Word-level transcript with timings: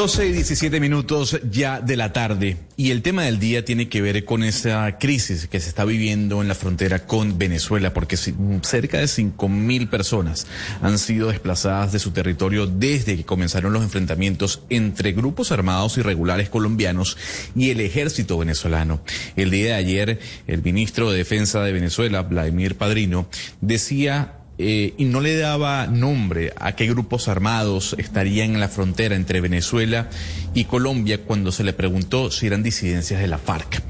12 0.00 0.28
y 0.28 0.32
17 0.32 0.80
minutos 0.80 1.38
ya 1.50 1.82
de 1.82 1.94
la 1.94 2.10
tarde 2.10 2.56
y 2.78 2.90
el 2.90 3.02
tema 3.02 3.24
del 3.24 3.38
día 3.38 3.66
tiene 3.66 3.90
que 3.90 4.00
ver 4.00 4.24
con 4.24 4.42
esa 4.42 4.96
crisis 4.96 5.46
que 5.46 5.60
se 5.60 5.68
está 5.68 5.84
viviendo 5.84 6.40
en 6.40 6.48
la 6.48 6.54
frontera 6.54 7.00
con 7.00 7.36
Venezuela 7.36 7.92
porque 7.92 8.16
cerca 8.16 8.96
de 8.96 9.06
5 9.06 9.48
mil 9.50 9.88
personas 9.90 10.46
han 10.80 10.98
sido 10.98 11.28
desplazadas 11.28 11.92
de 11.92 11.98
su 11.98 12.12
territorio 12.12 12.66
desde 12.66 13.14
que 13.14 13.26
comenzaron 13.26 13.74
los 13.74 13.82
enfrentamientos 13.82 14.62
entre 14.70 15.12
grupos 15.12 15.52
armados 15.52 15.98
irregulares 15.98 16.48
colombianos 16.48 17.18
y 17.54 17.68
el 17.68 17.80
ejército 17.82 18.38
venezolano. 18.38 19.02
El 19.36 19.50
día 19.50 19.66
de 19.66 19.74
ayer 19.74 20.18
el 20.46 20.62
ministro 20.62 21.10
de 21.10 21.18
Defensa 21.18 21.62
de 21.62 21.72
Venezuela, 21.72 22.22
Vladimir 22.22 22.78
Padrino, 22.78 23.28
decía 23.60 24.39
eh, 24.60 24.94
y 24.98 25.06
no 25.06 25.20
le 25.20 25.36
daba 25.36 25.86
nombre 25.86 26.52
a 26.58 26.76
qué 26.76 26.86
grupos 26.86 27.28
armados 27.28 27.96
estarían 27.98 28.54
en 28.54 28.60
la 28.60 28.68
frontera 28.68 29.16
entre 29.16 29.40
Venezuela 29.40 30.10
y 30.54 30.64
Colombia 30.64 31.22
cuando 31.22 31.50
se 31.50 31.64
le 31.64 31.72
preguntó 31.72 32.30
si 32.30 32.46
eran 32.46 32.62
disidencias 32.62 33.20
de 33.20 33.26
la 33.26 33.38
FARC. 33.38 33.82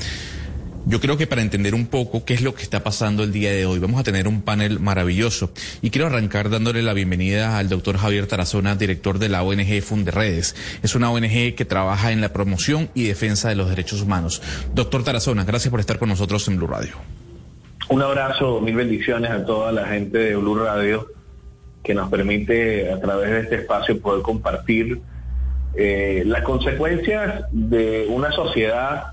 Yo 0.87 1.01
creo 1.01 1.17
que 1.17 1.27
para 1.27 1.43
entender 1.43 1.75
un 1.75 1.87
poco 1.87 2.25
qué 2.25 2.35
es 2.35 2.41
lo 2.41 2.55
que 2.55 2.63
está 2.63 2.83
pasando 2.83 3.23
el 3.23 3.33
día 3.33 3.53
de 3.53 3.67
hoy, 3.67 3.79
vamos 3.79 4.01
a 4.01 4.03
tener 4.03 4.27
un 4.27 4.43
panel 4.43 4.81
maravilloso. 4.81 5.53
Y 5.83 5.91
quiero 5.91 6.07
arrancar 6.07 6.49
dándole 6.49 6.83
la 6.83 6.95
bienvenida 6.95 7.59
al 7.59 7.69
doctor 7.69 7.99
Javier 7.99 8.27
Tarazona, 8.27 8.77
director 8.77 9.19
de 9.19 9.29
la 9.29 9.43
ONG 9.43 9.83
Funderredes. 9.83 10.57
Es 10.83 10.95
una 10.95 11.11
ONG 11.11 11.55
que 11.55 11.67
trabaja 11.69 12.13
en 12.13 12.21
la 12.21 12.33
promoción 12.33 12.91
y 12.95 13.05
defensa 13.05 13.49
de 13.51 13.57
los 13.57 13.69
derechos 13.69 14.01
humanos. 14.01 14.41
Doctor 14.75 15.05
Tarazona, 15.05 15.45
gracias 15.45 15.71
por 15.71 15.81
estar 15.81 15.99
con 15.99 16.09
nosotros 16.09 16.49
en 16.49 16.57
Blue 16.57 16.67
Radio. 16.67 17.20
Un 17.91 18.03
abrazo, 18.03 18.61
mil 18.61 18.77
bendiciones 18.77 19.33
a 19.33 19.45
toda 19.45 19.73
la 19.73 19.85
gente 19.85 20.17
de 20.17 20.37
Blue 20.37 20.55
Radio 20.55 21.09
que 21.83 21.93
nos 21.93 22.09
permite 22.09 22.89
a 22.89 23.01
través 23.01 23.31
de 23.31 23.41
este 23.41 23.55
espacio 23.57 24.01
poder 24.01 24.23
compartir 24.23 25.01
eh, 25.75 26.23
las 26.25 26.43
consecuencias 26.43 27.47
de 27.51 28.07
una 28.09 28.31
sociedad 28.31 29.07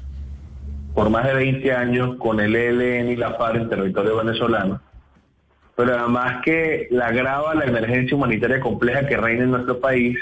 por 0.94 1.10
más 1.10 1.26
de 1.26 1.34
20 1.34 1.74
años 1.74 2.18
con 2.18 2.40
el 2.40 2.56
ELN 2.56 3.10
y 3.10 3.16
la 3.16 3.34
FARC 3.34 3.56
en 3.56 3.70
territorio 3.70 4.18
venezolano, 4.18 4.80
pero 5.76 5.98
además 5.98 6.44
que 6.46 6.88
la 6.92 7.08
agrava 7.08 7.56
la 7.56 7.66
emergencia 7.66 8.16
humanitaria 8.16 8.60
compleja 8.60 9.08
que 9.08 9.18
reina 9.18 9.46
en 9.46 9.52
nuestro 9.52 9.80
país 9.80 10.20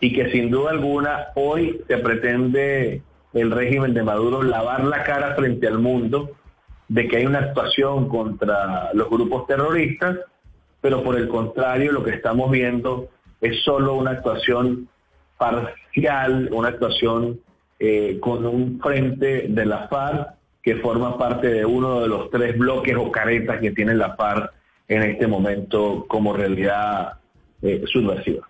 y 0.00 0.14
que 0.14 0.32
sin 0.32 0.50
duda 0.50 0.70
alguna 0.70 1.26
hoy 1.34 1.78
se 1.88 1.98
pretende 1.98 3.02
el 3.34 3.50
régimen 3.50 3.92
de 3.92 4.02
Maduro 4.02 4.42
lavar 4.42 4.82
la 4.84 5.02
cara 5.02 5.34
frente 5.34 5.66
al 5.66 5.78
mundo 5.78 6.39
de 6.90 7.06
que 7.06 7.18
hay 7.18 7.26
una 7.26 7.38
actuación 7.38 8.08
contra 8.08 8.92
los 8.94 9.08
grupos 9.08 9.46
terroristas, 9.46 10.18
pero 10.80 11.04
por 11.04 11.16
el 11.16 11.28
contrario 11.28 11.92
lo 11.92 12.02
que 12.02 12.10
estamos 12.10 12.50
viendo 12.50 13.08
es 13.40 13.62
solo 13.62 13.94
una 13.94 14.10
actuación 14.10 14.88
parcial, 15.38 16.48
una 16.50 16.70
actuación 16.70 17.38
eh, 17.78 18.18
con 18.20 18.44
un 18.44 18.80
frente 18.80 19.46
de 19.48 19.66
la 19.66 19.86
FARC 19.86 20.34
que 20.64 20.76
forma 20.76 21.16
parte 21.16 21.46
de 21.46 21.64
uno 21.64 22.00
de 22.00 22.08
los 22.08 22.28
tres 22.28 22.58
bloques 22.58 22.96
o 22.96 23.12
caretas 23.12 23.60
que 23.60 23.70
tiene 23.70 23.94
la 23.94 24.16
FARC 24.16 24.52
en 24.88 25.02
este 25.04 25.28
momento 25.28 26.06
como 26.08 26.32
realidad 26.32 27.18
eh, 27.62 27.84
subversiva. 27.86 28.49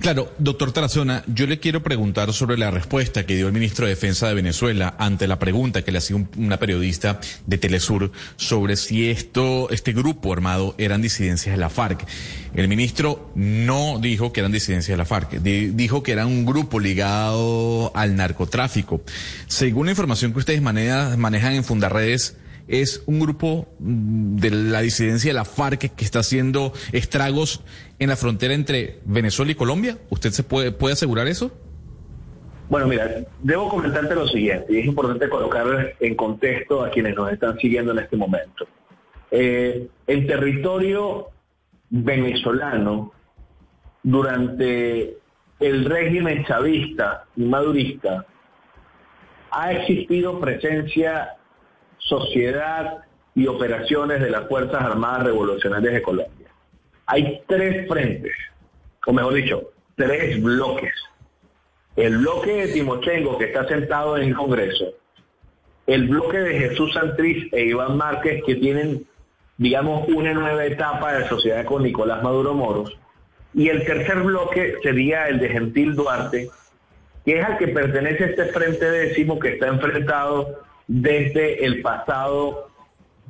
Claro, 0.00 0.32
doctor 0.38 0.72
Tarazona, 0.72 1.24
yo 1.26 1.46
le 1.46 1.60
quiero 1.60 1.82
preguntar 1.82 2.32
sobre 2.32 2.56
la 2.56 2.70
respuesta 2.70 3.26
que 3.26 3.36
dio 3.36 3.46
el 3.46 3.52
ministro 3.52 3.86
de 3.86 3.90
Defensa 3.90 4.28
de 4.28 4.34
Venezuela 4.34 4.94
ante 4.98 5.26
la 5.26 5.38
pregunta 5.38 5.82
que 5.82 5.92
le 5.92 5.98
hacía 5.98 6.16
una 6.36 6.58
periodista 6.58 7.20
de 7.46 7.58
Telesur 7.58 8.12
sobre 8.36 8.76
si 8.76 9.10
esto, 9.10 9.68
este 9.70 9.92
grupo 9.92 10.32
armado 10.32 10.74
eran 10.78 11.02
disidencias 11.02 11.54
de 11.54 11.60
la 11.60 11.70
FARC. 11.70 12.06
El 12.54 12.68
ministro 12.68 13.30
no 13.34 13.98
dijo 14.00 14.32
que 14.32 14.40
eran 14.40 14.52
disidencias 14.52 14.94
de 14.94 14.98
la 14.98 15.04
FARC, 15.04 15.40
dijo 15.40 16.02
que 16.02 16.12
era 16.12 16.26
un 16.26 16.44
grupo 16.44 16.80
ligado 16.80 17.92
al 17.94 18.16
narcotráfico. 18.16 19.02
Según 19.46 19.86
la 19.86 19.92
información 19.92 20.32
que 20.32 20.38
ustedes 20.38 20.62
manejan 20.62 21.52
en 21.54 21.64
Fundarredes, 21.64 22.36
es 22.68 23.02
un 23.06 23.18
grupo 23.18 23.66
mm, 23.80 24.36
de 24.36 24.50
la 24.50 24.80
disidencia 24.80 25.30
de 25.30 25.34
la 25.34 25.44
FARC 25.44 25.94
que 25.94 26.04
está 26.04 26.20
haciendo 26.20 26.72
estragos 26.92 27.62
en 27.98 28.08
la 28.08 28.16
frontera 28.16 28.54
entre 28.54 29.00
Venezuela 29.04 29.52
y 29.52 29.54
Colombia. 29.54 29.98
¿Usted 30.10 30.30
se 30.30 30.42
puede, 30.42 30.72
puede 30.72 30.94
asegurar 30.94 31.26
eso? 31.26 31.50
Bueno, 32.68 32.86
mira, 32.86 33.08
debo 33.42 33.68
comentarte 33.68 34.14
lo 34.14 34.28
siguiente, 34.28 34.72
y 34.74 34.80
es 34.80 34.86
importante 34.86 35.28
colocar 35.28 35.94
en 35.98 36.14
contexto 36.14 36.84
a 36.84 36.90
quienes 36.90 37.16
nos 37.16 37.32
están 37.32 37.58
siguiendo 37.58 37.92
en 37.92 38.00
este 38.00 38.16
momento. 38.16 38.66
Eh, 39.30 39.88
el 40.06 40.26
territorio 40.26 41.28
venezolano 41.88 43.12
durante 44.02 45.16
el 45.60 45.84
régimen 45.86 46.44
chavista 46.44 47.24
y 47.36 47.44
madurista 47.44 48.26
ha 49.50 49.72
existido 49.72 50.38
presencia 50.38 51.36
sociedad 51.98 52.98
y 53.34 53.46
operaciones 53.46 54.20
de 54.20 54.30
las 54.30 54.46
Fuerzas 54.46 54.82
Armadas 54.82 55.24
Revolucionarias 55.24 55.94
de 55.94 56.02
Colombia. 56.02 56.37
Hay 57.10 57.40
tres 57.46 57.88
frentes, 57.88 58.32
o 59.06 59.14
mejor 59.14 59.32
dicho, 59.32 59.70
tres 59.96 60.42
bloques. 60.42 60.92
El 61.96 62.18
bloque 62.18 62.52
de 62.52 62.68
Timochenko, 62.68 63.38
que 63.38 63.46
está 63.46 63.66
sentado 63.66 64.18
en 64.18 64.28
el 64.28 64.36
Congreso, 64.36 64.92
el 65.86 66.06
bloque 66.06 66.38
de 66.38 66.58
Jesús 66.58 66.92
Santriz 66.92 67.50
e 67.54 67.64
Iván 67.64 67.96
Márquez, 67.96 68.42
que 68.44 68.56
tienen, 68.56 69.06
digamos, 69.56 70.06
una 70.08 70.34
nueva 70.34 70.66
etapa 70.66 71.14
de 71.14 71.26
sociedad 71.30 71.64
con 71.64 71.82
Nicolás 71.82 72.22
Maduro 72.22 72.52
Moros, 72.52 72.94
y 73.54 73.70
el 73.70 73.86
tercer 73.86 74.18
bloque 74.18 74.74
sería 74.82 75.28
el 75.28 75.38
de 75.38 75.48
Gentil 75.48 75.96
Duarte, 75.96 76.50
que 77.24 77.40
es 77.40 77.44
al 77.44 77.56
que 77.56 77.68
pertenece 77.68 78.24
este 78.24 78.44
frente 78.52 78.84
décimo 78.84 79.38
que 79.38 79.54
está 79.54 79.68
enfrentado 79.68 80.60
desde 80.86 81.64
el 81.64 81.80
pasado 81.80 82.68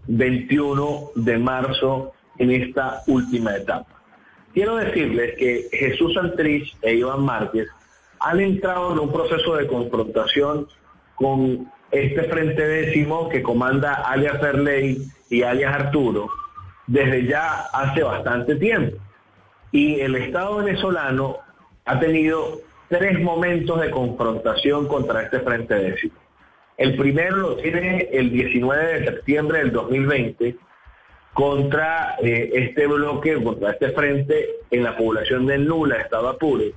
21 0.09 1.11
de 1.15 1.39
marzo 1.39 2.13
en 2.39 2.51
esta 2.51 3.03
última 3.07 3.57
etapa. 3.57 3.87
Quiero 4.55 4.77
decirles 4.77 5.35
que 5.37 5.69
Jesús 5.73 6.15
Santrich 6.15 6.77
e 6.83 6.95
Iván 6.95 7.23
Márquez 7.25 7.69
han 8.21 8.41
entrado 8.41 8.93
en 8.93 8.99
un 8.99 9.13
proceso 9.13 9.57
de 9.57 9.67
confrontación 9.67 10.67
con 11.15 11.71
este 11.91 12.25
frente 12.25 12.67
décimo 12.67 13.29
que 13.29 13.43
comanda 13.43 13.95
alias 13.95 14.41
Ferley 14.41 14.99
y 15.31 15.43
alias 15.43 15.75
Arturo 15.75 16.29
desde 16.87 17.27
ya 17.27 17.67
hace 17.73 18.03
bastante 18.03 18.57
tiempo. 18.57 18.97
Y 19.71 20.01
el 20.01 20.17
Estado 20.17 20.57
venezolano 20.57 21.39
ha 21.85 22.01
tenido 22.01 22.61
tres 22.89 23.21
momentos 23.21 23.81
de 23.81 23.91
confrontación 23.91 24.89
contra 24.89 25.23
este 25.23 25.41
frente 25.41 25.75
décimo. 25.75 26.15
El 26.79 26.97
primero 26.97 27.37
lo 27.37 27.57
tiene 27.57 28.09
el 28.13 28.31
19 28.31 29.01
de 29.01 29.05
septiembre 29.05 29.59
del 29.59 29.73
2020 29.73 30.57
contra 31.39 32.17
eh, 32.21 32.51
este 32.53 32.89
bloque, 32.89 33.41
contra 33.41 33.71
este 33.71 33.91
frente 33.91 34.57
en 34.73 34.83
la 34.83 34.97
población 34.97 35.47
de 35.47 35.57
Nula, 35.57 35.99
Estado 35.99 36.31
Apure. 36.31 36.75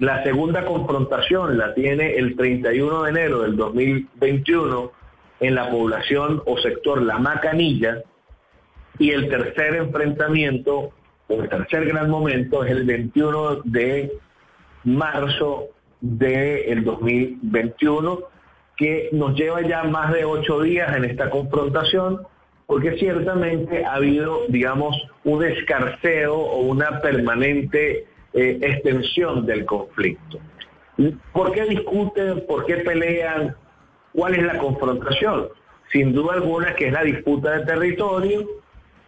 La 0.00 0.22
segunda 0.22 0.66
confrontación 0.66 1.56
la 1.56 1.72
tiene 1.72 2.16
el 2.16 2.36
31 2.36 3.04
de 3.04 3.10
enero 3.10 3.40
del 3.40 3.56
2021 3.56 4.92
en 5.40 5.54
la 5.54 5.70
población 5.70 6.42
o 6.44 6.58
sector 6.58 7.00
La 7.00 7.18
Macanilla. 7.18 8.02
Y 8.98 9.12
el 9.12 9.30
tercer 9.30 9.76
enfrentamiento, 9.76 10.90
o 11.28 11.42
el 11.42 11.48
tercer 11.48 11.86
gran 11.86 12.10
momento, 12.10 12.62
es 12.66 12.72
el 12.72 12.84
21 12.84 13.62
de 13.64 14.12
marzo 14.84 15.68
del 16.02 16.84
2021 16.84 18.20
que 18.76 19.08
nos 19.12 19.34
lleva 19.34 19.62
ya 19.62 19.84
más 19.84 20.12
de 20.12 20.26
ocho 20.26 20.60
días 20.60 20.94
en 20.94 21.06
esta 21.06 21.30
confrontación, 21.30 22.26
porque 22.70 22.96
ciertamente 22.98 23.84
ha 23.84 23.94
habido, 23.94 24.42
digamos, 24.46 24.96
un 25.24 25.44
escarceo 25.44 26.36
o 26.36 26.60
una 26.60 27.00
permanente 27.00 28.06
eh, 28.32 28.58
extensión 28.62 29.44
del 29.44 29.64
conflicto. 29.64 30.38
¿Por 31.32 31.50
qué 31.50 31.64
discuten? 31.64 32.46
¿Por 32.46 32.66
qué 32.66 32.76
pelean? 32.76 33.56
¿Cuál 34.12 34.36
es 34.36 34.44
la 34.44 34.56
confrontación? 34.58 35.48
Sin 35.90 36.12
duda 36.12 36.34
alguna 36.34 36.76
que 36.76 36.86
es 36.86 36.92
la 36.92 37.02
disputa 37.02 37.58
de 37.58 37.66
territorio, 37.66 38.46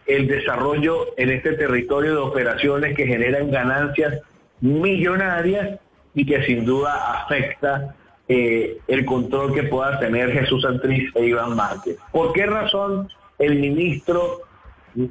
el 0.07 0.27
desarrollo 0.27 1.13
en 1.15 1.29
este 1.29 1.53
territorio 1.53 2.15
de 2.15 2.17
operaciones 2.17 2.97
que 2.97 3.07
generan 3.07 3.49
ganancias 3.49 4.19
millonarias 4.59 5.79
y 6.13 6.25
que 6.25 6.43
sin 6.43 6.65
duda 6.65 7.23
afecta 7.23 7.95
eh, 8.27 8.77
el 8.89 9.05
control 9.05 9.53
que 9.53 9.63
pueda 9.63 10.01
tener 10.01 10.33
Jesús 10.33 10.63
Santriz 10.63 11.09
e 11.15 11.27
Iván 11.27 11.55
Márquez. 11.55 11.95
¿Por 12.11 12.33
qué 12.33 12.45
razón 12.45 13.07
el 13.39 13.59
ministro 13.59 14.41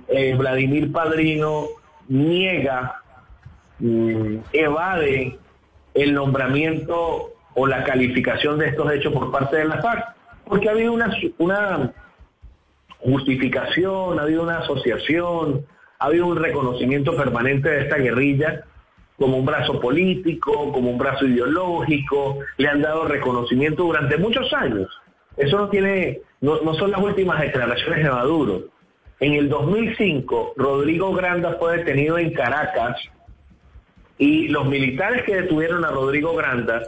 eh, 0.08 0.34
Vladimir 0.36 0.92
Padrino 0.92 1.66
niega, 2.08 3.02
mm, 3.78 4.36
evade 4.52 5.38
el 5.94 6.14
nombramiento 6.14 7.32
o 7.54 7.66
la 7.66 7.84
calificación 7.84 8.58
de 8.58 8.68
estos 8.68 8.92
hechos 8.92 9.12
por 9.12 9.30
parte 9.30 9.56
de 9.56 9.64
la 9.66 9.80
FARC? 9.82 10.14
Porque 10.44 10.68
ha 10.68 10.72
habido 10.72 10.92
una, 10.92 11.10
una 11.38 11.92
justificación, 12.98 14.18
ha 14.18 14.22
habido 14.22 14.42
una 14.42 14.58
asociación, 14.58 15.66
ha 15.98 16.06
habido 16.06 16.26
un 16.26 16.36
reconocimiento 16.36 17.16
permanente 17.16 17.68
de 17.68 17.82
esta 17.82 17.96
guerrilla 17.96 18.64
como 19.18 19.36
un 19.36 19.46
brazo 19.46 19.80
político, 19.80 20.72
como 20.72 20.90
un 20.90 20.98
brazo 20.98 21.26
ideológico, 21.26 22.38
le 22.56 22.68
han 22.68 22.82
dado 22.82 23.04
reconocimiento 23.04 23.84
durante 23.84 24.16
muchos 24.16 24.52
años. 24.52 24.88
Eso 25.36 25.58
no 25.58 25.68
tiene, 25.68 26.20
no, 26.40 26.74
son 26.74 26.90
las 26.90 27.00
últimas 27.00 27.40
declaraciones 27.40 28.04
de 28.04 28.10
Maduro. 28.10 28.62
En 29.20 29.34
el 29.34 29.48
2005, 29.48 30.54
Rodrigo 30.56 31.12
Granda 31.14 31.56
fue 31.58 31.78
detenido 31.78 32.18
en 32.18 32.32
Caracas 32.32 32.96
y 34.18 34.48
los 34.48 34.66
militares 34.66 35.22
que 35.24 35.42
detuvieron 35.42 35.84
a 35.84 35.90
Rodrigo 35.90 36.34
Granda 36.34 36.82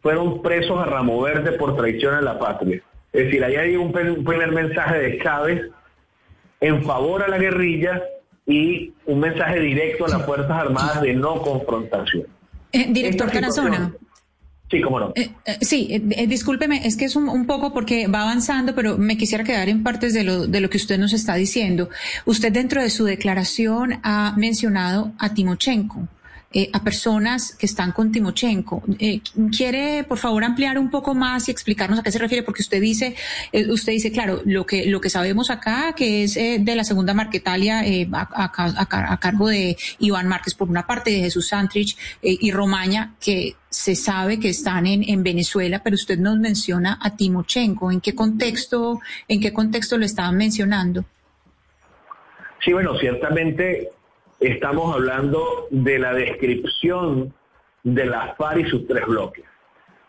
fueron 0.00 0.42
presos 0.42 0.78
a 0.78 0.84
Ramo 0.84 1.20
Verde 1.20 1.52
por 1.52 1.76
traición 1.76 2.14
a 2.14 2.20
la 2.20 2.38
patria. 2.38 2.82
Es 3.12 3.26
decir, 3.26 3.44
ahí 3.44 3.56
hay 3.56 3.76
un 3.76 3.92
primer 3.92 4.52
mensaje 4.52 4.98
de 4.98 5.18
Chávez 5.22 5.70
en 6.60 6.82
favor 6.84 7.22
a 7.22 7.28
la 7.28 7.38
guerrilla 7.38 8.02
y 8.46 8.92
un 9.06 9.20
mensaje 9.20 9.60
directo 9.60 10.06
a 10.06 10.08
las 10.08 10.24
Fuerzas 10.24 10.50
Armadas 10.50 11.02
de 11.02 11.14
no 11.14 11.42
confrontación. 11.42 12.26
Eh, 12.72 12.86
director 12.90 13.30
Tarazona. 13.30 13.92
Sí, 14.72 14.80
cómo 14.80 14.98
no. 14.98 15.12
Eh, 15.14 15.30
eh, 15.44 15.58
sí, 15.60 16.02
discúlpeme, 16.26 16.86
es 16.86 16.96
que 16.96 17.04
es 17.04 17.14
un, 17.14 17.44
poco 17.44 17.74
porque 17.74 18.06
va 18.06 18.22
avanzando, 18.22 18.74
pero 18.74 18.96
me 18.96 19.18
quisiera 19.18 19.44
quedar 19.44 19.68
en 19.68 19.82
partes 19.82 20.14
de 20.14 20.24
lo, 20.24 20.46
de 20.46 20.60
lo 20.62 20.70
que 20.70 20.78
usted 20.78 20.98
nos 20.98 21.12
está 21.12 21.34
diciendo. 21.34 21.90
Usted 22.24 22.50
dentro 22.50 22.80
de 22.80 22.88
su 22.88 23.04
declaración 23.04 24.00
ha 24.02 24.34
mencionado 24.38 25.12
a 25.18 25.34
Timochenko. 25.34 26.08
Eh, 26.54 26.68
a 26.72 26.84
personas 26.84 27.56
que 27.56 27.64
están 27.64 27.92
con 27.92 28.12
Timochenko. 28.12 28.82
Eh, 28.98 29.22
¿Quiere, 29.56 30.04
por 30.04 30.18
favor, 30.18 30.44
ampliar 30.44 30.78
un 30.78 30.90
poco 30.90 31.14
más 31.14 31.48
y 31.48 31.50
explicarnos 31.50 31.98
a 31.98 32.02
qué 32.02 32.12
se 32.12 32.18
refiere? 32.18 32.42
Porque 32.42 32.60
usted 32.60 32.78
dice, 32.78 33.14
eh, 33.52 33.70
usted 33.70 33.92
dice, 33.92 34.12
claro, 34.12 34.42
lo 34.44 34.66
que, 34.66 34.84
lo 34.84 35.00
que 35.00 35.08
sabemos 35.08 35.50
acá, 35.50 35.94
que 35.96 36.24
es 36.24 36.34
de 36.34 36.76
la 36.76 36.84
segunda 36.84 37.14
Marquetalia 37.14 37.82
a, 38.12 38.52
a, 38.54 39.16
cargo 39.18 39.48
de 39.48 39.78
Iván 39.98 40.28
Márquez 40.28 40.54
por 40.54 40.68
una 40.68 40.86
parte, 40.86 41.10
de 41.10 41.20
Jesús 41.20 41.48
Santrich 41.48 41.96
y 42.20 42.50
Romaña, 42.50 43.14
que 43.18 43.56
se 43.70 43.94
sabe 43.94 44.38
que 44.38 44.50
están 44.50 44.86
en, 44.86 45.08
en 45.08 45.22
Venezuela, 45.22 45.82
pero 45.82 45.94
usted 45.94 46.18
nos 46.18 46.38
menciona 46.38 46.98
a 47.00 47.16
Timochenko. 47.16 47.90
¿En 47.90 48.02
qué 48.02 48.14
contexto, 48.14 49.00
en 49.26 49.40
qué 49.40 49.54
contexto 49.54 49.96
lo 49.96 50.04
estaban 50.04 50.36
mencionando? 50.36 51.04
Sí, 52.62 52.72
bueno, 52.74 52.98
ciertamente 52.98 53.88
estamos 54.42 54.94
hablando 54.94 55.68
de 55.70 55.98
la 55.98 56.12
descripción 56.12 57.34
de 57.82 58.06
la 58.06 58.34
FARC 58.36 58.66
y 58.66 58.70
sus 58.70 58.86
tres 58.86 59.06
bloques. 59.06 59.44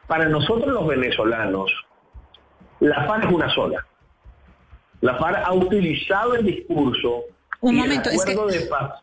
Para 0.07 0.27
nosotros 0.27 0.73
los 0.73 0.87
venezolanos, 0.87 1.71
la 2.79 3.05
FARC 3.05 3.25
es 3.25 3.31
una 3.31 3.49
sola. 3.53 3.85
La 5.01 5.15
FARC 5.15 5.43
ha 5.45 5.53
utilizado 5.53 6.35
el 6.35 6.45
discurso 6.45 7.23
Un 7.61 7.75
momento, 7.75 8.09
es 8.09 8.23
que... 8.25 8.35
de 8.35 8.65
paz 8.67 9.02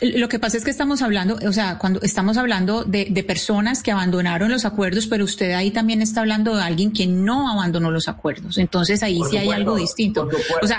lo 0.00 0.28
que 0.28 0.38
pasa 0.38 0.56
es 0.56 0.64
que 0.64 0.70
estamos 0.70 1.02
hablando, 1.02 1.36
o 1.46 1.52
sea, 1.52 1.76
cuando 1.78 2.00
estamos 2.00 2.38
hablando 2.38 2.84
de, 2.84 3.08
de, 3.10 3.24
personas 3.24 3.82
que 3.82 3.92
abandonaron 3.92 4.50
los 4.50 4.64
acuerdos, 4.64 5.06
pero 5.06 5.24
usted 5.24 5.52
ahí 5.52 5.70
también 5.70 6.00
está 6.00 6.20
hablando 6.20 6.56
de 6.56 6.62
alguien 6.62 6.92
que 6.92 7.06
no 7.06 7.50
abandonó 7.50 7.90
los 7.90 8.08
acuerdos. 8.08 8.56
Entonces 8.56 9.02
ahí 9.02 9.20
sí 9.30 9.36
hay 9.36 9.50
algo 9.50 9.76
distinto. 9.76 10.28
O 10.62 10.66
sea, 10.66 10.78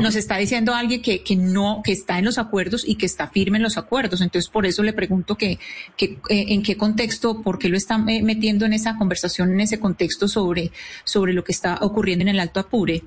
nos 0.00 0.16
está 0.16 0.38
diciendo 0.38 0.74
alguien 0.74 1.02
que, 1.02 1.22
que 1.22 1.36
no, 1.36 1.82
que 1.84 1.92
está 1.92 2.18
en 2.18 2.24
los 2.24 2.38
acuerdos 2.38 2.84
y 2.86 2.94
que 2.94 3.06
está 3.06 3.28
firme 3.28 3.58
en 3.58 3.62
los 3.64 3.76
acuerdos. 3.76 4.22
Entonces 4.22 4.50
por 4.50 4.64
eso 4.64 4.82
le 4.82 4.92
pregunto 4.92 5.36
que, 5.36 5.58
que 5.96 6.18
eh, 6.30 6.46
en 6.48 6.62
qué 6.62 6.76
contexto, 6.76 7.42
por 7.42 7.58
qué 7.58 7.68
lo 7.68 7.76
están 7.76 8.08
eh, 8.08 8.22
metiendo 8.22 8.64
en 8.64 8.72
esa 8.72 8.96
conversación, 8.96 9.52
en 9.52 9.60
ese 9.60 9.78
contexto 9.78 10.26
sobre, 10.26 10.72
sobre 11.04 11.34
lo 11.34 11.44
que 11.44 11.52
está 11.52 11.78
ocurriendo 11.82 12.22
en 12.22 12.28
el 12.28 12.40
Alto 12.40 12.60
Apure. 12.60 13.02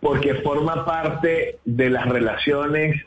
Porque 0.00 0.36
forma 0.36 0.84
parte 0.84 1.58
de 1.64 1.90
las 1.90 2.08
relaciones 2.08 3.02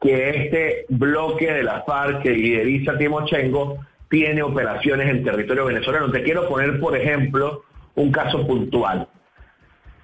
que 0.00 0.30
este 0.30 0.86
bloque 0.88 1.52
de 1.52 1.62
la 1.62 1.82
FARC 1.82 2.22
que 2.22 2.30
lideriza 2.30 2.98
Timochenko 2.98 3.78
tiene 4.08 4.42
operaciones 4.42 5.08
en 5.08 5.24
territorio 5.24 5.66
venezolano. 5.66 6.10
Te 6.10 6.22
quiero 6.22 6.48
poner, 6.48 6.78
por 6.78 6.96
ejemplo, 6.96 7.64
un 7.94 8.12
caso 8.12 8.46
puntual. 8.46 9.08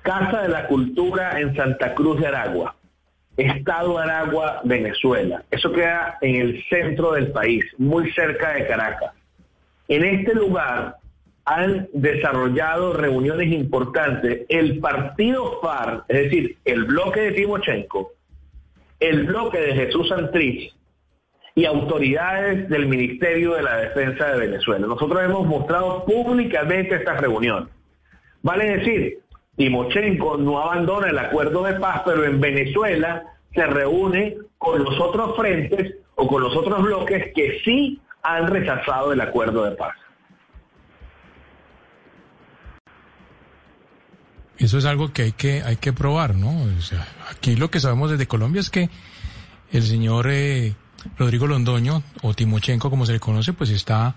Casa 0.02 0.42
de 0.42 0.48
la 0.48 0.66
Cultura 0.66 1.40
en 1.40 1.54
Santa 1.54 1.94
Cruz 1.94 2.20
de 2.20 2.26
Aragua, 2.26 2.74
Estado 3.36 3.98
Aragua, 3.98 4.60
Venezuela. 4.64 5.44
Eso 5.50 5.72
queda 5.72 6.18
en 6.20 6.36
el 6.36 6.64
centro 6.68 7.12
del 7.12 7.30
país, 7.30 7.64
muy 7.78 8.10
cerca 8.12 8.54
de 8.54 8.66
Caracas. 8.66 9.12
En 9.88 10.04
este 10.04 10.34
lugar 10.34 10.96
han 11.44 11.88
desarrollado 11.92 12.92
reuniones 12.92 13.52
importantes 13.52 14.42
el 14.48 14.78
partido 14.80 15.60
FARC, 15.60 16.04
es 16.08 16.24
decir, 16.24 16.56
el 16.64 16.84
bloque 16.84 17.20
de 17.20 17.32
Timochenko, 17.32 18.12
el 19.02 19.24
bloque 19.24 19.58
de 19.58 19.74
Jesús 19.74 20.08
Santrich 20.08 20.72
y 21.54 21.64
autoridades 21.64 22.68
del 22.68 22.86
Ministerio 22.86 23.54
de 23.54 23.62
la 23.62 23.76
Defensa 23.78 24.28
de 24.28 24.46
Venezuela. 24.46 24.86
Nosotros 24.86 25.22
hemos 25.22 25.46
mostrado 25.46 26.04
públicamente 26.04 26.94
esta 26.94 27.14
reunión. 27.14 27.68
Vale 28.42 28.78
decir, 28.78 29.18
Timochenko 29.56 30.38
no 30.38 30.60
abandona 30.60 31.10
el 31.10 31.18
acuerdo 31.18 31.64
de 31.64 31.74
paz, 31.74 32.02
pero 32.04 32.24
en 32.24 32.40
Venezuela 32.40 33.24
se 33.52 33.66
reúne 33.66 34.36
con 34.56 34.82
los 34.82 34.98
otros 35.00 35.36
frentes 35.36 35.96
o 36.14 36.26
con 36.26 36.42
los 36.42 36.56
otros 36.56 36.82
bloques 36.82 37.32
que 37.34 37.60
sí 37.64 38.00
han 38.22 38.46
rechazado 38.46 39.12
el 39.12 39.20
acuerdo 39.20 39.64
de 39.64 39.72
paz. 39.72 39.96
Eso 44.62 44.78
es 44.78 44.84
algo 44.84 45.12
que 45.12 45.22
hay 45.22 45.32
que, 45.32 45.62
hay 45.62 45.76
que 45.76 45.92
probar, 45.92 46.36
¿no? 46.36 46.62
O 46.62 46.82
sea, 46.82 47.04
aquí 47.30 47.56
lo 47.56 47.68
que 47.68 47.80
sabemos 47.80 48.12
desde 48.12 48.28
Colombia 48.28 48.60
es 48.60 48.70
que 48.70 48.90
el 49.72 49.82
señor 49.82 50.28
eh, 50.30 50.76
Rodrigo 51.18 51.48
Londoño, 51.48 52.04
o 52.22 52.32
Timochenko 52.32 52.88
como 52.88 53.04
se 53.04 53.12
le 53.12 53.18
conoce, 53.18 53.52
pues 53.52 53.70
está 53.70 54.14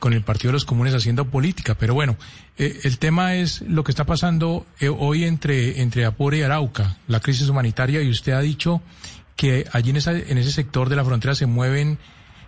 con 0.00 0.12
el 0.12 0.24
Partido 0.24 0.48
de 0.48 0.54
los 0.54 0.64
Comunes 0.64 0.92
haciendo 0.92 1.26
política. 1.26 1.76
Pero 1.76 1.94
bueno, 1.94 2.16
eh, 2.58 2.80
el 2.82 2.98
tema 2.98 3.36
es 3.36 3.60
lo 3.62 3.84
que 3.84 3.92
está 3.92 4.04
pasando 4.04 4.66
eh, 4.80 4.88
hoy 4.88 5.22
entre, 5.22 5.80
entre 5.82 6.04
Apure 6.04 6.38
y 6.38 6.42
Arauca, 6.42 6.96
la 7.06 7.20
crisis 7.20 7.48
humanitaria, 7.48 8.02
y 8.02 8.10
usted 8.10 8.32
ha 8.32 8.40
dicho 8.40 8.82
que 9.36 9.68
allí 9.72 9.90
en, 9.90 9.96
esa, 9.96 10.12
en 10.18 10.36
ese 10.36 10.50
sector 10.50 10.88
de 10.88 10.96
la 10.96 11.04
frontera 11.04 11.36
se 11.36 11.46
mueven 11.46 11.98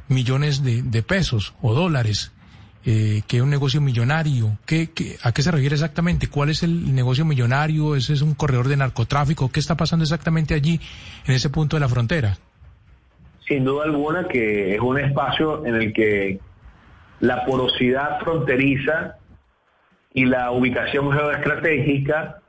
millones 0.08 0.64
de, 0.64 0.82
de 0.82 1.02
pesos 1.04 1.54
o 1.62 1.72
dólares 1.72 2.32
eh, 2.84 3.22
que 3.28 3.36
es 3.36 3.42
un 3.42 3.50
negocio 3.50 3.80
millonario. 3.80 4.58
¿Qué, 4.66 4.90
a 5.22 5.32
qué 5.32 5.42
se 5.42 5.50
refiere 5.50 5.74
exactamente? 5.74 6.28
¿Cuál 6.28 6.50
es 6.50 6.62
el 6.62 6.94
negocio 6.94 7.24
millonario? 7.24 7.94
¿Ese 7.94 8.12
es 8.12 8.22
un 8.22 8.34
corredor 8.34 8.68
de 8.68 8.76
narcotráfico? 8.76 9.50
¿Qué 9.50 9.60
está 9.60 9.76
pasando 9.76 10.02
exactamente 10.02 10.54
allí, 10.54 10.80
en 11.26 11.34
ese 11.34 11.48
punto 11.48 11.76
de 11.76 11.80
la 11.80 11.88
frontera? 11.88 12.36
Sin 13.46 13.64
duda 13.64 13.84
alguna 13.84 14.26
que 14.26 14.74
es 14.74 14.80
un 14.80 14.98
espacio 14.98 15.64
en 15.66 15.76
el 15.76 15.92
que 15.92 16.40
la 17.20 17.44
porosidad 17.44 18.18
fronteriza 18.20 19.16
y 20.12 20.24
la 20.24 20.50
ubicación 20.50 21.12
geoestratégica 21.12 22.40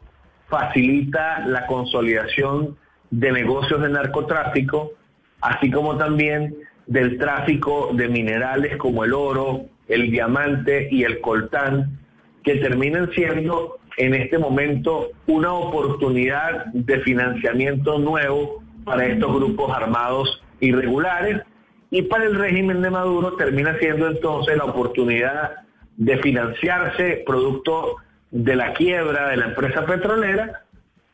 facilita 0.48 1.46
la 1.46 1.68
consolidación 1.68 2.76
de 3.12 3.32
negocios 3.32 3.82
de 3.82 3.90
narcotráfico, 3.90 4.94
así 5.42 5.70
como 5.70 5.98
también 5.98 6.56
del 6.88 7.18
tráfico 7.18 7.92
de 7.94 8.08
minerales 8.08 8.78
como 8.78 9.04
el 9.04 9.14
oro, 9.14 9.68
el 9.88 10.12
diamante 10.12 10.88
y 10.92 11.04
el 11.04 11.22
coltán, 11.22 12.00
que 12.44 12.56
terminan 12.56 13.12
siendo 13.12 13.80
en 13.98 14.14
este 14.14 14.38
momento 14.38 15.10
una 15.28 15.54
oportunidad 15.54 16.66
de 16.74 17.00
financiamiento 17.02 18.00
nuevo 18.00 18.64
para 18.84 19.06
estos 19.06 19.34
grupos 19.34 19.72
armados 19.76 20.44
irregulares 20.60 21.42
y 21.90 22.02
para 22.04 22.26
el 22.26 22.36
régimen 22.36 22.82
de 22.82 22.90
Maduro 22.90 23.34
termina 23.36 23.78
siendo 23.80 24.08
entonces 24.08 24.58
la 24.58 24.66
oportunidad 24.66 25.52
de 25.96 26.18
financiarse 26.18 27.24
producto 27.26 27.98
de 28.32 28.56
la 28.56 28.74
quiebra 28.74 29.30
de 29.30 29.38
la 29.38 29.46
empresa 29.46 29.86
petrolera, 29.86 30.64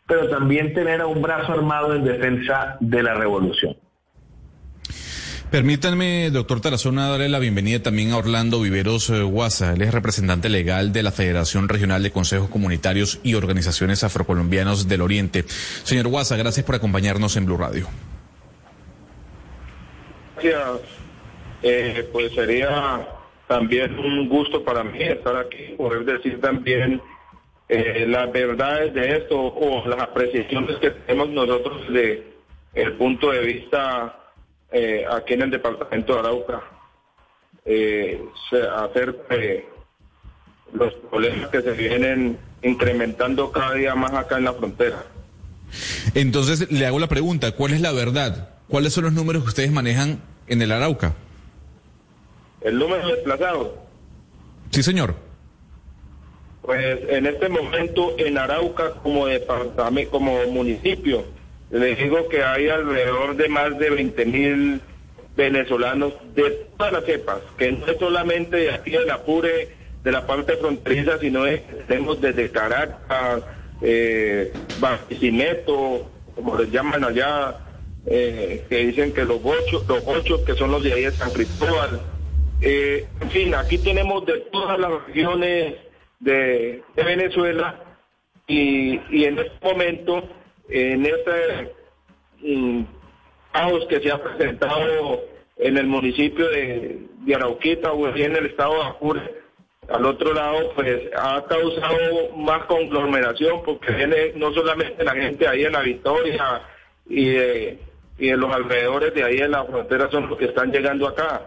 pero 0.08 0.30
también 0.30 0.74
tener 0.74 1.02
a 1.02 1.08
un 1.08 1.22
brazo 1.22 1.52
armado 1.52 1.94
en 1.94 2.06
defensa 2.06 2.78
de 2.80 3.04
la 3.04 3.14
revolución. 3.16 3.76
Permítanme, 5.52 6.30
doctor 6.30 6.62
Tarazona, 6.62 7.10
darle 7.10 7.28
la 7.28 7.40
bienvenida 7.40 7.82
también 7.82 8.12
a 8.12 8.18
Orlando 8.18 8.62
Viveros 8.62 9.10
eh, 9.10 9.24
Guasa. 9.24 9.74
Él 9.74 9.82
es 9.82 9.92
representante 9.92 10.48
legal 10.48 10.94
de 10.94 11.02
la 11.02 11.12
Federación 11.12 11.68
Regional 11.68 12.04
de 12.04 12.12
Consejos 12.12 12.50
Comunitarios 12.50 13.20
y 13.24 13.34
Organizaciones 13.34 14.04
Afrocolombianos 14.04 14.88
del 14.88 15.02
Oriente. 15.02 15.46
Señor 15.48 16.08
Guasa, 16.08 16.38
gracias 16.38 16.64
por 16.64 16.76
acompañarnos 16.76 17.36
en 17.36 17.48
Blue 17.48 17.58
Radio. 17.58 17.88
Gracias. 20.36 20.82
Eh, 21.64 22.08
pues 22.12 22.32
sería 22.34 23.08
también 23.48 23.98
un 23.98 24.30
gusto 24.30 24.64
para 24.64 24.84
mí 24.84 25.02
estar 25.02 25.36
aquí, 25.36 25.74
poder 25.76 26.06
decir 26.06 26.40
también 26.40 27.02
eh, 27.70 28.06
las 28.08 28.32
verdades 28.32 28.94
de 28.94 29.18
esto 29.18 29.36
o 29.36 29.88
las 29.88 30.00
apreciaciones 30.00 30.78
que 30.78 30.92
tenemos 30.92 31.30
nosotros 31.30 31.92
de 31.92 32.36
el 32.76 32.94
punto 32.94 33.32
de 33.32 33.40
vista 33.40 34.19
eh, 34.72 35.06
aquí 35.10 35.34
en 35.34 35.44
el 35.44 35.52
departamento 35.52 36.14
de 36.14 36.20
Arauca 36.20 36.62
eh, 37.66 38.24
acerca 38.76 39.36
de 39.36 39.66
los 40.74 40.94
problemas 41.10 41.50
que 41.50 41.62
se 41.62 41.72
vienen 41.72 42.38
incrementando 42.62 43.52
cada 43.52 43.74
día 43.74 43.96
más 43.96 44.14
acá 44.14 44.38
en 44.38 44.46
la 44.46 44.54
frontera. 44.54 45.04
Entonces 46.14 46.72
le 46.72 46.86
hago 46.86 47.00
la 47.00 47.08
pregunta, 47.08 47.52
¿cuál 47.52 47.74
es 47.74 47.82
la 47.82 47.92
verdad? 47.92 48.50
¿Cuáles 48.68 48.94
son 48.94 49.06
los 49.06 49.14
números 49.14 49.44
que 49.44 49.50
ustedes 49.50 49.72
manejan 49.72 50.22
en 50.48 50.62
el 50.62 50.72
Arauca? 50.72 51.16
¿El 52.62 52.78
número 52.78 53.08
de 53.08 53.16
desplazados? 53.16 53.70
Sí, 54.72 54.84
señor. 54.84 55.16
Pues 56.62 57.00
en 57.10 57.26
este 57.26 57.50
momento 57.50 58.16
en 58.18 58.38
Arauca 58.38 58.92
como 59.02 59.26
departamento, 59.26 60.12
como 60.12 60.46
municipio, 60.48 61.26
les 61.72 61.98
digo 61.98 62.28
que 62.30 62.44
hay 62.44 62.70
alrededor 62.70 63.36
de 63.36 63.50
más 63.50 63.78
de 63.78 63.90
20 63.90 64.26
mil 64.26 64.82
venezolanos 65.36 66.14
de 66.36 66.68
todas 66.78 66.94
las 66.94 67.06
cepas, 67.06 67.40
que 67.58 67.72
no 67.72 67.86
es 67.88 67.98
solamente 67.98 68.58
de 68.58 68.72
aquí 68.72 68.92
de 68.92 69.06
la 69.06 69.24
Pure, 69.24 69.70
de 70.04 70.12
la 70.12 70.26
parte 70.26 70.58
fronteriza, 70.58 71.18
sino 71.20 71.46
es, 71.46 71.62
tenemos 71.88 72.20
desde 72.20 72.50
Caracas, 72.50 73.44
eh, 73.82 74.52
Barquisimeto, 74.80 76.10
como 76.36 76.58
les 76.58 76.72
llaman 76.72 77.04
allá, 77.04 77.58
eh, 78.06 78.66
que 78.70 78.78
dicen 78.88 79.14
que 79.14 79.26
los 79.26 79.40
ocho, 79.44 79.86
los 79.88 80.04
ocho 80.06 80.44
que 80.44 80.56
son 80.56 80.72
los 80.72 80.84
de 80.84 80.94
ahí 80.94 81.04
de 81.04 81.12
San 81.12 81.32
Cristóbal. 81.32 82.02
Eh, 82.62 83.06
en 83.22 83.30
fin, 83.30 83.56
aquí 83.56 83.78
tenemos 83.78 84.26
de 84.26 84.40
todas 84.52 84.80
las 84.80 84.92
regiones 85.06 85.76
de, 86.20 86.82
Venezuela 86.96 87.82
y, 88.48 89.00
y, 89.10 89.26
en 89.26 89.40
este 89.40 89.52
momento, 89.62 90.24
en 90.70 91.06
este 91.06 91.74
mm, 92.42 92.84
caos 93.52 93.86
que 93.88 94.00
se 94.00 94.12
ha 94.12 94.22
presentado 94.22 95.22
en 95.58 95.78
el 95.78 95.88
municipio 95.88 96.48
de, 96.50 97.08
Arauquita 97.36 97.92
o 97.92 98.08
en 98.08 98.36
el 98.36 98.48
estado 98.48 98.76
de 98.76 98.84
Apure, 98.84 99.22
al 99.88 100.06
otro 100.06 100.34
lado, 100.34 100.72
pues 100.74 101.02
ha 101.16 101.44
causado 101.46 102.36
más 102.38 102.66
conglomeración 102.66 103.62
porque 103.64 103.92
viene 103.92 104.34
no 104.36 104.52
solamente 104.52 105.04
la 105.04 105.14
gente 105.14 105.48
ahí 105.48 105.64
en 105.64 105.74
la 105.74 105.82
Victoria 105.82 106.62
y 107.08 107.30
de, 107.30 107.80
y 108.18 108.30
de 108.30 108.38
los 108.38 108.52
alrededores 108.52 109.14
de 109.14 109.24
ahí 109.24 109.38
en 109.38 109.52
la 109.52 109.66
frontera 109.66 110.10
son 110.10 110.30
los 110.30 110.38
que 110.38 110.46
están 110.46 110.72
llegando 110.72 111.08
acá. 111.08 111.42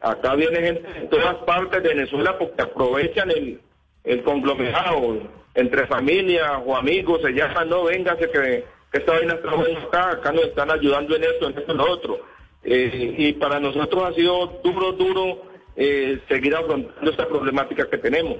Acá 0.00 0.34
viene 0.34 0.60
gente 0.60 1.00
de 1.00 1.06
todas 1.06 1.36
partes 1.46 1.82
de 1.82 1.88
Venezuela 1.90 2.36
porque 2.38 2.62
aprovechan 2.62 3.30
el 3.30 4.22
conglomerado 4.22 5.20
entre 5.54 5.86
familias 5.86 6.52
o 6.64 6.76
amigos, 6.76 7.20
se 7.22 7.32
llaman, 7.32 7.68
no, 7.68 7.84
véngase 7.84 8.30
que, 8.30 8.64
que 8.90 8.98
esta 8.98 9.12
vaina 9.12 9.34
está 9.34 9.50
acá, 9.50 10.10
acá 10.10 10.32
nos 10.32 10.44
están 10.44 10.70
ayudando 10.70 11.16
en 11.16 11.24
esto, 11.24 11.48
en 11.48 11.58
esto, 11.58 11.72
en 11.72 11.78
lo 11.78 11.90
otro. 11.90 12.18
Eh, 12.64 13.14
y 13.18 13.32
para 13.34 13.60
nosotros 13.60 14.02
ha 14.04 14.14
sido 14.14 14.60
duro, 14.64 14.92
duro 14.92 15.42
eh, 15.76 16.20
seguir 16.28 16.54
afrontando 16.54 17.10
esta 17.10 17.28
problemática 17.28 17.88
que 17.88 17.98
tenemos. 17.98 18.38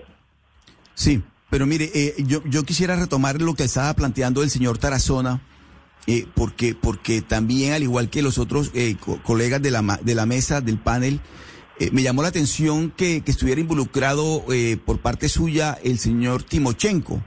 Sí, 0.95 1.23
pero 1.51 1.67
mire, 1.67 1.91
eh, 1.95 2.15
yo, 2.19 2.43
yo 2.47 2.65
quisiera 2.65 2.97
retomar 2.97 3.41
lo 3.41 3.55
que 3.55 3.65
estaba 3.65 3.93
planteando 3.95 4.43
el 4.43 4.51
señor 4.51 4.79
Tarazona, 4.79 5.41
eh, 6.07 6.27
porque, 6.35 6.75
porque 6.75 7.23
también, 7.23 7.73
al 7.73 7.83
igual 7.83 8.11
que 8.11 8.23
los 8.23 8.39
otros 8.39 8.71
eh, 8.75 8.97
colegas 9.23 9.63
de 9.63 9.71
la, 9.71 9.99
de 10.03 10.15
la 10.15 10.27
mesa, 10.27 10.61
del 10.61 10.79
panel, 10.79 11.21
me 11.93 12.03
llamó 12.03 12.23
la 12.23 12.29
atención 12.29 12.91
que, 12.91 13.23
que 13.23 13.31
estuviera 13.31 13.61
involucrado 13.61 14.45
por 14.85 15.01
parte 15.01 15.29
suya 15.29 15.79
el 15.83 15.99
señor 15.99 16.43
Timochenko. 16.43 17.23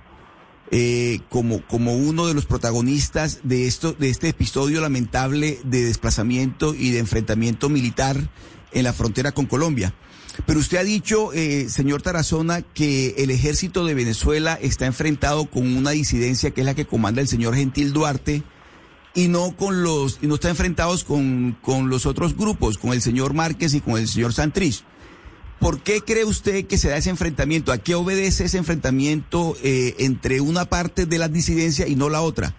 como, 1.29 1.65
como 1.67 1.95
uno 1.95 2.27
de 2.27 2.33
los 2.33 2.45
protagonistas 2.45 3.39
de 3.43 3.67
esto, 3.67 3.93
de 3.93 4.09
este 4.09 4.29
episodio 4.29 4.81
lamentable 4.81 5.59
de 5.63 5.83
desplazamiento 5.83 6.73
y 6.73 6.91
de 6.91 6.99
enfrentamiento 6.99 7.69
militar 7.69 8.29
en 8.71 8.83
la 8.83 8.93
frontera 8.93 9.31
con 9.31 9.45
Colombia. 9.45 9.93
Pero 10.45 10.59
usted 10.59 10.77
ha 10.77 10.83
dicho, 10.83 11.33
eh, 11.33 11.67
señor 11.69 12.01
Tarazona, 12.01 12.61
que 12.61 13.15
el 13.17 13.31
ejército 13.31 13.85
de 13.85 13.95
Venezuela 13.95 14.57
está 14.61 14.85
enfrentado 14.85 15.45
con 15.45 15.75
una 15.75 15.91
disidencia 15.91 16.51
que 16.51 16.61
es 16.61 16.65
la 16.65 16.75
que 16.75 16.85
comanda 16.85 17.21
el 17.21 17.27
señor 17.27 17.55
Gentil 17.55 17.93
Duarte 17.93 18.43
y 19.17 19.29
no 19.29 19.55
con 19.55 19.81
los, 19.81 20.19
y 20.21 20.27
no 20.27 20.35
está 20.35 20.49
enfrentados 20.49 21.03
con, 21.03 21.57
con 21.63 21.89
los 21.89 22.05
otros 22.05 22.37
grupos, 22.37 22.77
con 22.77 22.93
el 22.93 23.01
señor 23.01 23.33
Márquez 23.33 23.73
y 23.73 23.81
con 23.81 23.97
el 23.97 24.07
señor 24.07 24.31
Santrich. 24.31 24.83
¿Por 25.59 25.81
qué 25.81 26.01
cree 26.01 26.23
usted 26.23 26.67
que 26.67 26.77
se 26.77 26.89
da 26.89 26.97
ese 26.97 27.09
enfrentamiento? 27.09 27.71
¿A 27.71 27.79
qué 27.79 27.95
obedece 27.95 28.45
ese 28.45 28.59
enfrentamiento 28.59 29.55
eh, 29.63 29.95
entre 29.97 30.39
una 30.39 30.65
parte 30.65 31.07
de 31.07 31.17
la 31.17 31.29
disidencia 31.29 31.87
y 31.87 31.95
no 31.95 32.09
la 32.09 32.21
otra? 32.21 32.53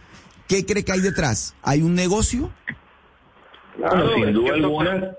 ¿Qué 0.49 0.67
cree 0.67 0.85
que 0.85 0.91
hay 0.91 1.01
detrás? 1.01 1.55
¿Hay 1.63 1.81
un 1.83 1.95
negocio? 1.95 2.51
Claro, 3.77 4.15
sin 4.17 4.33
duda 4.33 4.55
alguna 4.55 5.17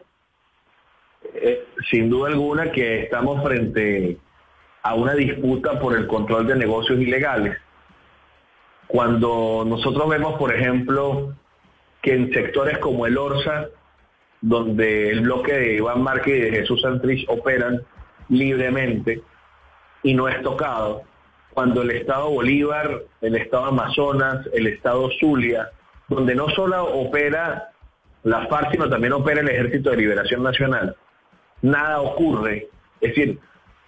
eh, 1.35 1.63
sin 1.89 2.09
duda 2.09 2.31
alguna 2.31 2.69
que 2.69 3.03
estamos 3.03 3.41
frente 3.41 4.17
a 4.83 4.93
una 4.93 5.13
disputa 5.13 5.79
por 5.79 5.95
el 5.95 6.05
control 6.05 6.47
de 6.47 6.57
negocios 6.57 6.99
ilegales. 6.99 7.57
Cuando 8.89 9.63
nosotros 9.67 10.09
vemos, 10.09 10.33
por 10.39 10.51
ejemplo, 10.51 11.35
que 12.01 12.15
en 12.15 12.33
sectores 12.33 12.79
como 12.79 13.05
el 13.05 13.19
Orsa, 13.19 13.67
donde 14.41 15.11
el 15.11 15.21
bloque 15.21 15.53
de 15.53 15.75
Iván 15.75 16.01
Márquez 16.01 16.39
y 16.39 16.41
de 16.41 16.49
Jesús 16.49 16.81
Santrich 16.81 17.23
operan 17.29 17.83
libremente 18.29 19.21
y 20.01 20.15
no 20.15 20.27
es 20.27 20.41
tocado, 20.41 21.03
cuando 21.53 21.83
el 21.83 21.91
Estado 21.91 22.31
Bolívar, 22.31 23.03
el 23.21 23.35
Estado 23.35 23.65
Amazonas, 23.65 24.49
el 24.53 24.65
Estado 24.65 25.07
Zulia, 25.19 25.69
donde 26.07 26.33
no 26.33 26.49
solo 26.49 26.83
opera 26.85 27.69
la 28.23 28.47
FARC, 28.47 28.71
sino 28.71 28.89
también 28.89 29.13
opera 29.13 29.41
el 29.41 29.49
Ejército 29.49 29.91
de 29.91 29.97
Liberación 29.97 30.41
Nacional, 30.41 30.95
nada 31.61 32.01
ocurre. 32.01 32.69
Es 33.01 33.13
decir, 33.13 33.39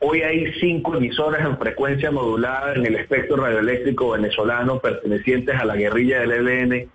hoy 0.02 0.24
hay 0.24 0.52
cinco 0.60 0.96
emisoras 0.96 1.46
en 1.46 1.58
frecuencia 1.58 2.12
modulada 2.12 2.74
en 2.74 2.86
el 2.86 2.96
espectro 2.96 3.38
radioeléctrico 3.38 4.12
venezolano 4.12 4.80
pertenecientes 4.80 5.56
a 5.56 5.66
la 5.66 5.76
guerrilla 5.76 6.22
del 6.22 6.32
ELN 6.32 6.90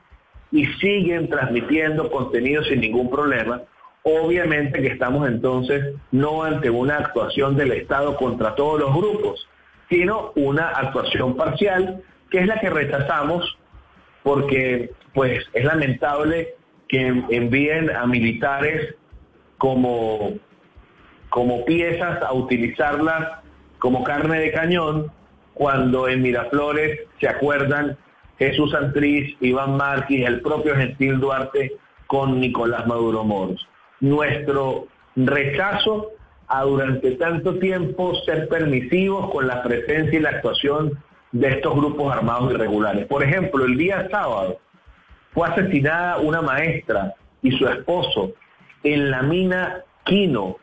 y 0.51 0.67
siguen 0.81 1.29
transmitiendo 1.29 2.11
contenido 2.11 2.65
sin 2.65 2.81
ningún 2.81 3.09
problema. 3.09 3.63
Obviamente 4.03 4.83
que 4.83 4.89
estamos 4.89 5.29
entonces 5.29 5.95
no 6.11 6.43
ante 6.43 6.69
una 6.69 6.97
actuación 6.97 7.57
del 7.57 7.73
Estado 7.73 8.17
contra 8.17 8.55
todos 8.55 8.81
los 8.81 8.95
grupos, 8.95 9.49
sino 9.89 10.33
una 10.35 10.69
actuación 10.69 11.37
parcial, 11.37 12.03
que 12.31 12.39
es 12.39 12.47
la 12.47 12.59
que 12.59 12.71
rechazamos 12.71 13.57
porque 14.23 14.91
pues 15.15 15.45
es 15.53 15.65
lamentable 15.65 16.55
que 16.89 17.07
envíen 17.31 17.91
a 17.91 18.07
militares 18.07 18.97
como 19.59 20.35
como 21.37 21.67
piezas 21.67 22.23
a 22.23 22.33
utilizarlas 22.33 23.41
como 23.79 24.05
carne 24.05 24.41
de 24.41 24.53
cañón 24.53 25.13
cuando 25.53 26.09
en 26.09 26.23
Miraflores 26.23 27.01
se 27.21 27.29
acuerdan 27.29 27.99
Jesús 28.39 28.71
Santriz, 28.71 29.37
Iván 29.43 29.77
Márquez, 29.77 30.27
el 30.27 30.41
propio 30.41 30.75
Gentil 30.75 31.21
Duarte 31.21 31.77
con 32.07 32.41
Nicolás 32.41 32.87
Maduro 32.87 33.23
Moros. 33.23 33.69
Nuestro 34.01 34.87
rechazo 35.15 36.13
a 36.49 36.63
durante 36.63 37.17
tanto 37.17 37.59
tiempo 37.59 38.15
ser 38.25 38.49
permisivos 38.49 39.31
con 39.31 39.47
la 39.47 39.63
presencia 39.63 40.19
y 40.19 40.23
la 40.23 40.31
actuación 40.31 40.99
de 41.33 41.49
estos 41.49 41.77
grupos 41.77 42.17
armados 42.17 42.55
irregulares. 42.55 43.05
Por 43.09 43.23
ejemplo, 43.23 43.67
el 43.67 43.77
día 43.77 44.09
sábado 44.11 44.59
fue 45.35 45.47
asesinada 45.49 46.17
una 46.17 46.41
maestra 46.41 47.13
y 47.43 47.53
su 47.53 47.69
esposo 47.69 48.33
en 48.85 49.11
la 49.11 49.21
mina 49.21 49.83
Quino, 50.07 50.57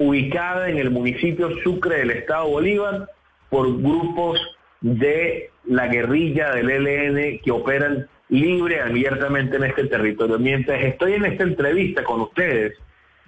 ubicada 0.00 0.70
en 0.70 0.78
el 0.78 0.90
municipio 0.90 1.50
Sucre 1.62 1.98
del 1.98 2.10
Estado 2.12 2.48
Bolívar 2.48 3.10
por 3.50 3.82
grupos 3.82 4.40
de 4.80 5.50
la 5.66 5.88
guerrilla 5.88 6.54
del 6.54 6.70
ELN 6.70 7.40
que 7.40 7.50
operan 7.50 8.08
libre 8.30 8.80
abiertamente 8.80 9.56
en 9.56 9.64
este 9.64 9.84
territorio. 9.88 10.38
Mientras 10.38 10.82
estoy 10.82 11.14
en 11.14 11.26
esta 11.26 11.42
entrevista 11.42 12.02
con 12.02 12.22
ustedes, 12.22 12.78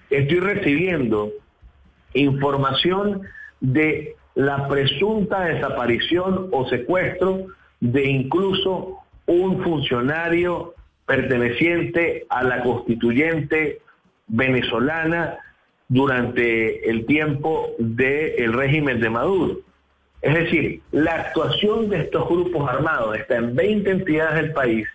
estoy 0.09 0.41
recibiendo 0.41 1.31
información 2.15 3.21
de 3.61 4.17
la 4.35 4.67
presunta 4.67 5.45
desaparición 5.45 6.49
o 6.53 6.67
secuestro 6.71 7.49
de 7.81 8.07
incluso 8.07 8.97
un 9.27 9.63
funcionario 9.63 10.75
perteneciente 11.05 12.25
a 12.31 12.43
la 12.45 12.63
constituyente 12.63 13.83
venezolana 14.27 15.37
durante 15.93 16.89
el 16.89 17.05
tiempo 17.05 17.75
del 17.79 18.55
régimen 18.55 18.99
de 18.99 19.11
Maduro. 19.11 19.61
Es 20.23 20.35
decir, 20.35 20.81
la 20.91 21.17
actuación 21.17 21.91
de 21.91 22.01
estos 22.01 22.27
grupos 22.29 22.67
armados 22.67 23.15
está 23.19 23.37
en 23.37 23.55
20 23.55 23.91
entidades 23.91 24.37
del 24.37 24.53
país 24.53 24.89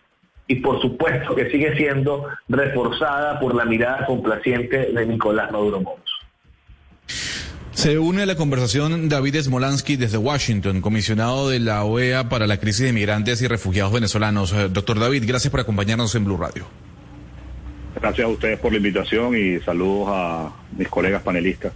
y 0.48 0.56
por 0.56 0.82
supuesto 0.82 1.36
que 1.36 1.52
sigue 1.52 1.76
siendo 1.76 2.26
reforzada 2.50 3.40
por 3.40 3.54
la 3.54 3.66
mirada 3.66 4.08
complaciente 4.08 4.92
de 4.92 5.06
Nicolás 5.06 5.52
Maduro 5.52 5.82
Moros. 5.82 6.10
Se 7.74 8.00
une 8.00 8.24
a 8.24 8.26
la 8.26 8.36
conversación 8.36 9.08
David 9.08 9.40
Smolansky 9.42 9.98
desde 9.98 10.18
Washington, 10.18 10.82
comisionado 10.82 11.48
de 11.50 11.60
la 11.60 11.84
OEA 11.84 12.28
para 12.28 12.48
la 12.48 12.58
crisis 12.58 12.88
de 12.88 12.94
migrantes 12.94 13.40
y 13.44 13.48
refugiados 13.48 13.94
venezolanos. 13.94 14.52
Doctor 14.74 15.00
David, 15.00 15.26
gracias 15.28 15.52
por 15.52 15.60
acompañarnos 15.60 16.16
en 16.16 16.26
Blue 16.26 16.38
Radio. 16.38 16.66
Gracias 18.00 18.26
a 18.26 18.30
ustedes 18.30 18.60
por 18.60 18.72
la 18.72 18.78
invitación 18.78 19.36
y 19.36 19.60
saludos 19.60 20.10
a 20.12 20.56
mis 20.78 20.88
colegas 20.88 21.24
panelistas. 21.24 21.74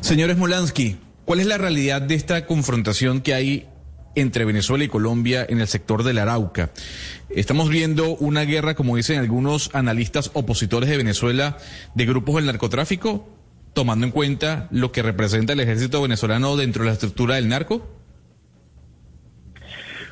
Señor 0.00 0.32
Smolansky, 0.32 0.96
¿cuál 1.24 1.40
es 1.40 1.46
la 1.46 1.58
realidad 1.58 2.02
de 2.02 2.14
esta 2.14 2.46
confrontación 2.46 3.20
que 3.20 3.34
hay 3.34 3.66
entre 4.14 4.44
Venezuela 4.44 4.84
y 4.84 4.88
Colombia 4.88 5.46
en 5.48 5.60
el 5.60 5.68
sector 5.68 6.02
del 6.02 6.18
Arauca? 6.18 6.70
Estamos 7.28 7.68
viendo 7.68 8.16
una 8.16 8.42
guerra, 8.42 8.74
como 8.74 8.96
dicen 8.96 9.18
algunos 9.18 9.70
analistas 9.74 10.30
opositores 10.34 10.88
de 10.88 10.96
Venezuela, 10.96 11.58
de 11.94 12.06
grupos 12.06 12.36
del 12.36 12.46
narcotráfico 12.46 13.28
tomando 13.78 14.06
en 14.06 14.10
cuenta 14.10 14.66
lo 14.72 14.90
que 14.90 15.02
representa 15.02 15.52
el 15.52 15.60
ejército 15.60 16.02
venezolano 16.02 16.56
dentro 16.56 16.82
de 16.82 16.88
la 16.88 16.94
estructura 16.94 17.36
del 17.36 17.48
narco? 17.48 17.86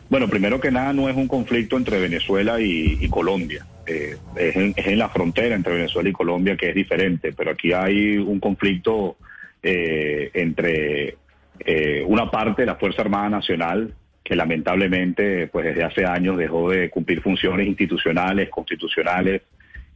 Bueno, 0.09 0.29
primero 0.29 0.61
que 0.61 0.71
nada 0.71 0.93
no 0.93 1.09
es 1.09 1.17
un 1.17 1.27
conflicto 1.27 1.77
entre 1.77 1.99
Venezuela 1.99 2.61
y, 2.61 3.09
Colombia. 3.09 3.67
Eh, 3.87 4.17
es, 4.37 4.57
en, 4.57 4.99
la 4.99 5.09
frontera 5.09 5.55
entre 5.55 5.75
Venezuela 5.75 6.09
y 6.09 6.13
Colombia 6.13 6.57
que 6.57 6.71
es 6.71 6.75
diferente, 6.75 7.33
pero 7.33 7.53
aquí 7.53 7.73
hay 7.73 8.19
un 8.19 8.41
conflicto 8.41 9.17
eh, 9.63 10.31
entre 10.35 11.17
eh, 11.61 12.05
una 12.07 12.31
parte 12.31 12.63
de 12.63 12.67
la 12.67 12.77
Fuerza 12.77 13.03
Armada 13.03 13.29
Nacional 13.29 13.95
que 14.25 14.35
lamentablemente 14.35 15.47
pues 15.47 15.67
desde 15.67 15.85
hace 15.85 16.05
años 16.05 16.37
dejó 16.37 16.71
de 16.71 16.91
cumplir 16.91 17.23
funciones 17.23 17.67
institucionales, 17.67 18.49
constitucionales 18.51 19.43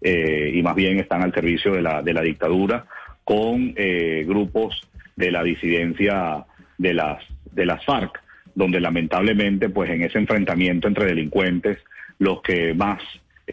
y 0.02 0.62
más 0.62 0.74
bien 0.76 0.98
están 0.98 1.22
al 1.22 1.34
servicio 1.34 1.74
de 1.74 1.82
la, 1.82 2.00
de 2.00 2.14
la 2.14 2.22
dictadura 2.22 2.86
con 3.30 3.74
eh, 3.76 4.24
grupos 4.26 4.88
de 5.14 5.30
la 5.30 5.44
disidencia 5.44 6.44
de 6.78 6.94
las, 6.94 7.22
de 7.52 7.64
las 7.64 7.84
FARC, 7.84 8.20
donde 8.56 8.80
lamentablemente 8.80 9.68
pues 9.68 9.88
en 9.90 10.02
ese 10.02 10.18
enfrentamiento 10.18 10.88
entre 10.88 11.06
delincuentes 11.06 11.78
los 12.18 12.42
que 12.42 12.74
más 12.74 13.00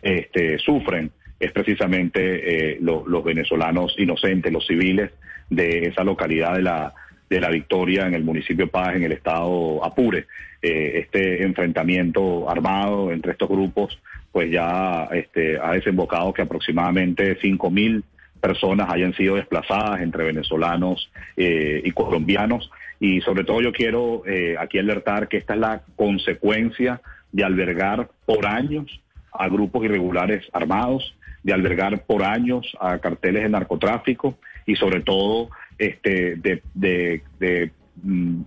este, 0.01 0.57
sufren 0.59 1.11
es 1.39 1.51
precisamente 1.51 2.71
eh, 2.73 2.79
los 2.81 3.23
venezolanos 3.23 3.95
inocentes, 3.99 4.51
los 4.51 4.65
civiles 4.65 5.11
de 5.49 5.87
esa 5.87 6.03
localidad 6.03 6.55
de 6.55 6.63
la, 6.63 6.93
de 7.29 7.39
la 7.39 7.49
Victoria 7.49 8.07
en 8.07 8.15
el 8.15 8.23
municipio 8.23 8.67
Paz, 8.67 8.95
en 8.95 9.03
el 9.03 9.11
estado 9.11 9.83
Apure. 9.85 10.25
Eh, 10.61 10.99
este 10.99 11.43
enfrentamiento 11.43 12.49
armado 12.49 13.11
entre 13.11 13.33
estos 13.33 13.47
grupos 13.47 13.99
pues 14.31 14.51
ya 14.51 15.07
este, 15.11 15.59
ha 15.59 15.73
desembocado 15.73 16.33
que 16.33 16.41
aproximadamente 16.41 17.39
5.000 17.39 18.03
personas 18.39 18.87
hayan 18.91 19.13
sido 19.15 19.35
desplazadas 19.35 20.01
entre 20.01 20.25
venezolanos 20.25 21.11
eh, 21.35 21.81
y 21.83 21.91
colombianos. 21.91 22.69
Y 22.99 23.21
sobre 23.21 23.43
todo 23.43 23.61
yo 23.61 23.71
quiero 23.71 24.23
eh, 24.27 24.55
aquí 24.59 24.77
alertar 24.77 25.27
que 25.27 25.37
esta 25.37 25.53
es 25.53 25.59
la 25.59 25.81
consecuencia 25.95 27.01
de 27.31 27.43
albergar 27.43 28.09
por 28.25 28.45
años 28.45 29.01
a 29.37 29.47
grupos 29.49 29.85
irregulares 29.85 30.45
armados, 30.53 31.15
de 31.43 31.53
albergar 31.53 32.03
por 32.05 32.23
años 32.23 32.75
a 32.79 32.97
carteles 32.99 33.43
de 33.43 33.49
narcotráfico 33.49 34.37
y 34.65 34.75
sobre 34.75 35.01
todo 35.01 35.49
este, 35.77 36.35
de, 36.35 37.71
mm, 38.03 38.41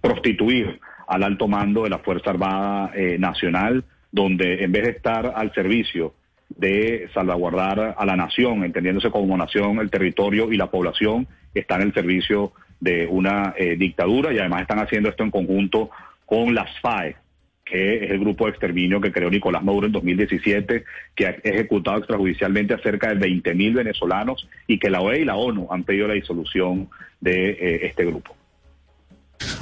prostituir 0.00 0.80
al 1.08 1.24
alto 1.24 1.48
mando 1.48 1.82
de 1.82 1.90
la 1.90 1.98
Fuerza 1.98 2.30
Armada 2.30 2.92
eh, 2.94 3.18
Nacional, 3.18 3.84
donde 4.12 4.62
en 4.62 4.70
vez 4.70 4.84
de 4.84 4.90
estar 4.90 5.32
al 5.34 5.52
servicio 5.52 6.14
de 6.48 7.08
salvaguardar 7.12 7.96
a 7.98 8.06
la 8.06 8.16
nación, 8.16 8.64
entendiéndose 8.64 9.10
como 9.10 9.36
nación 9.36 9.78
el 9.78 9.90
territorio 9.90 10.52
y 10.52 10.56
la 10.56 10.70
población 10.70 11.26
que 11.52 11.60
está 11.60 11.76
en 11.76 11.82
el 11.82 11.94
servicio 11.94 12.52
de 12.80 13.06
una 13.06 13.54
eh, 13.56 13.76
dictadura 13.76 14.32
y 14.32 14.38
además 14.38 14.62
están 14.62 14.78
haciendo 14.78 15.08
esto 15.08 15.24
en 15.24 15.30
conjunto 15.30 15.90
con 16.26 16.54
las 16.54 16.70
FAE, 16.80 17.16
que 17.64 18.04
es 18.04 18.10
el 18.10 18.20
grupo 18.20 18.44
de 18.44 18.50
exterminio 18.50 19.00
que 19.00 19.12
creó 19.12 19.30
Nicolás 19.30 19.64
Maduro 19.64 19.86
en 19.86 19.92
2017, 19.92 20.84
que 21.14 21.26
ha 21.26 21.30
ejecutado 21.42 21.98
extrajudicialmente 21.98 22.74
a 22.74 22.78
cerca 22.78 23.14
de 23.14 23.16
20.000 23.16 23.74
venezolanos 23.74 24.48
y 24.66 24.78
que 24.78 24.90
la 24.90 25.00
OEA 25.00 25.18
y 25.18 25.24
la 25.24 25.36
ONU 25.36 25.68
han 25.70 25.84
pedido 25.84 26.08
la 26.08 26.14
disolución 26.14 26.88
de 27.20 27.50
eh, 27.50 27.86
este 27.86 28.04
grupo. 28.04 28.36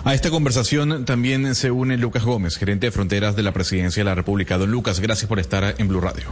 A 0.04 0.14
esta 0.14 0.30
conversación 0.30 1.04
también 1.04 1.54
se 1.54 1.70
une 1.70 1.96
Lucas 1.96 2.24
Gómez, 2.24 2.56
gerente 2.56 2.86
de 2.86 2.92
fronteras 2.92 3.36
de 3.36 3.42
la 3.42 3.52
Presidencia 3.52 4.02
de 4.02 4.04
la 4.04 4.14
República. 4.14 4.58
Don 4.58 4.70
Lucas, 4.70 5.00
gracias 5.00 5.28
por 5.28 5.38
estar 5.38 5.74
en 5.78 5.88
Blue 5.88 6.00
Radio. 6.00 6.24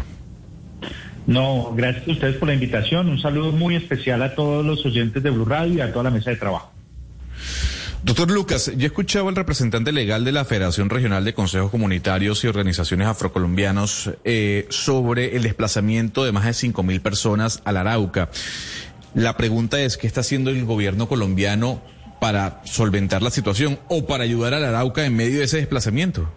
No, 1.27 1.73
gracias 1.77 2.09
a 2.09 2.11
ustedes 2.11 2.37
por 2.37 2.49
la 2.49 2.55
invitación. 2.55 3.09
Un 3.09 3.21
saludo 3.21 3.53
muy 3.53 3.77
especial 3.77 4.23
a 4.23 4.35
todos 4.35 4.65
los 4.65 4.85
oyentes 4.85 5.23
de 5.23 5.31
Blue 5.31 5.45
Radio 5.45 5.75
y 5.75 5.81
a 5.81 5.93
toda 5.93 6.05
la 6.05 6.11
mesa 6.11 6.31
de 6.31 6.37
trabajo. 6.37 6.73
Doctor 8.03 8.31
Lucas, 8.31 8.73
yo 8.79 8.87
escuchaba 8.87 9.29
al 9.29 9.37
representante 9.37 9.93
legal 9.93 10.25
de 10.25 10.33
la 10.33 10.47
Federación 10.47 10.89
Regional 10.89 11.23
de 11.23 11.35
Consejos 11.35 11.71
Comunitarios 11.71 12.43
y 12.43 12.47
Organizaciones 12.47 13.07
Afrocolombianos 13.07 14.11
eh, 14.25 14.67
sobre 14.71 15.37
el 15.37 15.43
desplazamiento 15.43 16.25
de 16.25 16.33
más 16.33 16.47
de 16.47 16.55
cinco 16.55 16.83
mil 16.83 17.03
personas 17.03 17.61
al 17.67 17.77
Arauca. 17.77 18.31
La 19.15 19.37
pregunta 19.37 19.79
es, 19.83 19.99
¿qué 19.99 20.07
está 20.07 20.21
haciendo 20.21 20.49
el 20.49 20.65
gobierno 20.65 21.09
colombiano 21.09 21.83
para 22.23 22.63
solventar 22.65 23.21
la 23.21 23.31
situación 23.31 23.79
o 23.89 24.07
para 24.07 24.25
ayudar 24.25 24.55
al 24.55 24.65
Arauca 24.65 25.05
en 25.05 25.15
medio 25.15 25.41
de 25.41 25.45
ese 25.45 25.59
desplazamiento? 25.59 26.33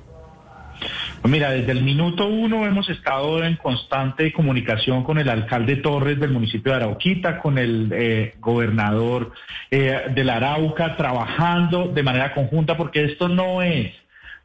Mira, 1.26 1.52
desde 1.52 1.72
el 1.72 1.84
minuto 1.84 2.28
uno 2.28 2.66
hemos 2.66 2.90
estado 2.90 3.46
en 3.46 3.56
constante 3.56 4.34
comunicación 4.34 5.06
con 5.06 5.18
el 5.18 5.30
alcalde 5.30 5.78
Torres 5.78 6.20
del 6.20 6.32
municipio 6.32 6.74
de 6.74 6.80
Arauquita, 6.80 7.40
con 7.40 7.58
el 7.58 7.90
eh, 7.94 8.34
gobernador 8.42 9.32
eh, 9.72 10.08
de 10.14 10.24
la 10.26 10.36
Arauca, 10.36 10.98
trabajando 10.98 11.88
de 11.88 12.04
manera 12.04 12.34
conjunta, 12.34 12.76
porque 12.76 13.06
esto 13.06 13.30
no 13.30 13.62
es 13.62 13.94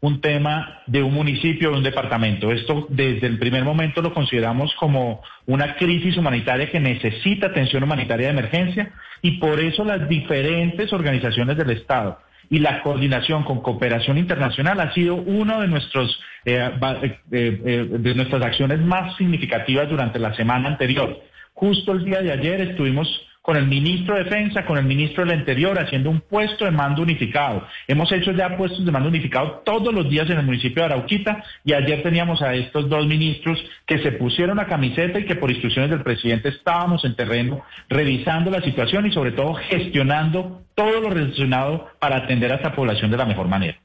un 0.01 0.21
tema 0.21 0.83
de 0.87 1.03
un 1.03 1.13
municipio 1.13 1.69
o 1.69 1.73
de 1.73 1.79
un 1.79 1.85
departamento. 1.85 2.53
Esto 2.53 2.87
desde 2.89 3.27
el 3.27 3.41
primer 3.41 3.65
momento 3.65 4.01
lo 4.01 4.15
consideramos 4.15 4.73
como 4.77 5.21
una 5.47 5.75
crisis 5.75 6.17
humanitaria 6.17 6.71
que 6.71 6.79
necesita 6.79 7.49
atención 7.49 7.83
humanitaria 7.83 8.29
de 8.29 8.35
emergencia 8.35 8.93
y 9.21 9.33
por 9.39 9.59
eso 9.59 9.85
las 9.85 10.09
diferentes 10.09 10.93
organizaciones 10.93 11.57
del 11.57 11.71
Estado 11.71 12.21
y 12.51 12.61
la 12.61 12.83
coordinación 12.83 13.45
con 13.45 13.61
cooperación 13.61 14.17
internacional 14.17 14.81
ha 14.81 14.93
sido 14.95 15.17
uno 15.17 15.61
de 15.61 15.69
nuestros 15.69 16.21
de 16.53 18.15
nuestras 18.15 18.43
acciones 18.43 18.81
más 18.81 19.17
significativas 19.17 19.89
durante 19.89 20.19
la 20.19 20.35
semana 20.35 20.69
anterior. 20.69 21.21
Justo 21.55 21.93
el 21.93 22.05
día 22.05 22.23
de 22.23 22.33
ayer 22.33 22.61
estuvimos 22.61 23.09
con 23.49 23.57
el 23.57 23.67
ministro 23.67 24.15
de 24.15 24.25
Defensa, 24.25 24.67
con 24.67 24.77
el 24.77 24.85
ministro 24.85 25.25
del 25.25 25.39
Interior, 25.39 25.79
haciendo 25.79 26.11
un 26.11 26.21
puesto 26.21 26.67
de 26.67 26.71
mando 26.71 27.01
unificado. 27.01 27.67
Hemos 27.87 28.13
hecho 28.13 28.31
ya 28.33 28.59
puestos 28.59 28.85
de 28.85 28.93
mando 28.93 29.09
unificado 29.09 29.63
todos 29.65 29.95
los 29.95 30.07
días 30.11 30.29
en 30.29 30.37
el 30.37 30.45
municipio 30.45 30.83
de 30.83 30.93
Arauquita 30.93 31.43
y 31.65 31.73
ayer 31.73 32.03
teníamos 32.03 32.43
a 32.43 32.55
estos 32.55 32.91
dos 32.91 33.07
ministros 33.07 33.59
que 33.87 34.01
se 34.01 34.13
pusieron 34.13 34.59
la 34.59 34.67
camiseta 34.67 35.19
y 35.19 35.25
que 35.25 35.37
por 35.37 35.51
instrucciones 35.51 35.91
del 35.91 36.03
presidente 36.03 36.51
estábamos 36.51 37.07
en 37.07 37.17
terreno 37.17 37.65
revisando 37.89 38.51
la 38.51 38.61
situación 38.61 39.07
y 39.07 39.13
sobre 39.13 39.33
todo 39.33 39.55
gestionando 39.55 40.61
todo 40.75 41.01
lo 41.01 41.09
relacionado 41.09 41.89
para 41.99 42.19
atender 42.19 42.53
a 42.53 42.57
esta 42.57 42.75
población 42.75 43.11
de 43.11 43.17
la 43.17 43.25
mejor 43.25 43.49
manera. 43.49 43.79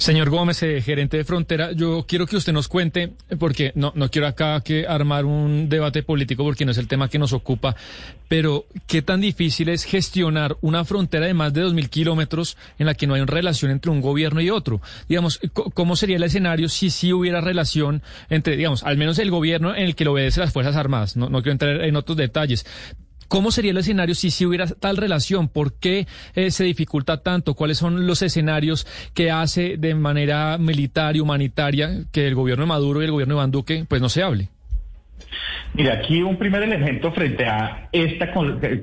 Señor 0.00 0.30
Gómez, 0.30 0.62
eh, 0.62 0.80
gerente 0.80 1.18
de 1.18 1.24
Frontera, 1.24 1.72
yo 1.72 2.06
quiero 2.08 2.26
que 2.26 2.34
usted 2.34 2.54
nos 2.54 2.68
cuente, 2.68 3.12
porque 3.38 3.72
no, 3.74 3.92
no 3.94 4.10
quiero 4.10 4.28
acá 4.28 4.58
que 4.62 4.86
armar 4.86 5.26
un 5.26 5.68
debate 5.68 6.02
político 6.02 6.42
porque 6.42 6.64
no 6.64 6.70
es 6.70 6.78
el 6.78 6.88
tema 6.88 7.10
que 7.10 7.18
nos 7.18 7.34
ocupa, 7.34 7.76
pero 8.26 8.64
qué 8.86 9.02
tan 9.02 9.20
difícil 9.20 9.68
es 9.68 9.84
gestionar 9.84 10.56
una 10.62 10.86
frontera 10.86 11.26
de 11.26 11.34
más 11.34 11.52
de 11.52 11.66
2.000 11.66 11.90
kilómetros 11.90 12.56
en 12.78 12.86
la 12.86 12.94
que 12.94 13.06
no 13.06 13.12
hay 13.12 13.20
una 13.20 13.30
relación 13.30 13.70
entre 13.70 13.90
un 13.90 14.00
gobierno 14.00 14.40
y 14.40 14.48
otro. 14.48 14.80
Digamos, 15.06 15.38
¿cómo 15.74 15.96
sería 15.96 16.16
el 16.16 16.22
escenario 16.22 16.70
si 16.70 16.88
sí 16.88 17.12
hubiera 17.12 17.42
relación 17.42 18.02
entre, 18.30 18.56
digamos, 18.56 18.84
al 18.84 18.96
menos 18.96 19.18
el 19.18 19.30
gobierno 19.30 19.74
en 19.76 19.82
el 19.82 19.96
que 19.96 20.06
lo 20.06 20.12
obedece 20.12 20.40
las 20.40 20.54
Fuerzas 20.54 20.76
Armadas? 20.76 21.18
No, 21.18 21.28
no 21.28 21.42
quiero 21.42 21.52
entrar 21.52 21.84
en 21.84 21.96
otros 21.96 22.16
detalles 22.16 22.64
¿Cómo 23.30 23.52
sería 23.52 23.70
el 23.70 23.78
escenario 23.78 24.16
si 24.16 24.32
sí 24.32 24.44
hubiera 24.44 24.66
tal 24.66 24.96
relación? 24.96 25.46
¿Por 25.46 25.78
qué 25.78 26.08
eh, 26.34 26.50
se 26.50 26.64
dificulta 26.64 27.22
tanto? 27.22 27.54
¿Cuáles 27.54 27.78
son 27.78 28.04
los 28.08 28.22
escenarios 28.22 28.88
que 29.14 29.30
hace 29.30 29.76
de 29.76 29.94
manera 29.94 30.58
militar 30.58 31.14
y 31.14 31.20
humanitaria 31.20 32.06
que 32.10 32.26
el 32.26 32.34
gobierno 32.34 32.64
de 32.64 32.68
Maduro 32.70 33.00
y 33.00 33.04
el 33.04 33.12
gobierno 33.12 33.36
de 33.36 33.46
Iván 33.46 33.86
pues 33.86 34.02
no 34.02 34.08
se 34.08 34.24
hable? 34.24 34.48
Mira, 35.74 35.94
aquí 35.94 36.20
un 36.22 36.38
primer 36.38 36.64
elemento 36.64 37.12
frente 37.12 37.46
a 37.46 37.88
esta, 37.92 38.32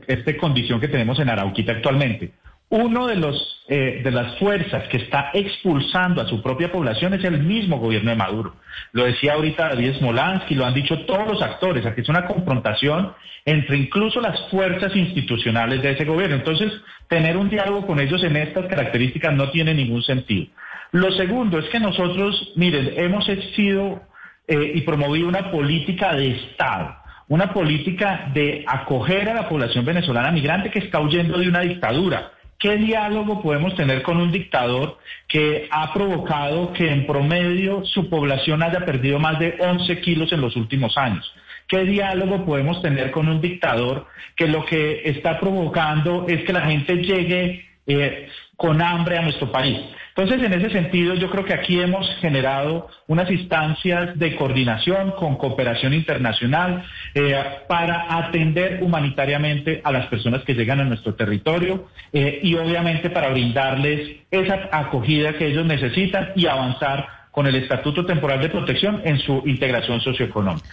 esta 0.08 0.38
condición 0.38 0.80
que 0.80 0.88
tenemos 0.88 1.20
en 1.20 1.28
Arauquita 1.28 1.74
actualmente. 1.74 2.32
Uno 2.70 3.08
de, 3.08 3.16
los, 3.16 3.64
eh, 3.70 4.02
de 4.04 4.12
las 4.12 4.38
fuerzas 4.40 4.90
que 4.90 4.98
está 4.98 5.32
expulsando 5.34 6.22
a 6.22 6.28
su 6.28 6.42
propia 6.42 6.70
población 6.70 7.14
es 7.14 7.24
el 7.24 7.40
mismo 7.40 7.80
gobierno 7.80 8.10
de 8.10 8.18
Maduro. 8.18 8.56
Lo 8.92 9.06
decía 9.06 9.34
ahorita 9.34 9.70
David 9.70 9.96
Smolansky, 10.00 10.54
lo 10.56 10.66
han 10.66 10.74
dicho 10.74 11.06
todos 11.06 11.26
los 11.28 11.42
actores, 11.42 11.86
aquí 11.86 12.02
es 12.02 12.10
una 12.10 12.26
confrontación 12.26 13.14
entre 13.46 13.78
incluso 13.78 14.20
las 14.20 14.50
fuerzas 14.50 14.94
institucionales 14.98 15.82
de 15.82 15.92
ese 15.92 16.04
gobierno. 16.04 16.36
Entonces, 16.36 16.74
tener 17.08 17.38
un 17.38 17.50
diálogo 17.50 17.88
con 17.88 18.02
ellos 18.02 18.22
en 18.24 18.36
estas 18.36 18.66
características 18.66 19.34
no 19.34 19.50
tiene 19.52 19.74
ningún 19.74 20.04
sentido. 20.04 20.48
Lo 20.92 21.12
segundo 21.14 21.60
es 21.60 21.70
que 21.70 21.80
nosotros, 21.80 22.52
miren, 22.58 22.94
hemos 22.98 23.26
sido 23.56 24.02
eh, 24.46 24.74
y 24.76 24.82
promovido 24.82 25.30
una 25.30 25.52
política 25.52 26.14
de 26.14 26.32
Estado 26.32 26.98
una 27.30 27.54
política 27.54 28.30
de 28.34 28.64
acoger 28.66 29.30
a 29.30 29.34
la 29.34 29.50
población 29.50 29.84
venezolana 29.84 30.32
migrante 30.32 30.72
que 30.72 30.80
está 30.80 31.02
huyendo 31.02 31.38
de 31.38 31.50
una 31.50 31.60
dictadura. 31.60 32.32
¿Qué 32.60 32.76
diálogo 32.78 33.44
podemos 33.44 33.76
tener 33.76 34.02
con 34.02 34.18
un 34.18 34.32
dictador 34.32 34.98
que 35.28 35.68
ha 35.70 35.94
provocado 35.94 36.74
que 36.74 36.92
en 36.92 37.06
promedio 37.06 37.86
su 37.86 38.10
población 38.10 38.64
haya 38.64 38.84
perdido 38.84 39.20
más 39.20 39.38
de 39.38 39.58
11 39.60 40.02
kilos 40.02 40.32
en 40.32 40.42
los 40.42 40.56
últimos 40.56 40.98
años? 40.98 41.32
¿Qué 41.68 41.84
diálogo 41.84 42.46
podemos 42.46 42.82
tener 42.82 43.12
con 43.12 43.28
un 43.28 43.42
dictador 43.42 44.08
que 44.36 44.48
lo 44.48 44.66
que 44.66 45.04
está 45.06 45.40
provocando 45.40 46.26
es 46.28 46.44
que 46.46 46.54
la 46.54 46.62
gente 46.62 46.96
llegue 46.96 47.66
eh, 47.86 48.28
con 48.56 48.82
hambre 48.82 49.20
a 49.20 49.22
nuestro 49.22 49.52
país? 49.52 49.78
Entonces, 50.18 50.44
en 50.48 50.54
ese 50.54 50.72
sentido, 50.72 51.14
yo 51.14 51.30
creo 51.30 51.46
que 51.46 51.54
aquí 51.54 51.80
hemos 51.80 52.10
generado 52.20 52.88
unas 53.06 53.30
instancias 53.30 54.18
de 54.18 54.36
coordinación 54.36 55.12
con 55.12 55.38
cooperación 55.38 55.94
internacional 55.94 56.84
eh, 57.14 57.36
para 57.68 58.18
atender 58.18 58.80
humanitariamente 58.82 59.80
a 59.84 59.92
las 59.92 60.08
personas 60.08 60.44
que 60.44 60.56
llegan 60.56 60.80
a 60.80 60.86
nuestro 60.86 61.14
territorio 61.14 61.88
eh, 62.12 62.40
y 62.42 62.56
obviamente 62.56 63.12
para 63.12 63.30
brindarles 63.30 64.22
esa 64.32 64.68
acogida 64.72 65.38
que 65.38 65.50
ellos 65.50 65.68
necesitan 65.68 66.30
y 66.36 66.48
avanzar 66.48 67.08
con 67.30 67.46
el 67.46 67.56
Estatuto 67.56 68.04
Temporal 68.04 68.42
de 68.42 68.50
Protección 68.50 69.02
en 69.06 69.20
su 69.20 69.44
integración 69.46 70.02
socioeconómica. 70.02 70.68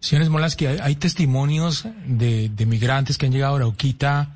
Señores 0.00 0.30
Molas, 0.30 0.56
hay, 0.60 0.78
hay 0.80 0.96
testimonios 0.96 1.86
de, 2.06 2.48
de, 2.48 2.64
migrantes 2.64 3.18
que 3.18 3.26
han 3.26 3.32
llegado 3.32 3.52
a 3.52 3.58
Arauquita 3.58 4.30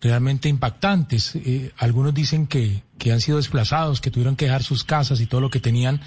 realmente 0.00 0.48
impactantes. 0.48 1.34
Eh, 1.36 1.72
algunos 1.78 2.14
dicen 2.14 2.46
que, 2.46 2.82
que 2.98 3.12
han 3.12 3.20
sido 3.20 3.38
desplazados, 3.38 4.00
que 4.00 4.10
tuvieron 4.10 4.36
que 4.36 4.46
dejar 4.46 4.62
sus 4.62 4.84
casas 4.84 5.20
y 5.20 5.26
todo 5.26 5.40
lo 5.40 5.50
que 5.50 5.60
tenían, 5.60 6.00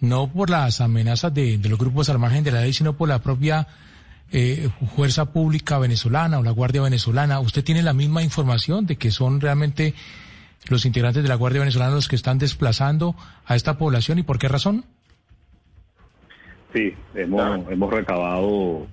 no 0.00 0.32
por 0.32 0.50
las 0.50 0.80
amenazas 0.80 1.32
de, 1.32 1.58
los 1.62 1.78
grupos 1.78 2.08
al 2.08 2.18
margen 2.18 2.42
de 2.44 2.52
la 2.52 2.62
ley, 2.62 2.72
sino 2.72 2.96
por 2.96 3.08
la 3.08 3.20
propia 3.20 3.68
eh, 4.32 4.68
fuerza 4.96 5.32
pública 5.32 5.78
venezolana 5.78 6.38
o 6.38 6.42
la 6.42 6.50
Guardia 6.50 6.82
Venezolana. 6.82 7.38
¿Usted 7.40 7.62
tiene 7.62 7.82
la 7.82 7.92
misma 7.92 8.22
información 8.22 8.86
de 8.86 8.96
que 8.96 9.10
son 9.10 9.40
realmente 9.40 9.94
los 10.68 10.86
integrantes 10.86 11.22
de 11.22 11.28
la 11.28 11.34
Guardia 11.34 11.60
Venezolana 11.60 11.94
los 11.94 12.08
que 12.08 12.16
están 12.16 12.38
desplazando 12.38 13.14
a 13.46 13.54
esta 13.54 13.78
población 13.78 14.18
y 14.18 14.22
por 14.22 14.38
qué 14.38 14.48
razón? 14.48 14.84
Sí, 16.72 16.94
hemos, 17.14 17.70
hemos 17.70 17.92
recabado 17.92 18.86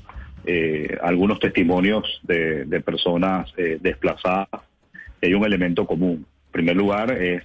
eh, 0.45 0.97
algunos 1.01 1.39
testimonios 1.39 2.19
de, 2.23 2.65
de 2.65 2.81
personas 2.81 3.51
eh, 3.57 3.77
desplazadas. 3.81 4.49
Hay 5.21 5.33
un 5.33 5.45
elemento 5.45 5.85
común. 5.85 6.25
Primer 6.51 6.75
lugar, 6.75 7.11
es 7.11 7.43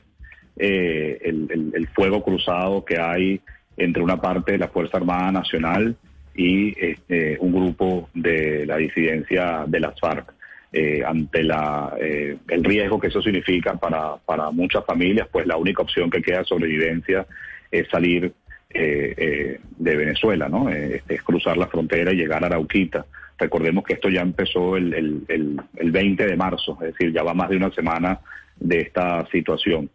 eh, 0.56 1.18
el, 1.22 1.72
el, 1.74 1.88
fuego 1.88 2.22
cruzado 2.22 2.84
que 2.84 2.98
hay 2.98 3.40
entre 3.76 4.02
una 4.02 4.20
parte 4.20 4.52
de 4.52 4.58
la 4.58 4.68
Fuerza 4.68 4.98
Armada 4.98 5.32
Nacional 5.32 5.96
y 6.34 6.78
este, 6.78 7.36
un 7.40 7.52
grupo 7.52 8.08
de 8.14 8.66
la 8.66 8.76
disidencia 8.76 9.64
de 9.66 9.80
las 9.80 9.98
FARC. 9.98 10.32
Eh, 10.72 11.04
ante 11.06 11.44
la, 11.44 11.94
eh, 12.00 12.36
el 12.48 12.64
riesgo 12.64 12.98
que 12.98 13.06
eso 13.06 13.22
significa 13.22 13.74
para, 13.74 14.16
para 14.16 14.50
muchas 14.50 14.84
familias, 14.84 15.28
pues 15.30 15.46
la 15.46 15.56
única 15.56 15.82
opción 15.82 16.10
que 16.10 16.20
queda 16.20 16.38
de 16.38 16.44
sobrevivencia 16.46 17.24
es 17.70 17.88
salir 17.88 18.32
eh, 18.76 19.14
eh, 19.16 19.60
de 19.78 19.96
Venezuela, 19.96 20.48
¿no? 20.48 20.68
Eh, 20.68 21.00
es 21.08 21.22
cruzar 21.22 21.56
la 21.56 21.68
frontera 21.68 22.12
y 22.12 22.16
llegar 22.16 22.42
a 22.42 22.48
Arauquita. 22.48 23.06
Recordemos 23.38 23.84
que 23.84 23.94
esto 23.94 24.08
ya 24.08 24.20
empezó 24.20 24.76
el, 24.76 24.92
el, 24.92 25.22
el, 25.28 25.60
el, 25.76 25.92
20 25.92 26.26
de 26.26 26.36
marzo, 26.36 26.76
es 26.80 26.88
decir, 26.88 27.12
ya 27.12 27.22
va 27.22 27.34
más 27.34 27.50
de 27.50 27.56
una 27.56 27.70
semana 27.70 28.18
de 28.56 28.80
esta 28.80 29.26
situación. 29.30 29.90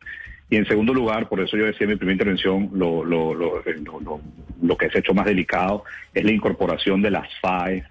Y 0.49 0.55
en 0.55 0.65
segundo 0.65 0.93
lugar, 0.93 1.29
por 1.29 1.39
eso 1.41 1.57
yo 1.57 1.65
decía 1.65 1.85
en 1.85 1.91
mi 1.91 1.95
primera 1.95 2.13
intervención, 2.13 2.69
lo, 2.73 3.03
lo, 3.03 3.33
lo, 3.35 3.61
lo, 3.61 4.21
lo 4.61 4.77
que 4.77 4.87
es 4.87 4.95
hecho 4.95 5.13
más 5.13 5.25
delicado 5.25 5.83
es 6.13 6.23
la 6.23 6.31
incorporación 6.31 7.01
de 7.01 7.11
las 7.11 7.27
FAE 7.39 7.83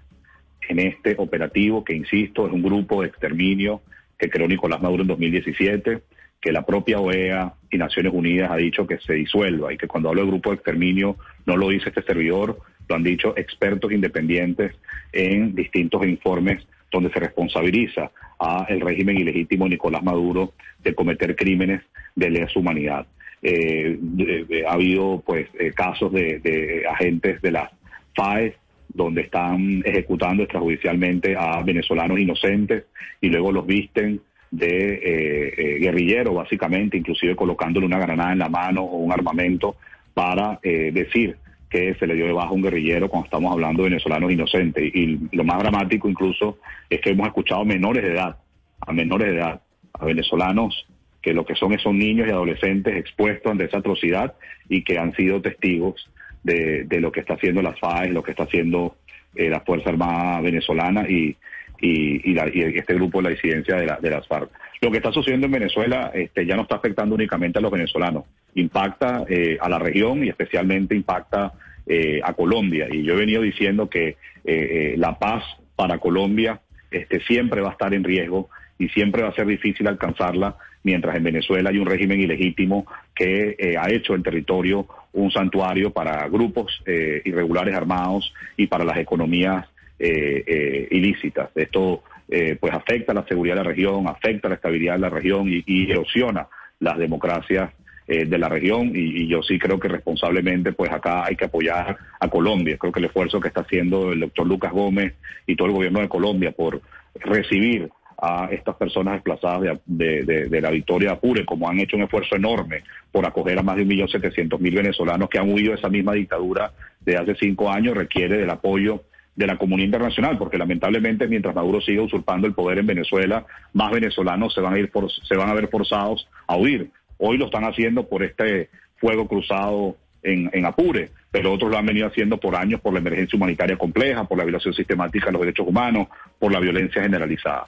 en 0.67 0.79
este 0.79 1.15
operativo, 1.17 1.83
que 1.83 1.93
insisto, 1.93 2.45
es 2.45 2.53
un 2.53 2.61
grupo 2.61 3.01
de 3.01 3.07
exterminio 3.07 3.81
que 4.17 4.29
creó 4.29 4.47
Nicolás 4.47 4.81
Maduro 4.81 5.03
en 5.03 5.07
2017 5.07 6.01
que 6.41 6.51
la 6.51 6.65
propia 6.65 6.99
OEA 6.99 7.53
y 7.69 7.77
Naciones 7.77 8.13
Unidas 8.13 8.49
ha 8.51 8.55
dicho 8.55 8.87
que 8.87 8.97
se 8.99 9.13
disuelva 9.13 9.73
y 9.73 9.77
que 9.77 9.87
cuando 9.87 10.09
hablo 10.09 10.21
de 10.21 10.27
grupo 10.27 10.49
de 10.49 10.55
exterminio 10.55 11.17
no 11.45 11.57
lo 11.57 11.69
dice 11.69 11.89
este 11.89 12.01
servidor, 12.03 12.59
lo 12.87 12.95
han 12.95 13.03
dicho 13.03 13.33
expertos 13.37 13.91
independientes 13.91 14.75
en 15.11 15.53
distintos 15.53 16.05
informes 16.05 16.65
donde 16.91 17.11
se 17.11 17.19
responsabiliza 17.19 18.11
a 18.39 18.65
el 18.69 18.81
régimen 18.81 19.17
ilegítimo 19.17 19.67
Nicolás 19.67 20.03
Maduro 20.03 20.53
de 20.83 20.95
cometer 20.95 21.35
crímenes 21.35 21.81
de 22.15 22.29
lesa 22.29 22.59
humanidad. 22.59 23.05
Eh, 23.41 23.97
de, 23.99 24.65
ha 24.67 24.73
habido 24.73 25.23
pues 25.25 25.47
eh, 25.57 25.71
casos 25.71 26.11
de, 26.11 26.39
de, 26.39 26.85
agentes 26.87 27.41
de 27.41 27.51
las 27.51 27.71
FAES 28.13 28.53
donde 28.89 29.21
están 29.21 29.81
ejecutando 29.85 30.43
extrajudicialmente 30.43 31.35
a 31.37 31.61
venezolanos 31.61 32.19
inocentes 32.19 32.85
y 33.21 33.29
luego 33.29 33.51
los 33.51 33.65
visten 33.65 34.21
de 34.51 34.67
eh, 34.67 35.53
eh, 35.57 35.79
guerrillero, 35.79 36.33
básicamente, 36.33 36.97
inclusive 36.97 37.35
colocándole 37.35 37.85
una 37.85 37.99
granada 37.99 38.33
en 38.33 38.39
la 38.39 38.49
mano 38.49 38.83
o 38.83 38.97
un 38.97 39.11
armamento 39.11 39.75
para 40.13 40.59
eh, 40.63 40.91
decir 40.91 41.37
que 41.69 41.93
se 41.95 42.07
le 42.07 42.15
dio 42.15 42.25
de 42.25 42.33
baja 42.33 42.51
un 42.51 42.63
guerrillero 42.63 43.09
cuando 43.09 43.25
estamos 43.25 43.51
hablando 43.51 43.83
de 43.83 43.89
venezolanos 43.89 44.31
inocentes. 44.31 44.83
Y 44.93 45.19
lo 45.31 45.43
más 45.43 45.59
dramático 45.59 46.09
incluso 46.09 46.57
es 46.89 46.99
que 47.01 47.11
hemos 47.11 47.27
escuchado 47.27 47.63
menores 47.65 48.03
de 48.03 48.13
edad, 48.13 48.37
a 48.81 48.91
menores 48.91 49.27
de 49.27 49.37
edad, 49.37 49.61
a 49.93 50.05
venezolanos 50.05 50.87
que 51.21 51.33
lo 51.33 51.45
que 51.45 51.55
son 51.55 51.77
son 51.79 51.99
niños 51.99 52.27
y 52.27 52.31
adolescentes 52.31 52.95
expuestos 52.95 53.51
ante 53.51 53.65
esa 53.65 53.79
atrocidad 53.79 54.35
y 54.69 54.83
que 54.83 54.97
han 54.97 55.13
sido 55.15 55.41
testigos 55.41 56.09
de, 56.43 56.85
de 56.85 57.01
lo 57.01 57.11
que 57.11 57.19
está 57.19 57.33
haciendo 57.33 57.61
las 57.61 57.77
FAES, 57.79 58.11
lo 58.11 58.23
que 58.23 58.31
está 58.31 58.43
haciendo 58.43 58.95
eh, 59.35 59.49
la 59.49 59.59
Fuerza 59.59 59.89
Armada 59.89 60.41
venezolana 60.41 61.07
y, 61.07 61.35
y, 61.81 62.31
y, 62.31 62.33
la, 62.33 62.47
y, 62.51 62.61
este 62.61 62.93
grupo 62.93 63.19
de 63.19 63.23
la 63.23 63.29
disidencia 63.35 63.75
de, 63.75 63.85
la, 63.85 63.97
de, 63.97 64.09
las 64.09 64.27
FARC. 64.27 64.49
Lo 64.81 64.91
que 64.91 64.97
está 64.97 65.11
sucediendo 65.11 65.47
en 65.47 65.53
Venezuela 65.53 66.11
este, 66.13 66.45
ya 66.45 66.55
no 66.55 66.63
está 66.63 66.75
afectando 66.75 67.15
únicamente 67.15 67.59
a 67.59 67.61
los 67.61 67.71
venezolanos, 67.71 68.25
impacta 68.55 69.25
eh, 69.27 69.57
a 69.59 69.69
la 69.69 69.79
región 69.79 70.23
y 70.23 70.29
especialmente 70.29 70.95
impacta 70.95 71.53
eh, 71.85 72.21
a 72.23 72.33
Colombia. 72.33 72.87
Y 72.91 73.03
yo 73.03 73.13
he 73.13 73.17
venido 73.17 73.41
diciendo 73.41 73.89
que 73.89 74.07
eh, 74.09 74.15
eh, 74.45 74.95
la 74.97 75.17
paz 75.17 75.43
para 75.75 75.97
Colombia 75.99 76.61
este, 76.91 77.19
siempre 77.21 77.61
va 77.61 77.69
a 77.69 77.71
estar 77.73 77.93
en 77.93 78.03
riesgo 78.03 78.49
y 78.77 78.87
siempre 78.89 79.23
va 79.23 79.29
a 79.29 79.35
ser 79.35 79.45
difícil 79.45 79.87
alcanzarla 79.87 80.55
mientras 80.83 81.15
en 81.15 81.23
Venezuela 81.23 81.69
hay 81.69 81.77
un 81.77 81.85
régimen 81.85 82.19
ilegítimo 82.21 82.85
que 83.13 83.55
eh, 83.59 83.75
ha 83.77 83.91
hecho 83.91 84.13
el 84.13 84.23
territorio 84.23 84.87
un 85.13 85.31
santuario 85.31 85.91
para 85.91 86.27
grupos 86.29 86.81
eh, 86.85 87.21
irregulares 87.25 87.75
armados 87.75 88.33
y 88.55 88.67
para 88.67 88.85
las 88.85 88.97
economías 88.97 89.65
ilícitas. 89.99 91.49
Esto 91.55 92.03
eh, 92.31 92.57
pues 92.59 92.71
afecta 92.73 93.11
la 93.11 93.25
seguridad 93.25 93.55
de 93.55 93.63
la 93.63 93.69
región, 93.69 94.07
afecta 94.07 94.49
la 94.49 94.55
estabilidad 94.55 94.93
de 94.93 94.99
la 94.99 95.09
región 95.09 95.47
y, 95.47 95.91
erosiona 95.91 96.47
las 96.79 96.99
democracias 96.99 97.71
eh, 98.07 98.25
de 98.25 98.37
la 98.37 98.47
región 98.47 98.91
y, 98.93 99.23
y, 99.23 99.27
yo 99.27 99.41
sí 99.41 99.57
creo 99.57 99.79
que 99.79 99.87
responsablemente 99.87 100.71
pues 100.73 100.91
acá 100.91 101.25
hay 101.25 101.35
que 101.35 101.45
apoyar 101.45 101.97
a 102.19 102.27
Colombia. 102.27 102.77
Creo 102.77 102.93
que 102.93 102.99
el 102.99 103.05
esfuerzo 103.05 103.39
que 103.39 103.47
está 103.47 103.61
haciendo 103.61 104.11
el 104.11 104.19
doctor 104.19 104.45
Lucas 104.45 104.71
Gómez 104.71 105.15
y 105.47 105.55
todo 105.55 105.69
el 105.69 105.73
gobierno 105.73 106.01
de 106.01 106.07
Colombia 106.09 106.51
por 106.51 106.81
recibir 107.15 107.89
a 108.21 108.47
estas 108.51 108.75
personas 108.75 109.15
desplazadas 109.15 109.61
de, 109.61 109.79
de, 109.87 110.23
de, 110.23 110.49
de, 110.49 110.61
la 110.61 110.69
Victoria 110.69 111.13
Apure, 111.13 111.45
como 111.45 111.67
han 111.67 111.79
hecho 111.79 111.97
un 111.97 112.03
esfuerzo 112.03 112.35
enorme 112.35 112.83
por 113.11 113.25
acoger 113.25 113.57
a 113.57 113.63
más 113.63 113.77
de 113.77 113.83
un 113.83 113.87
millón 113.87 114.09
setecientos 114.09 114.61
mil 114.61 114.75
venezolanos 114.75 115.29
que 115.29 115.39
han 115.39 115.51
huido 115.51 115.71
de 115.71 115.79
esa 115.79 115.89
misma 115.89 116.13
dictadura 116.13 116.73
de 116.99 117.17
hace 117.17 117.33
cinco 117.39 117.71
años, 117.71 117.97
requiere 117.97 118.37
del 118.37 118.49
apoyo 118.51 119.03
de 119.39 119.47
la 119.47 119.57
comunidad 119.57 119.85
internacional, 119.85 120.37
porque 120.37 120.57
lamentablemente 120.57 121.25
mientras 121.25 121.55
Maduro 121.55 121.79
siga 121.79 122.01
usurpando 122.01 122.45
el 122.45 122.53
poder 122.53 122.79
en 122.79 122.87
Venezuela, 122.87 123.45
más 123.71 123.89
venezolanos 123.89 124.53
se 124.53 124.59
van 124.59 124.73
a 124.73 124.79
ir 124.79 124.91
por, 124.91 125.09
se 125.09 125.35
van 125.37 125.47
a 125.47 125.53
ver 125.53 125.69
forzados 125.69 126.27
a 126.45 126.57
huir. 126.57 126.91
Hoy 127.17 127.37
lo 127.37 127.45
están 127.45 127.63
haciendo 127.63 128.05
por 128.05 128.21
este 128.21 128.69
fuego 128.97 129.29
cruzado 129.29 129.95
en, 130.23 130.49
en, 130.51 130.65
Apure, 130.65 131.11
pero 131.31 131.53
otros 131.53 131.71
lo 131.71 131.77
han 131.77 131.85
venido 131.85 132.07
haciendo 132.07 132.37
por 132.37 132.53
años 132.53 132.81
por 132.81 132.91
la 132.91 132.99
emergencia 132.99 133.37
humanitaria 133.37 133.77
compleja, 133.77 134.25
por 134.25 134.37
la 134.37 134.43
violación 134.43 134.73
sistemática 134.73 135.27
de 135.27 135.31
los 135.31 135.41
derechos 135.41 135.65
humanos, 135.65 136.09
por 136.37 136.51
la 136.51 136.59
violencia 136.59 137.01
generalizada. 137.01 137.67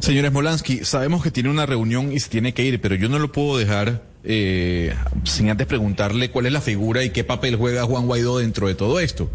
Señores 0.00 0.32
Molansky, 0.32 0.78
sabemos 0.78 1.22
que 1.22 1.30
tiene 1.30 1.50
una 1.50 1.64
reunión 1.64 2.10
y 2.10 2.18
se 2.18 2.28
tiene 2.28 2.54
que 2.54 2.64
ir, 2.64 2.80
pero 2.80 2.96
yo 2.96 3.08
no 3.08 3.20
lo 3.20 3.30
puedo 3.30 3.56
dejar 3.56 4.02
eh, 4.24 4.94
sin 5.22 5.48
antes 5.48 5.66
preguntarle 5.68 6.30
cuál 6.30 6.46
es 6.46 6.52
la 6.52 6.60
figura 6.60 7.04
y 7.04 7.10
qué 7.10 7.22
papel 7.22 7.54
juega 7.54 7.84
Juan 7.84 8.06
Guaidó 8.06 8.38
dentro 8.38 8.66
de 8.66 8.74
todo 8.74 8.98
esto. 8.98 9.30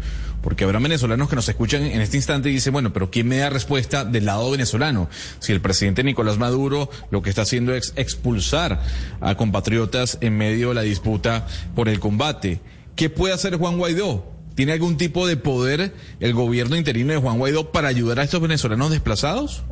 Porque 0.46 0.62
habrá 0.62 0.78
venezolanos 0.78 1.28
que 1.28 1.34
nos 1.34 1.48
escuchan 1.48 1.82
en 1.82 2.00
este 2.00 2.18
instante 2.18 2.48
y 2.48 2.52
dicen, 2.52 2.72
bueno, 2.72 2.92
pero 2.92 3.10
¿quién 3.10 3.26
me 3.26 3.38
da 3.38 3.50
respuesta 3.50 4.04
del 4.04 4.26
lado 4.26 4.48
venezolano? 4.48 5.08
Si 5.40 5.52
el 5.52 5.60
presidente 5.60 6.04
Nicolás 6.04 6.38
Maduro 6.38 6.88
lo 7.10 7.20
que 7.20 7.30
está 7.30 7.42
haciendo 7.42 7.74
es 7.74 7.92
expulsar 7.96 8.80
a 9.20 9.34
compatriotas 9.34 10.18
en 10.20 10.38
medio 10.38 10.68
de 10.68 10.76
la 10.76 10.82
disputa 10.82 11.48
por 11.74 11.88
el 11.88 11.98
combate. 11.98 12.60
¿Qué 12.94 13.10
puede 13.10 13.34
hacer 13.34 13.56
Juan 13.56 13.76
Guaidó? 13.76 14.24
¿Tiene 14.54 14.70
algún 14.70 14.96
tipo 14.96 15.26
de 15.26 15.36
poder 15.36 15.92
el 16.20 16.32
gobierno 16.32 16.76
interino 16.76 17.12
de 17.12 17.18
Juan 17.18 17.38
Guaidó 17.38 17.72
para 17.72 17.88
ayudar 17.88 18.20
a 18.20 18.22
estos 18.22 18.40
venezolanos 18.40 18.92
desplazados? 18.92 19.64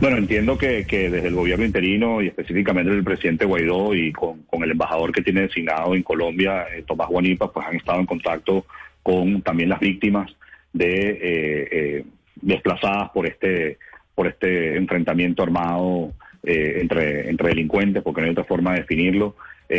Bueno, 0.00 0.16
entiendo 0.16 0.58
que, 0.58 0.84
que, 0.84 1.10
desde 1.10 1.28
el 1.28 1.34
gobierno 1.36 1.64
interino 1.64 2.20
y 2.22 2.26
específicamente 2.26 2.90
el 2.90 3.04
presidente 3.04 3.44
Guaidó 3.44 3.94
y 3.94 4.12
con, 4.12 4.44
el 4.60 4.72
embajador 4.72 5.12
que 5.12 5.22
tiene 5.22 5.42
designado 5.42 5.94
en 5.94 6.02
Colombia, 6.02 6.66
eh, 6.74 6.82
Tomás 6.84 7.08
Guanipa, 7.08 7.52
pues 7.52 7.64
han 7.66 7.76
estado 7.76 8.00
en 8.00 8.06
contacto 8.06 8.66
con 9.06 9.40
también 9.42 9.68
las 9.68 9.78
víctimas 9.78 10.34
de 10.72 12.04
desplazadas 12.42 13.10
por 13.10 13.26
este 13.26 13.78
por 14.16 14.26
este 14.26 14.76
enfrentamiento 14.76 15.44
armado 15.44 16.12
entre 16.42 17.30
entre 17.30 17.50
delincuentes, 17.50 18.02
porque 18.02 18.20
no 18.20 18.26
hay 18.26 18.32
otra 18.32 18.42
forma 18.42 18.72
de 18.72 18.80
definirlo. 18.80 19.36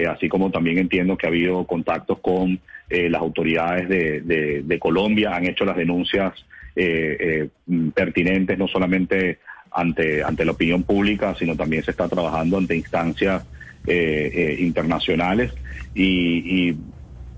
así 0.10 0.30
como 0.30 0.50
también 0.50 0.78
entiendo 0.78 1.18
que 1.18 1.28
ha 1.28 1.30
habido 1.30 1.66
contactos 1.66 2.20
con 2.20 2.58
las 2.90 3.22
autoridades 3.22 3.90
de, 3.90 4.80
Colombia, 4.80 5.36
han 5.36 5.46
hecho 5.46 5.66
las 5.66 5.76
denuncias 5.76 6.34
pertinentes, 7.94 8.58
no 8.58 8.68
solamente 8.70 9.40
ante, 9.72 10.24
ante 10.24 10.46
la 10.46 10.52
opinión 10.54 10.84
pública, 10.84 11.36
sino 11.36 11.56
también 11.56 11.84
se 11.84 11.92
está 11.92 12.08
trabajando 12.08 12.58
ante 12.58 12.76
instancias 12.76 13.46
eh, 13.86 14.32
eh, 14.34 14.56
internacionales 14.60 15.54
y 15.94 16.76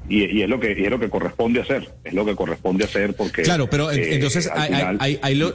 y, 0.10 0.42
es 0.42 0.50
lo 0.50 0.60
que 0.60 0.72
es 0.72 0.90
lo 0.90 1.00
que 1.00 1.10
corresponde 1.10 1.62
hacer 1.62 1.90
es 2.04 2.14
lo 2.14 2.26
que 2.26 2.36
corresponde 2.36 2.86
hacer 2.86 3.16
porque 3.16 3.44
claro 3.44 3.70
pero 3.70 3.92
eh, 3.92 4.16
entonces 4.16 4.50
hay, 4.52 5.36
lo, 5.36 5.54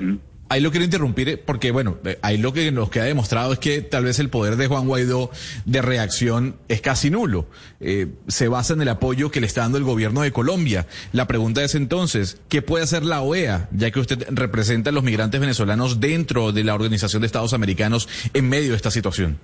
ahí 0.48 0.60
lo 0.60 0.70
quiero 0.70 0.84
interrumpir 0.84 1.28
eh, 1.28 1.36
porque, 1.36 1.70
bueno, 1.70 1.98
eh, 2.04 2.18
ahí 2.22 2.38
lo 2.38 2.52
que 2.52 2.70
nos 2.72 2.90
queda 2.90 3.04
demostrado 3.04 3.52
es 3.52 3.58
que 3.58 3.82
tal 3.82 4.04
vez 4.04 4.18
el 4.18 4.30
poder 4.30 4.56
de 4.56 4.66
Juan 4.66 4.86
Guaidó 4.86 5.30
de 5.64 5.82
reacción 5.82 6.56
es 6.68 6.80
casi 6.80 7.10
nulo. 7.10 7.46
Eh, 7.80 8.08
se 8.28 8.48
basa 8.48 8.74
en 8.74 8.82
el 8.82 8.88
apoyo 8.88 9.30
que 9.30 9.40
le 9.40 9.46
está 9.46 9.62
dando 9.62 9.78
el 9.78 9.84
gobierno 9.84 10.22
de 10.22 10.32
Colombia. 10.32 10.86
La 11.12 11.26
pregunta 11.26 11.62
es 11.62 11.74
entonces, 11.74 12.40
¿qué 12.48 12.62
puede 12.62 12.84
hacer 12.84 13.04
la 13.04 13.22
OEA, 13.22 13.68
ya 13.72 13.90
que 13.90 14.00
usted 14.00 14.26
representa 14.30 14.90
a 14.90 14.92
los 14.92 15.02
migrantes 15.02 15.40
venezolanos 15.40 16.00
dentro 16.00 16.52
de 16.52 16.64
la 16.64 16.74
Organización 16.74 17.22
de 17.22 17.26
Estados 17.26 17.54
Americanos 17.54 18.08
en 18.32 18.48
medio 18.48 18.70
de 18.70 18.76
esta 18.76 18.90
situación? 18.90 19.38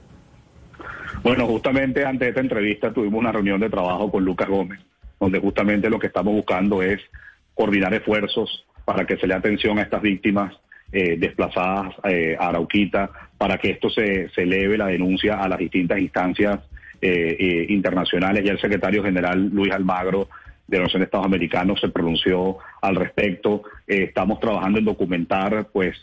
Bueno, 1.22 1.46
justamente 1.46 2.04
antes 2.04 2.20
de 2.20 2.28
esta 2.28 2.40
entrevista 2.40 2.92
tuvimos 2.92 3.20
una 3.20 3.32
reunión 3.32 3.60
de 3.60 3.68
trabajo 3.68 4.10
con 4.10 4.24
Lucas 4.24 4.48
Gómez, 4.48 4.80
donde 5.20 5.38
justamente 5.38 5.90
lo 5.90 5.98
que 5.98 6.06
estamos 6.06 6.34
buscando 6.34 6.82
es 6.82 7.00
coordinar 7.54 7.92
esfuerzos 7.94 8.66
para 8.84 9.06
que 9.06 9.18
se 9.18 9.26
le 9.26 9.34
atención 9.34 9.78
a 9.78 9.82
estas 9.82 10.02
víctimas 10.02 10.54
eh, 10.92 11.16
desplazadas 11.18 11.94
eh, 12.04 12.36
a 12.40 12.48
Arauquita, 12.48 13.10
para 13.38 13.58
que 13.58 13.70
esto 13.70 13.90
se, 13.90 14.30
eleve 14.36 14.76
la 14.76 14.86
denuncia 14.86 15.36
a 15.36 15.48
las 15.48 15.58
distintas 15.58 16.00
instancias 16.00 16.58
eh, 17.00 17.66
internacionales. 17.68 18.42
Ya 18.44 18.52
el 18.52 18.60
secretario 18.60 19.04
general 19.04 19.50
Luis 19.52 19.72
Almagro 19.72 20.28
de 20.66 20.78
la 20.78 20.84
Nación 20.84 21.00
de 21.00 21.04
Estados 21.04 21.26
Americanos 21.26 21.80
se 21.80 21.90
pronunció 21.90 22.58
al 22.82 22.96
respecto. 22.96 23.62
estamos 23.86 24.40
trabajando 24.40 24.78
en 24.78 24.84
documentar 24.84 25.68
pues 25.72 25.96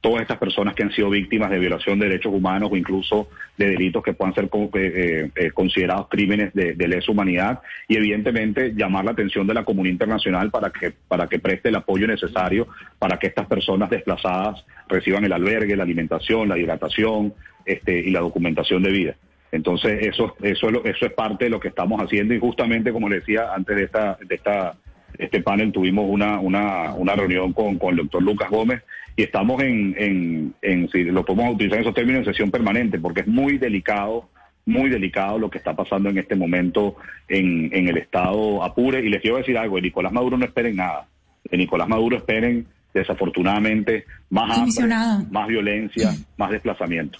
todas 0.00 0.22
estas 0.22 0.38
personas 0.38 0.74
que 0.74 0.82
han 0.82 0.92
sido 0.92 1.10
víctimas 1.10 1.50
de 1.50 1.58
violación 1.58 1.98
de 1.98 2.06
derechos 2.06 2.32
humanos 2.32 2.68
o 2.72 2.76
incluso 2.76 3.28
de 3.56 3.70
delitos 3.70 4.02
que 4.02 4.12
puedan 4.12 4.34
ser 4.34 4.48
eh, 4.52 5.30
eh, 5.34 5.50
considerados 5.52 6.08
crímenes 6.08 6.52
de, 6.54 6.74
lesa 6.86 7.10
humanidad 7.10 7.60
y 7.88 7.96
evidentemente 7.96 8.72
llamar 8.74 9.04
la 9.04 9.10
atención 9.10 9.46
de 9.46 9.54
la 9.54 9.64
comunidad 9.64 9.94
internacional 9.94 10.50
para 10.50 10.70
que 10.70 10.92
para 11.08 11.26
que 11.26 11.40
preste 11.40 11.70
el 11.70 11.76
apoyo 11.76 12.06
necesario 12.06 12.68
para 12.98 13.18
que 13.18 13.26
estas 13.26 13.46
personas 13.46 13.90
desplazadas 13.90 14.64
reciban 14.88 15.24
el 15.24 15.32
albergue, 15.32 15.74
la 15.74 15.82
alimentación, 15.82 16.48
la 16.48 16.58
hidratación 16.58 17.34
este, 17.64 17.98
y 17.98 18.10
la 18.10 18.20
documentación 18.20 18.84
de 18.84 18.92
vida. 18.92 19.14
Entonces 19.50 20.06
eso 20.06 20.36
eso 20.42 20.68
eso 20.84 21.06
es 21.06 21.12
parte 21.12 21.46
de 21.46 21.50
lo 21.50 21.58
que 21.58 21.68
estamos 21.68 22.00
haciendo 22.00 22.34
y 22.34 22.38
justamente 22.38 22.92
como 22.92 23.08
le 23.08 23.16
decía 23.16 23.52
antes 23.52 23.74
de 23.74 23.82
esta 23.84 24.18
de 24.24 24.34
esta 24.36 24.76
este 25.18 25.40
panel 25.40 25.72
tuvimos 25.72 26.04
una, 26.08 26.38
una, 26.38 26.92
una 26.94 27.14
reunión 27.14 27.52
con, 27.52 27.78
con 27.78 27.90
el 27.90 27.96
doctor 27.96 28.22
Lucas 28.22 28.50
Gómez 28.50 28.82
y 29.16 29.22
estamos 29.22 29.62
en, 29.62 29.94
en, 29.98 30.54
en, 30.60 30.88
si 30.90 31.04
lo 31.04 31.24
podemos 31.24 31.54
utilizar 31.54 31.78
en 31.78 31.84
esos 31.84 31.94
términos, 31.94 32.20
en 32.20 32.32
sesión 32.32 32.50
permanente, 32.50 32.98
porque 32.98 33.22
es 33.22 33.26
muy 33.26 33.56
delicado, 33.56 34.28
muy 34.66 34.90
delicado 34.90 35.38
lo 35.38 35.48
que 35.48 35.56
está 35.56 35.74
pasando 35.74 36.10
en 36.10 36.18
este 36.18 36.36
momento 36.36 36.96
en, 37.26 37.70
en 37.72 37.88
el 37.88 37.96
estado 37.96 38.62
Apure. 38.62 39.00
Y 39.00 39.08
les 39.08 39.22
quiero 39.22 39.38
decir 39.38 39.56
algo, 39.56 39.76
de 39.76 39.82
Nicolás 39.82 40.12
Maduro 40.12 40.36
no 40.36 40.44
esperen 40.44 40.76
nada. 40.76 41.08
De 41.50 41.56
Nicolás 41.56 41.88
Maduro 41.88 42.18
esperen 42.18 42.66
desafortunadamente 43.00 44.04
más 44.28 44.58
hambre, 44.58 45.26
más 45.30 45.46
violencia, 45.46 46.14
más 46.36 46.50
desplazamiento. 46.50 47.18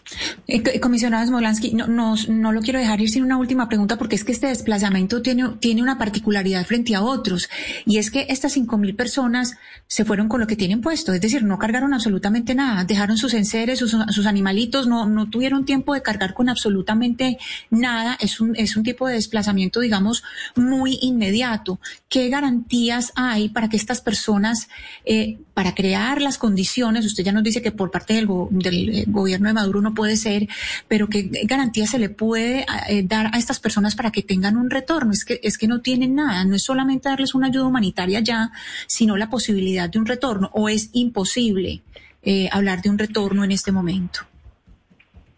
Eh, 0.49 0.81
comisionado 0.81 1.25
Smolansky, 1.27 1.75
no, 1.75 1.87
no, 1.87 2.15
no, 2.29 2.53
lo 2.53 2.61
quiero 2.63 2.81
dejar 2.81 3.01
ir 3.01 3.11
sin 3.11 3.23
una 3.23 3.37
última 3.37 3.69
pregunta 3.69 3.97
porque 3.97 4.17
es 4.17 4.25
que 4.25 4.33
este 4.33 4.49
desplazamiento 4.49 5.23
tiene, 5.23 5.51
tiene 5.61 5.83
una 5.83 5.99
particularidad 5.99 6.65
frente 6.67 6.97
a 6.97 7.03
otros 7.03 7.49
y 7.85 7.99
es 7.99 8.11
que 8.11 8.27
estas 8.29 8.55
cinco 8.55 8.77
mil 8.77 8.97
personas 8.97 9.57
se 9.87 10.05
fueron 10.05 10.29
con 10.29 10.41
lo 10.41 10.47
que 10.47 10.57
tienen 10.57 10.81
puesto, 10.81 11.13
es 11.13 11.21
decir, 11.21 11.45
no 11.45 11.59
cargaron 11.59 11.95
absolutamente 11.95 12.55
nada, 12.55 12.85
dejaron 12.85 13.17
sus 13.17 13.35
enseres, 13.35 13.79
sus, 13.79 13.97
sus 14.11 14.27
animalitos, 14.27 14.89
no, 14.89 15.07
no 15.07 15.31
tuvieron 15.31 15.65
tiempo 15.65 15.95
de 15.95 16.03
cargar 16.03 16.35
con 16.35 16.49
absolutamente 16.49 17.39
nada, 17.71 18.17
es 18.21 18.41
un, 18.41 18.57
es 18.57 18.77
un 18.77 18.83
tipo 18.83 19.07
de 19.07 19.15
desplazamiento, 19.15 19.81
digamos, 19.81 20.25
muy 20.57 20.99
inmediato. 21.03 21.79
¿Qué 22.09 22.29
garantías 22.29 23.13
hay 23.15 23.49
para 23.49 23.69
que 23.69 23.77
estas 23.77 24.01
personas, 24.01 24.69
eh, 25.05 25.39
para 25.55 25.66
crear 25.75 26.21
las 26.21 26.39
condiciones, 26.39 27.05
usted 27.05 27.25
ya 27.25 27.33
nos 27.33 27.43
dice 27.43 27.63
que 27.63 27.73
por 27.73 27.91
parte 27.91 28.15
del, 28.15 28.29
del, 28.51 29.05
gobierno 29.09 29.49
de 29.49 29.55
Maduro 29.55 29.81
no 29.81 29.95
puede 29.95 30.17
ser, 30.17 30.49
pero 30.89 31.09
qué 31.09 31.31
garantía 31.45 31.87
se 31.87 31.99
le 31.99 32.09
puede 32.09 32.67
eh, 32.89 33.03
dar 33.03 33.31
a 33.33 33.39
estas 33.39 33.61
personas 33.61 33.95
para 33.95 34.11
que 34.11 34.23
tengan 34.23 34.57
un 34.57 34.71
retorno? 34.71 35.13
Es 35.13 35.25
que, 35.25 35.41
es 35.43 35.59
que 35.59 35.69
no 35.69 35.81
tienen 35.81 36.15
nada, 36.15 36.45
no 36.45 36.55
es 36.55 36.63
solamente 36.63 37.09
darles 37.09 37.35
una 37.35 37.49
ayuda 37.49 37.67
humanitaria 37.67 38.21
ya, 38.21 38.51
sino 38.87 39.17
la 39.17 39.31
posibilidad 39.31 39.89
de 39.89 39.99
un 39.99 40.07
retorno, 40.07 40.51
o 40.53 40.69
es 40.69 40.91
imposible 40.93 41.83
eh, 42.23 42.49
hablar 42.53 42.83
de 42.83 42.91
un 42.91 42.99
retorno 42.99 43.45
en 43.45 43.53
este 43.53 43.73
momento. 43.73 44.21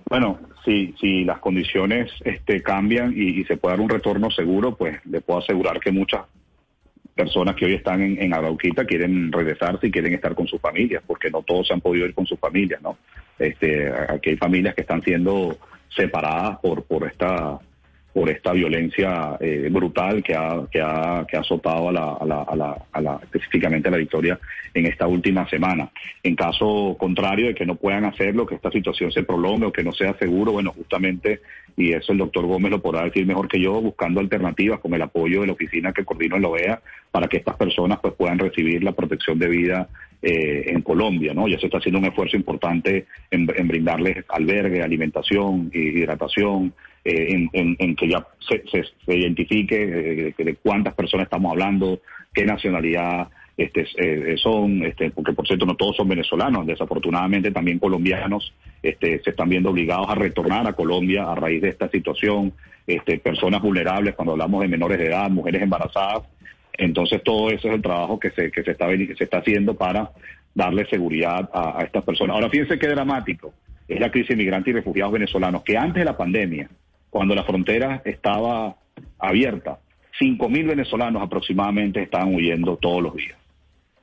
Bueno, 0.09 0.39
si, 0.65 0.95
si 1.01 1.25
las 1.25 1.39
condiciones 1.39 2.11
este, 2.25 2.63
cambian 2.63 3.13
y, 3.15 3.41
y, 3.41 3.45
se 3.45 3.57
puede 3.57 3.75
dar 3.75 3.81
un 3.81 3.91
retorno 3.91 4.31
seguro, 4.31 4.75
pues 4.75 4.99
le 5.05 5.21
puedo 5.21 5.41
asegurar 5.41 5.81
que 5.81 5.93
muchas 5.93 6.23
personas 7.19 7.57
que 7.57 7.67
hoy 7.67 7.75
están 7.75 8.01
en, 8.01 8.23
en 8.23 8.33
Arauquita 8.33 8.85
quieren 8.85 9.33
regresarse 9.33 9.89
y 9.89 9.91
quieren 9.91 10.15
estar 10.15 10.35
con 10.37 10.47
sus 10.47 10.61
familias, 10.61 11.03
porque 11.05 11.31
no 11.31 11.43
todos 11.43 11.67
se 11.67 11.75
han 11.75 11.81
podido 11.81 12.07
ir 12.07 12.15
con 12.15 12.27
sus 12.27 12.39
familias, 12.39 12.81
¿no? 12.81 12.97
Este, 13.39 13.93
aquí 14.09 14.31
hay 14.31 14.37
familias 14.37 14.75
que 14.77 14.83
están 14.83 15.03
siendo 15.03 15.59
separadas 15.89 16.59
por, 16.61 16.85
por 16.85 17.07
esta 17.11 17.59
por 18.13 18.31
esta 18.31 18.53
violencia 18.53 19.37
eh, 19.39 19.69
brutal 19.71 20.23
que 20.23 20.35
ha, 20.35 20.67
que 20.73 20.81
ha, 20.81 21.25
que 21.29 21.37
ha 21.37 21.41
azotado 21.41 21.91
a 21.91 21.93
la, 21.93 22.07
a, 22.15 22.25
la, 22.25 22.43
a, 22.43 22.57
la, 22.57 22.77
a 22.91 23.01
la, 23.01 23.21
específicamente 23.23 23.89
a 23.89 23.91
la 23.93 23.99
victoria 23.99 24.41
en 24.75 24.87
esta 24.87 25.07
última 25.07 25.49
semana. 25.49 25.91
En 26.23 26.35
caso 26.35 26.97
contrario 26.99 27.49
de 27.49 27.55
que 27.55 27.67
no 27.67 27.77
puedan 27.77 28.05
hacerlo, 28.07 28.47
que 28.47 28.57
esta 28.57 28.71
situación 28.71 29.13
se 29.13 29.23
prolongue 29.23 29.67
o 29.67 29.73
que 29.73 29.85
no 29.85 29.93
sea 29.93 30.15
seguro, 30.19 30.53
bueno, 30.53 30.73
justamente, 30.73 31.41
y 31.79 31.93
eso 31.93 32.11
el 32.13 32.19
doctor 32.19 32.45
Gómez 32.45 32.73
lo 32.73 32.83
podrá 32.83 33.05
decir 33.05 33.25
mejor 33.25 33.47
que 33.47 33.61
yo, 33.61 33.81
buscando 33.81 34.19
alternativas 34.19 34.81
con 34.81 34.93
el 34.95 35.03
apoyo 35.03 35.43
de 35.43 35.47
la 35.47 35.53
oficina 35.53 35.93
que 35.93 36.05
coordino 36.05 36.35
en 36.37 36.43
la 36.43 36.49
OEA 36.49 36.83
para 37.13 37.29
que 37.29 37.37
estas 37.37 37.57
personas 37.57 38.01
pues 38.03 38.15
puedan 38.15 38.39
recibir 38.39 38.83
la 38.83 38.93
protección 38.93 39.39
de 39.39 39.49
vida 39.49 39.89
eh, 40.21 40.65
en 40.67 40.83
Colombia, 40.83 41.33
¿no? 41.33 41.47
Ya 41.47 41.57
se 41.61 41.67
está 41.67 41.79
haciendo 41.79 42.01
un 42.01 42.07
esfuerzo 42.07 42.37
importante 42.37 43.07
en, 43.31 43.47
brindarles 43.47 44.25
albergue, 44.29 44.83
alimentación, 44.83 45.71
hidratación, 45.73 46.75
eh, 47.05 47.49
en, 47.53 47.95
que 47.95 48.09
ya 48.09 48.27
se, 48.41 48.65
se, 48.69 49.17
identifique 49.17 50.35
eh, 50.37 50.45
de 50.45 50.57
cuántas 50.57 50.95
personas 50.95 51.27
estamos 51.27 51.53
hablando, 51.53 52.01
qué 52.35 52.45
nacionalidad 52.45 53.29
este, 53.59 53.89
eh, 53.97 54.37
son, 54.37 54.85
este, 54.85 55.11
porque 55.11 55.33
por 55.33 55.45
cierto 55.45 55.67
no 55.67 55.75
todos 55.75 55.97
son 55.97 56.07
venezolanos, 56.07 56.65
desafortunadamente 56.65 57.51
también 57.51 57.81
colombianos 57.81 58.55
este, 58.81 59.21
se 59.25 59.31
están 59.31 59.49
viendo 59.49 59.71
obligados 59.71 60.09
a 60.09 60.15
retornar 60.15 60.69
a 60.69 60.75
Colombia 60.75 61.25
a 61.25 61.35
raíz 61.35 61.61
de 61.61 61.71
esta 61.71 61.91
situación, 61.91 62.53
este, 62.87 63.19
personas 63.19 63.61
vulnerables 63.61 64.15
cuando 64.15 64.33
hablamos 64.33 64.61
de 64.63 64.69
menores 64.69 64.99
de 64.99 65.07
edad, 65.07 65.29
mujeres 65.29 65.61
embarazadas, 65.61 66.23
entonces 66.73 67.21
todo 67.25 67.51
eso 67.51 67.67
es 67.67 67.75
el 67.75 67.83
trabajo 67.83 68.21
que 68.21 68.31
se, 68.31 68.53
que 68.53 68.63
se, 68.63 68.71
está, 68.71 68.87
se 68.87 69.25
está 69.25 69.39
haciendo 69.39 69.75
para 69.75 70.13
darle 70.55 70.87
seguridad 70.87 71.51
a, 71.53 71.81
a 71.81 71.83
estas 71.83 72.05
personas. 72.05 72.37
Ahora 72.37 72.51
fíjense 72.51 72.79
qué 72.79 72.87
dramático 72.87 73.53
es 73.89 73.99
la 73.99 74.13
crisis 74.13 74.29
de 74.29 74.37
migrantes 74.37 74.71
y 74.71 74.75
refugiados 74.77 75.15
venezolanos, 75.15 75.65
que 75.65 75.77
antes 75.77 76.01
de 76.01 76.05
la 76.05 76.17
pandemia, 76.17 76.71
cuando 77.11 77.35
la 77.35 77.43
frontera 77.43 78.03
estaba 78.05 78.77
abierta, 79.19 79.81
5.000 80.21 80.67
venezolanos 80.67 81.23
aproximadamente 81.23 82.03
estaban 82.03 82.35
huyendo 82.35 82.77
todos 82.77 83.03
los 83.03 83.17
días. 83.17 83.38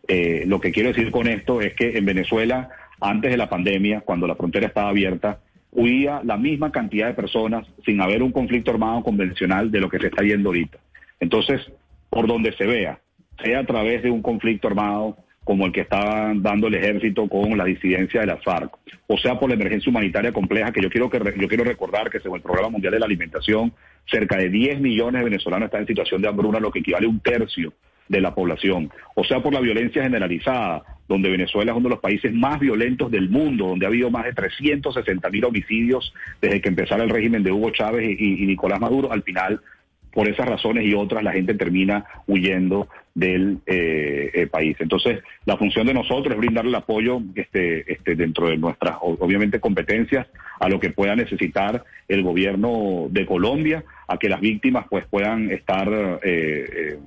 Eh, 0.07 0.43
lo 0.45 0.59
que 0.59 0.71
quiero 0.71 0.89
decir 0.89 1.11
con 1.11 1.27
esto 1.27 1.61
es 1.61 1.73
que 1.73 1.97
en 1.97 2.05
Venezuela, 2.05 2.69
antes 2.99 3.31
de 3.31 3.37
la 3.37 3.49
pandemia, 3.49 4.01
cuando 4.01 4.27
la 4.27 4.35
frontera 4.35 4.67
estaba 4.67 4.89
abierta, 4.89 5.39
huía 5.71 6.21
la 6.23 6.37
misma 6.37 6.71
cantidad 6.71 7.07
de 7.07 7.13
personas 7.13 7.67
sin 7.85 8.01
haber 8.01 8.23
un 8.23 8.31
conflicto 8.31 8.71
armado 8.71 9.03
convencional 9.03 9.71
de 9.71 9.79
lo 9.79 9.89
que 9.89 9.99
se 9.99 10.07
está 10.07 10.23
yendo 10.23 10.49
ahorita. 10.49 10.77
Entonces, 11.19 11.61
por 12.09 12.27
donde 12.27 12.53
se 12.53 12.65
vea, 12.65 12.99
sea 13.43 13.59
a 13.59 13.65
través 13.65 14.03
de 14.03 14.11
un 14.11 14.21
conflicto 14.21 14.67
armado, 14.67 15.17
como 15.43 15.67
el 15.67 15.71
que 15.71 15.81
está 15.81 16.33
dando 16.35 16.67
el 16.67 16.73
ejército 16.73 17.29
con 17.29 17.55
la 17.55 17.65
disidencia 17.65 18.21
de 18.21 18.27
las 18.27 18.43
FARC, 18.43 18.77
o 19.05 19.17
sea 19.17 19.39
por 19.39 19.47
la 19.47 19.55
emergencia 19.55 19.91
humanitaria 19.91 20.33
compleja 20.33 20.71
que 20.71 20.81
yo 20.81 20.89
quiero 20.89 21.07
que 21.07 21.19
yo 21.39 21.47
quiero 21.47 21.63
recordar 21.63 22.09
que 22.09 22.19
según 22.19 22.37
el 22.37 22.41
Programa 22.41 22.69
Mundial 22.69 22.93
de 22.93 22.99
la 22.99 23.05
Alimentación, 23.05 23.71
cerca 24.09 24.37
de 24.37 24.49
10 24.49 24.81
millones 24.81 25.19
de 25.19 25.25
venezolanos 25.25 25.67
están 25.67 25.81
en 25.81 25.87
situación 25.87 26.21
de 26.23 26.29
hambruna, 26.29 26.59
lo 26.59 26.71
que 26.71 26.79
equivale 26.79 27.05
a 27.05 27.09
un 27.09 27.19
tercio 27.19 27.73
de 28.07 28.21
la 28.21 28.35
población, 28.35 28.91
o 29.15 29.23
sea 29.23 29.41
por 29.41 29.53
la 29.53 29.59
violencia 29.59 30.03
generalizada, 30.03 30.83
donde 31.07 31.29
Venezuela 31.29 31.71
es 31.71 31.77
uno 31.77 31.89
de 31.89 31.95
los 31.95 32.01
países 32.01 32.33
más 32.33 32.59
violentos 32.59 33.11
del 33.11 33.29
mundo, 33.29 33.67
donde 33.67 33.85
ha 33.85 33.89
habido 33.89 34.09
más 34.09 34.25
de 34.25 34.33
360 34.33 35.29
mil 35.29 35.45
homicidios 35.45 36.13
desde 36.41 36.61
que 36.61 36.69
empezara 36.69 37.03
el 37.03 37.09
régimen 37.09 37.43
de 37.43 37.51
Hugo 37.51 37.69
Chávez 37.71 38.19
y, 38.19 38.45
Nicolás 38.45 38.79
Maduro, 38.79 39.11
al 39.11 39.23
final 39.23 39.61
por 40.11 40.29
esas 40.29 40.47
razones 40.47 40.85
y 40.85 40.93
otras 40.93 41.23
la 41.23 41.33
gente 41.33 41.55
termina 41.55 42.05
huyendo 42.25 42.87
del 43.13 43.57
eh, 43.65 44.31
eh, 44.33 44.47
país. 44.47 44.77
Entonces, 44.79 45.21
la 45.45 45.57
función 45.57 45.85
de 45.87 45.93
nosotros 45.93 46.33
es 46.33 46.37
brindarle 46.37 46.69
el 46.69 46.75
apoyo 46.75 47.19
este, 47.35 47.91
este, 47.91 48.15
dentro 48.15 48.47
de 48.47 48.55
nuestras, 48.55 48.95
obviamente, 49.01 49.59
competencias 49.59 50.25
a 50.61 50.69
lo 50.69 50.79
que 50.79 50.91
pueda 50.91 51.17
necesitar 51.17 51.83
el 52.07 52.23
gobierno 52.23 53.07
de 53.09 53.25
Colombia, 53.25 53.83
a 54.07 54.17
que 54.17 54.29
las 54.29 54.39
víctimas 54.39 54.85
pues 54.89 55.05
puedan 55.05 55.51
estar 55.51 56.19
eh, 56.23 56.97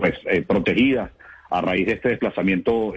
pues 0.00 0.14
protegidas 0.46 1.10
a 1.50 1.60
raíz 1.60 1.86
de 1.86 1.94
este 1.94 2.10
desplazamiento 2.10 2.94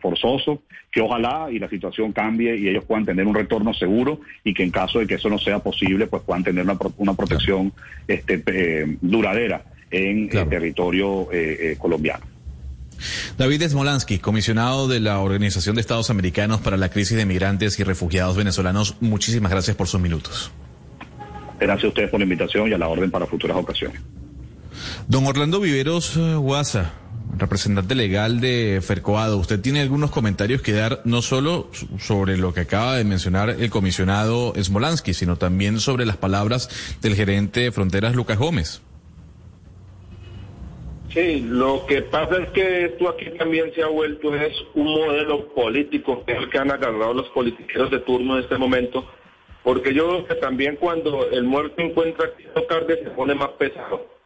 forzoso, 0.00 0.62
que 0.92 1.00
ojalá 1.00 1.48
y 1.50 1.58
la 1.58 1.68
situación 1.68 2.12
cambie 2.12 2.56
y 2.56 2.68
ellos 2.68 2.84
puedan 2.84 3.04
tener 3.04 3.26
un 3.26 3.34
retorno 3.34 3.74
seguro 3.74 4.20
y 4.44 4.54
que 4.54 4.62
en 4.62 4.70
caso 4.70 5.00
de 5.00 5.08
que 5.08 5.14
eso 5.14 5.28
no 5.28 5.38
sea 5.38 5.58
posible, 5.58 6.06
pues 6.06 6.22
puedan 6.22 6.44
tener 6.44 6.64
una, 6.64 6.78
una 6.98 7.14
protección 7.14 7.72
este, 8.06 8.96
duradera 9.00 9.64
en 9.90 10.28
el 10.36 10.48
territorio 10.48 11.32
eh, 11.32 11.72
eh, 11.72 11.76
colombiano. 11.78 12.24
David 13.38 13.62
Smolansky, 13.62 14.18
comisionado 14.18 14.86
de 14.86 15.00
la 15.00 15.20
Organización 15.20 15.74
de 15.74 15.80
Estados 15.80 16.10
Americanos 16.10 16.60
para 16.60 16.76
la 16.76 16.90
Crisis 16.90 17.16
de 17.16 17.24
Migrantes 17.24 17.80
y 17.80 17.84
Refugiados 17.84 18.36
Venezolanos, 18.36 18.96
muchísimas 19.00 19.50
gracias 19.50 19.76
por 19.76 19.88
sus 19.88 20.00
minutos. 20.00 20.52
Gracias 21.58 21.84
a 21.84 21.88
ustedes 21.88 22.10
por 22.10 22.20
la 22.20 22.24
invitación 22.24 22.68
y 22.68 22.72
a 22.74 22.78
la 22.78 22.88
orden 22.88 23.10
para 23.10 23.26
futuras 23.26 23.56
ocasiones. 23.56 24.00
Don 25.08 25.26
Orlando 25.26 25.60
Viveros 25.60 26.16
eh, 26.16 26.34
Guasa, 26.34 26.92
representante 27.36 27.94
legal 27.94 28.40
de 28.40 28.80
Fercoado, 28.82 29.38
usted 29.38 29.60
tiene 29.60 29.80
algunos 29.80 30.10
comentarios 30.10 30.62
que 30.62 30.72
dar 30.72 31.00
no 31.04 31.22
solo 31.22 31.70
sobre 31.98 32.36
lo 32.36 32.52
que 32.52 32.60
acaba 32.60 32.96
de 32.96 33.04
mencionar 33.04 33.50
el 33.50 33.70
comisionado 33.70 34.52
Smolansky, 34.60 35.14
sino 35.14 35.36
también 35.36 35.80
sobre 35.80 36.06
las 36.06 36.16
palabras 36.16 36.68
del 37.00 37.14
gerente 37.14 37.60
de 37.60 37.72
Fronteras 37.72 38.14
Lucas 38.14 38.38
Gómez. 38.38 38.82
Sí, 41.12 41.44
lo 41.44 41.86
que 41.86 42.02
pasa 42.02 42.36
es 42.36 42.50
que 42.50 42.84
esto 42.84 43.08
aquí 43.08 43.30
también 43.36 43.72
se 43.74 43.82
ha 43.82 43.88
vuelto 43.88 44.32
es 44.32 44.52
un 44.74 44.84
modelo 44.84 45.52
político, 45.54 46.24
que 46.24 46.32
es 46.32 46.38
el 46.38 46.50
que 46.50 46.58
han 46.58 46.70
agarrado 46.70 47.14
los 47.14 47.28
politiqueros 47.30 47.90
de 47.90 47.98
turno 47.98 48.36
en 48.36 48.44
este 48.44 48.56
momento, 48.56 49.04
porque 49.64 49.92
yo 49.92 50.06
creo 50.08 50.26
que 50.26 50.34
también 50.36 50.76
cuando 50.76 51.28
el 51.30 51.42
muerto 51.42 51.82
encuentra 51.82 52.30
a 52.54 52.60
tarde 52.62 53.00
se 53.02 53.10
pone 53.10 53.34
más 53.34 53.50
pesado. 53.58 54.19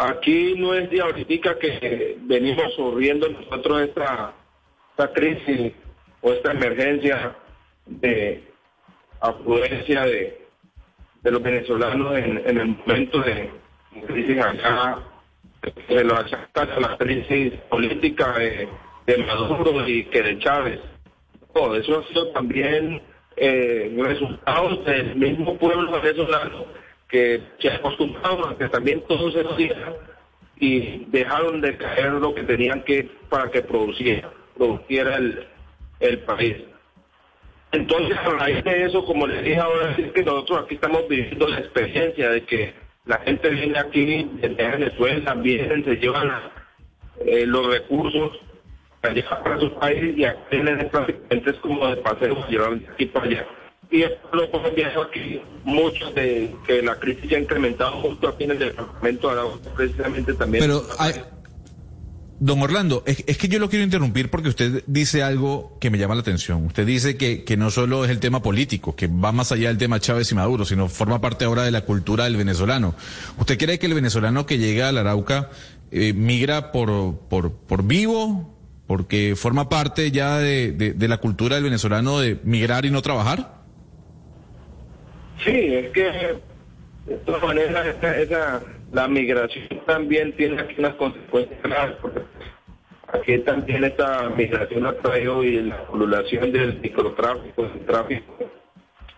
Aquí 0.00 0.54
no 0.56 0.74
es 0.74 0.88
de 0.90 1.00
ahorita 1.00 1.58
que 1.58 2.16
venimos 2.20 2.72
sufriendo 2.74 3.28
nosotros 3.30 3.80
esta, 3.80 4.32
esta 4.90 5.12
crisis 5.12 5.72
o 6.20 6.32
esta 6.32 6.52
emergencia 6.52 7.36
de 7.84 8.44
afluencia 9.20 10.04
de, 10.04 10.46
los 11.24 11.42
venezolanos 11.42 12.16
en, 12.16 12.46
el 12.46 12.66
momento 12.68 13.18
de 13.22 13.50
crisis 14.06 14.38
acá 14.38 15.02
se 15.88 16.04
lo 16.04 16.14
achaca 16.14 16.62
a 16.62 16.80
la 16.80 16.96
crisis 16.96 17.54
política 17.68 18.38
de, 18.38 18.68
Maduro 19.26 19.88
y 19.88 20.04
que 20.04 20.22
de 20.22 20.38
Chávez. 20.38 20.78
Todo 21.52 21.74
eso 21.74 21.98
ha 21.98 22.06
sido 22.06 22.28
también 22.28 23.02
eh, 23.36 23.92
resultado 23.98 24.76
del 24.84 25.16
mismo 25.16 25.58
pueblo 25.58 25.90
venezolano 26.00 26.66
que 27.08 27.40
se 27.58 27.70
ha 27.70 27.76
acostumbrado 27.76 28.48
a 28.48 28.58
que 28.58 28.68
también 28.68 29.02
todos 29.08 29.34
esos 29.34 29.56
días 29.56 29.76
y 30.60 31.04
dejaron 31.06 31.60
de 31.60 31.76
caer 31.76 32.12
lo 32.12 32.34
que 32.34 32.42
tenían 32.42 32.82
que 32.82 33.08
para 33.28 33.50
que 33.50 33.62
produciera, 33.62 34.30
produciera 34.56 35.16
el, 35.16 36.18
país. 36.20 36.56
Entonces, 37.72 38.16
a 38.16 38.30
raíz 38.30 38.64
de 38.64 38.84
eso, 38.84 39.04
como 39.04 39.26
les 39.26 39.42
dije 39.44 39.58
ahora, 39.58 39.94
es 39.96 40.12
que 40.12 40.22
nosotros 40.22 40.64
aquí 40.64 40.74
estamos 40.74 41.06
viviendo 41.08 41.48
la 41.48 41.58
experiencia 41.58 42.30
de 42.30 42.44
que 42.44 42.74
la 43.04 43.18
gente 43.18 43.50
viene 43.50 43.78
aquí 43.78 44.28
desde 44.34 44.70
Venezuela, 44.70 45.34
vienen, 45.34 45.84
se 45.84 45.96
llevan 45.96 46.30
eh, 47.24 47.46
los 47.46 47.66
recursos 47.66 48.38
para 49.00 49.14
llegar 49.14 49.42
para 49.42 49.60
su 49.60 49.72
país 49.74 50.16
y 50.16 50.24
aquí 50.24 50.58
prácticamente 50.90 51.50
es 51.50 51.56
como 51.56 51.86
de 51.88 51.96
paseo, 51.96 52.46
llevan 52.48 52.80
de 52.80 52.88
aquí 52.88 53.06
para 53.06 53.26
allá. 53.26 53.46
Y 53.90 54.02
esto 54.02 54.28
lo 54.32 54.50
colombianos 54.50 55.06
aquí, 55.06 55.40
muchos 55.64 56.14
de 56.14 56.54
que 56.66 56.82
la 56.82 56.96
crisis 56.96 57.30
ya 57.30 57.38
ha 57.38 57.40
incrementado 57.40 57.92
justo 58.02 58.28
aquí 58.28 58.44
en 58.44 58.50
el 58.52 58.58
departamento 58.58 59.34
de 59.34 59.70
precisamente 59.74 60.34
también. 60.34 60.62
Pero 60.62 60.86
hay, 60.98 61.14
Don 62.40 62.62
Orlando, 62.62 63.02
es, 63.04 63.36
que 63.36 63.48
yo 63.48 63.58
lo 63.58 63.68
quiero 63.68 63.84
interrumpir 63.84 64.30
porque 64.30 64.48
usted 64.48 64.84
dice 64.86 65.24
algo 65.24 65.76
que 65.80 65.90
me 65.90 65.98
llama 65.98 66.14
la 66.14 66.20
atención. 66.20 66.66
Usted 66.66 66.86
dice 66.86 67.16
que, 67.16 67.42
que 67.42 67.56
no 67.56 67.72
solo 67.72 68.04
es 68.04 68.12
el 68.12 68.20
tema 68.20 68.42
político, 68.42 68.94
que 68.94 69.08
va 69.08 69.32
más 69.32 69.50
allá 69.50 69.68
del 69.68 69.78
tema 69.78 69.98
Chávez 69.98 70.30
y 70.30 70.36
Maduro, 70.36 70.64
sino 70.64 70.88
forma 70.88 71.20
parte 71.20 71.44
ahora 71.44 71.64
de 71.64 71.72
la 71.72 71.80
cultura 71.80 72.24
del 72.24 72.36
venezolano. 72.36 72.94
¿Usted 73.38 73.58
cree 73.58 73.80
que 73.80 73.86
el 73.86 73.94
venezolano 73.94 74.46
que 74.46 74.58
llega 74.58 74.88
a 74.88 74.92
la 74.92 75.00
Arauca 75.00 75.50
eh, 75.90 76.12
migra 76.12 76.70
por, 76.70 77.18
por, 77.28 77.52
por 77.52 77.82
vivo, 77.82 78.54
porque 78.86 79.34
forma 79.34 79.68
parte 79.68 80.12
ya 80.12 80.38
de, 80.38 80.70
de, 80.72 81.08
la 81.08 81.18
cultura 81.18 81.56
del 81.56 81.64
venezolano 81.64 82.20
de 82.20 82.38
migrar 82.44 82.86
y 82.86 82.90
no 82.90 83.02
trabajar? 83.02 83.57
Sí, 85.44 85.74
es 85.74 85.90
que 85.90 86.02
de 87.06 87.14
todas 87.24 87.42
maneras 87.42 87.86
esa 88.02 88.60
la 88.92 89.06
migración 89.06 89.68
también 89.86 90.32
tiene 90.32 90.60
aquí 90.60 90.76
unas 90.78 90.94
consecuencias 90.94 91.62
graves, 91.62 91.96
porque 92.00 92.20
aquí 93.08 93.38
también 93.40 93.84
esta 93.84 94.30
migración 94.30 94.86
ha 94.86 94.94
traído 94.94 95.44
y 95.44 95.62
la 95.62 95.74
acumulación 95.76 96.52
del 96.52 96.80
microtráfico, 96.80 97.64
del 97.64 97.84
tráfico, 97.84 98.50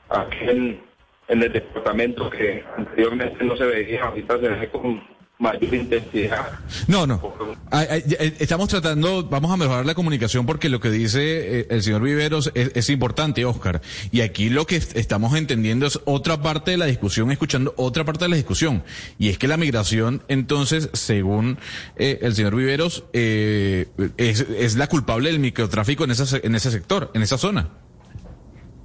aquí 0.08 0.38
en, 0.40 0.80
en 1.28 1.42
el 1.42 1.52
departamento 1.52 2.28
que 2.30 2.64
anteriormente 2.76 3.44
no 3.44 3.56
se 3.56 3.64
veía, 3.64 4.04
ahorita 4.04 4.40
se 4.40 4.48
ve 4.48 4.68
con 4.70 5.02
mayor 5.40 5.74
intensidad. 5.74 6.50
No, 6.86 7.06
no. 7.06 7.34
Eh, 7.72 8.36
estamos 8.38 8.68
tratando, 8.68 9.24
vamos 9.24 9.50
a 9.50 9.56
mejorar 9.56 9.86
la 9.86 9.94
comunicación 9.94 10.46
porque 10.46 10.68
lo 10.68 10.80
que 10.80 10.90
dice 10.90 11.60
eh, 11.60 11.66
el 11.70 11.82
señor 11.82 12.02
Viveros 12.02 12.52
es, 12.54 12.90
importante, 12.90 13.44
Oscar. 13.44 13.80
Y 14.12 14.20
aquí 14.20 14.50
lo 14.50 14.66
que 14.66 14.76
estamos 14.76 15.34
entendiendo 15.34 15.86
es 15.86 15.98
otra 16.04 16.42
parte 16.42 16.72
de 16.72 16.76
la 16.76 16.86
discusión, 16.86 17.30
escuchando 17.30 17.74
otra 17.76 18.04
parte 18.04 18.26
de 18.26 18.28
la 18.28 18.36
discusión. 18.36 18.84
Y 19.18 19.30
es 19.30 19.38
que 19.38 19.48
la 19.48 19.56
migración, 19.56 20.22
entonces, 20.28 20.90
según 20.92 21.58
eh, 21.96 22.18
el 22.22 22.34
señor 22.34 22.54
Viveros, 22.54 23.04
es, 23.12 23.88
es 24.18 24.76
la 24.76 24.86
culpable 24.88 25.30
del 25.30 25.40
microtráfico 25.40 26.04
en, 26.04 26.10
esa, 26.10 26.36
en 26.36 26.54
ese 26.54 26.70
sector, 26.70 27.10
en 27.14 27.22
esa 27.22 27.38
zona. 27.38 27.70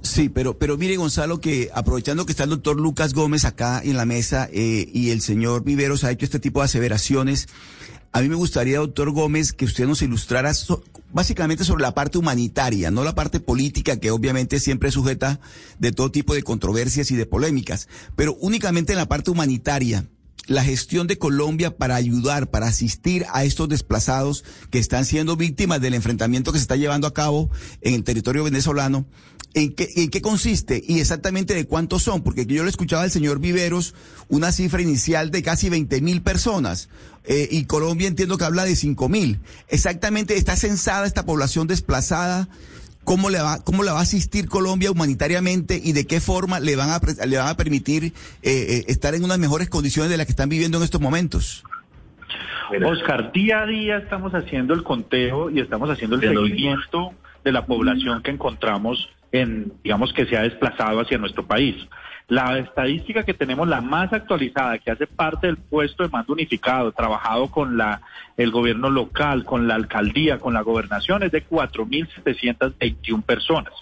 Sí, 0.02 0.28
pero, 0.28 0.58
pero 0.58 0.76
mire 0.76 0.96
Gonzalo 0.96 1.40
que 1.40 1.70
aprovechando 1.74 2.26
que 2.26 2.32
está 2.32 2.44
el 2.44 2.50
doctor 2.50 2.80
Lucas 2.80 3.12
Gómez 3.12 3.44
acá 3.44 3.80
en 3.82 3.96
la 3.96 4.06
mesa 4.06 4.48
eh, 4.52 4.88
y 4.92 5.10
el 5.10 5.20
señor 5.20 5.64
Viveros 5.64 6.04
ha 6.04 6.10
hecho 6.10 6.24
este 6.24 6.38
tipo 6.38 6.60
de 6.60 6.66
aseveraciones, 6.66 7.48
a 8.12 8.22
mí 8.22 8.30
me 8.30 8.34
gustaría, 8.34 8.78
doctor 8.78 9.10
Gómez, 9.10 9.52
que 9.52 9.66
usted 9.66 9.86
nos 9.86 10.00
ilustrara 10.00 10.52
básicamente 11.12 11.64
sobre 11.64 11.82
la 11.82 11.92
parte 11.92 12.16
humanitaria, 12.16 12.90
no 12.90 13.04
la 13.04 13.14
parte 13.14 13.40
política, 13.40 13.98
que 13.98 14.10
obviamente 14.10 14.58
siempre 14.58 14.88
es 14.88 14.94
sujeta 14.94 15.38
de 15.78 15.92
todo 15.92 16.10
tipo 16.10 16.32
de 16.34 16.42
controversias 16.42 17.10
y 17.10 17.16
de 17.16 17.26
polémicas, 17.26 17.88
pero 18.14 18.34
únicamente 18.40 18.92
en 18.92 18.98
la 18.98 19.06
parte 19.06 19.30
humanitaria 19.30 20.06
la 20.46 20.64
gestión 20.64 21.06
de 21.06 21.18
Colombia 21.18 21.76
para 21.76 21.96
ayudar, 21.96 22.50
para 22.50 22.68
asistir 22.68 23.26
a 23.32 23.44
estos 23.44 23.68
desplazados 23.68 24.44
que 24.70 24.78
están 24.78 25.04
siendo 25.04 25.36
víctimas 25.36 25.80
del 25.80 25.94
enfrentamiento 25.94 26.52
que 26.52 26.58
se 26.58 26.62
está 26.62 26.76
llevando 26.76 27.06
a 27.06 27.14
cabo 27.14 27.50
en 27.80 27.94
el 27.94 28.04
territorio 28.04 28.44
venezolano. 28.44 29.06
¿En 29.54 29.72
qué, 29.72 29.88
¿En 29.96 30.10
qué 30.10 30.20
consiste 30.20 30.84
y 30.86 31.00
exactamente 31.00 31.54
de 31.54 31.66
cuántos 31.66 32.02
son? 32.02 32.22
Porque 32.22 32.44
yo 32.44 32.62
le 32.62 32.68
escuchaba 32.68 33.04
al 33.04 33.10
señor 33.10 33.38
Viveros 33.38 33.94
una 34.28 34.52
cifra 34.52 34.82
inicial 34.82 35.30
de 35.30 35.42
casi 35.42 35.70
20 35.70 36.02
mil 36.02 36.20
personas 36.20 36.90
eh, 37.24 37.48
y 37.50 37.64
Colombia 37.64 38.06
entiendo 38.06 38.36
que 38.36 38.44
habla 38.44 38.64
de 38.64 38.76
5 38.76 39.08
mil. 39.08 39.40
Exactamente, 39.68 40.36
¿está 40.36 40.56
censada 40.56 41.06
esta 41.06 41.24
población 41.24 41.66
desplazada? 41.66 42.48
Cómo 43.06 43.30
le 43.30 43.40
va, 43.40 43.62
cómo 43.64 43.84
le 43.84 43.90
va 43.92 44.00
a 44.00 44.02
asistir 44.02 44.48
Colombia 44.48 44.90
humanitariamente 44.90 45.80
y 45.82 45.92
de 45.92 46.06
qué 46.06 46.20
forma 46.20 46.60
le 46.60 46.76
van 46.76 46.90
a, 46.90 47.00
le 47.24 47.38
van 47.38 47.48
a 47.48 47.56
permitir 47.56 48.04
eh, 48.04 48.12
eh, 48.42 48.84
estar 48.88 49.14
en 49.14 49.24
unas 49.24 49.38
mejores 49.38 49.70
condiciones 49.70 50.10
de 50.10 50.18
las 50.18 50.26
que 50.26 50.32
están 50.32 50.50
viviendo 50.50 50.76
en 50.76 50.84
estos 50.84 51.00
momentos. 51.00 51.64
Oscar, 52.84 53.32
día 53.32 53.62
a 53.62 53.66
día 53.66 53.98
estamos 53.98 54.34
haciendo 54.34 54.74
el 54.74 54.82
conteo 54.82 55.50
y 55.50 55.60
estamos 55.60 55.88
haciendo 55.88 56.16
el 56.16 56.22
seguimiento 56.22 57.12
de 57.44 57.52
la 57.52 57.64
población 57.64 58.22
que 58.22 58.32
encontramos 58.32 59.08
en, 59.30 59.72
digamos, 59.84 60.12
que 60.12 60.26
se 60.26 60.36
ha 60.36 60.42
desplazado 60.42 61.00
hacia 61.00 61.16
nuestro 61.16 61.46
país. 61.46 61.76
La 62.28 62.58
estadística 62.58 63.22
que 63.22 63.34
tenemos, 63.34 63.68
la 63.68 63.80
más 63.80 64.12
actualizada, 64.12 64.78
que 64.78 64.90
hace 64.90 65.06
parte 65.06 65.46
del 65.46 65.58
puesto 65.58 66.02
de 66.02 66.08
mando 66.08 66.32
unificado, 66.32 66.90
trabajado 66.90 67.48
con 67.52 67.76
la, 67.76 68.02
el 68.36 68.50
gobierno 68.50 68.90
local, 68.90 69.44
con 69.44 69.68
la 69.68 69.76
alcaldía, 69.76 70.38
con 70.38 70.52
la 70.52 70.62
gobernación, 70.62 71.22
es 71.22 71.30
de 71.30 71.46
4.721 71.46 73.22
personas. 73.22 73.72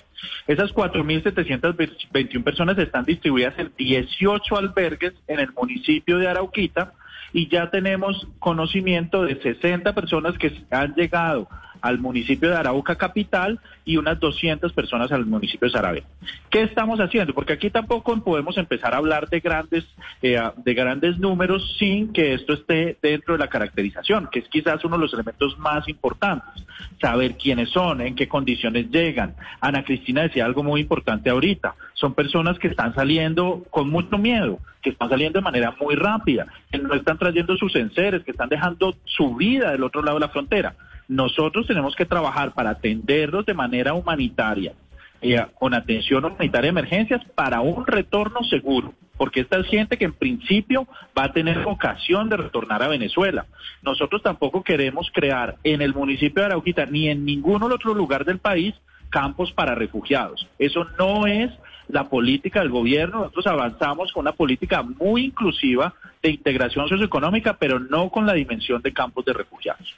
Esas 0.47 0.75
4.721 0.75 2.45
personas 2.45 2.77
están 2.79 3.05
distribuidas 3.05 3.59
en 3.59 3.73
18 3.77 4.57
albergues 4.57 5.15
en 5.27 5.41
el 5.41 5.53
municipio 5.53 6.19
de 6.19 6.29
Arauquita 6.29 6.93
y 7.33 7.49
ya 7.49 7.71
tenemos 7.71 8.29
conocimiento 8.39 9.25
de 9.25 9.41
60 9.41 9.95
personas 9.95 10.37
que 10.39 10.65
han 10.71 10.95
llegado 10.95 11.49
al 11.85 11.99
municipio 11.99 12.49
de 12.49 12.57
Arauca 12.57 12.97
capital 12.97 13.61
y 13.85 13.99
unas 13.99 14.19
200 14.19 14.73
personas 14.73 15.13
al 15.13 15.27
municipio 15.27 15.69
de 15.69 15.73
Saravena. 15.73 16.07
¿Qué 16.49 16.63
estamos 16.63 16.99
haciendo? 16.99 17.35
Porque 17.35 17.53
aquí 17.53 17.69
tampoco 17.69 18.19
podemos 18.25 18.57
empezar 18.57 18.95
a 18.95 18.97
hablar 18.97 19.29
de 19.29 19.41
grandes, 19.41 19.85
eh, 20.23 20.41
de 20.57 20.75
grandes 20.75 21.19
números 21.19 21.77
sin 21.79 22.11
que 22.15 22.33
esto 22.33 22.55
esté 22.55 22.97
dentro 23.03 23.35
de 23.35 23.39
la 23.39 23.49
caracterización, 23.49 24.31
que 24.33 24.39
es 24.39 24.49
quizás 24.49 24.83
uno 24.87 24.97
de 24.97 25.03
los 25.03 25.13
elementos 25.13 25.59
más 25.59 25.87
importantes. 25.87 26.65
Saber 27.03 27.37
quiénes 27.37 27.69
son, 27.69 28.01
en 28.01 28.15
qué 28.15 28.29
condiciones 28.29 28.91
llegan. 28.91 29.35
Ana 29.61 29.85
Cristina 29.85 30.23
decía 30.23 30.47
algo 30.47 30.63
muy 30.63 30.81
importante 30.81 31.29
ahorita. 31.29 31.75
Son 31.93 32.15
personas 32.15 32.59
que 32.59 32.69
están 32.69 32.95
saliendo 32.95 33.63
con 33.69 33.91
mucho 33.91 34.17
miedo, 34.17 34.59
que 34.81 34.89
están 34.89 35.11
saliendo 35.11 35.39
de 35.39 35.45
manera 35.45 35.77
muy 35.79 35.97
rápida, 35.97 36.47
que 36.73 36.79
no 36.79 36.95
están 36.95 37.19
trayendo 37.19 37.59
sus 37.59 37.77
enseres, 37.77 38.25
que 38.25 38.31
están 38.31 38.49
dejando 38.49 38.97
su 39.05 39.37
vida 39.37 39.73
del 39.73 39.83
otro 39.83 40.03
lado 40.03 40.17
de 40.17 40.27
la 40.27 40.33
frontera. 40.33 40.75
Nosotros 41.09 41.67
tenemos 41.67 41.95
que 41.95 42.07
trabajar 42.07 42.53
para 42.53 42.71
atenderlos 42.71 43.45
de 43.47 43.55
manera 43.55 43.95
humanitaria, 43.95 44.73
eh, 45.21 45.45
con 45.59 45.75
atención 45.75 46.25
humanitaria 46.25 46.73
de 46.73 46.79
emergencias 46.79 47.23
para 47.35 47.61
un 47.61 47.87
retorno 47.87 48.43
seguro, 48.45 48.95
porque 49.17 49.41
esta 49.41 49.59
es 49.59 49.67
gente 49.67 49.97
que 49.97 50.07
en 50.07 50.15
principio 50.15 50.87
va 51.17 51.25
a 51.25 51.33
tener 51.33 51.59
ocasión 51.67 52.29
de 52.29 52.37
retornar 52.37 52.83
a 52.83 52.89
Venezuela. 52.89 53.47
Nosotros 53.83 54.23
tampoco 54.23 54.63
queremos 54.63 55.11
crear 55.13 55.57
en 55.63 55.83
el 55.83 55.95
municipio 55.95 56.43
de 56.43 56.47
Arauquita 56.47 56.87
ni 56.87 57.09
en 57.09 57.25
ningún 57.25 57.63
otro 57.63 57.95
lugar 57.95 58.25
del 58.25 58.39
país 58.39 58.75
campos 59.11 59.53
para 59.53 59.75
refugiados. 59.75 60.49
Eso 60.59 60.87
no 60.99 61.27
es 61.27 61.53
la 61.89 62.09
política 62.09 62.61
del 62.61 62.71
gobierno. 62.71 63.19
Nosotros 63.21 63.47
avanzamos 63.47 64.13
con 64.13 64.23
una 64.23 64.33
política 64.33 64.83
muy 64.83 65.27
inclusiva 65.27 65.95
de 66.23 66.31
integración 66.31 66.89
socioeconómica, 66.89 67.57
pero 67.57 67.79
no 67.79 68.11
con 68.11 68.27
la 68.27 68.33
dimensión 68.33 68.83
de 68.83 68.93
campos 68.93 69.25
de 69.25 69.33
refugiados. 69.33 69.95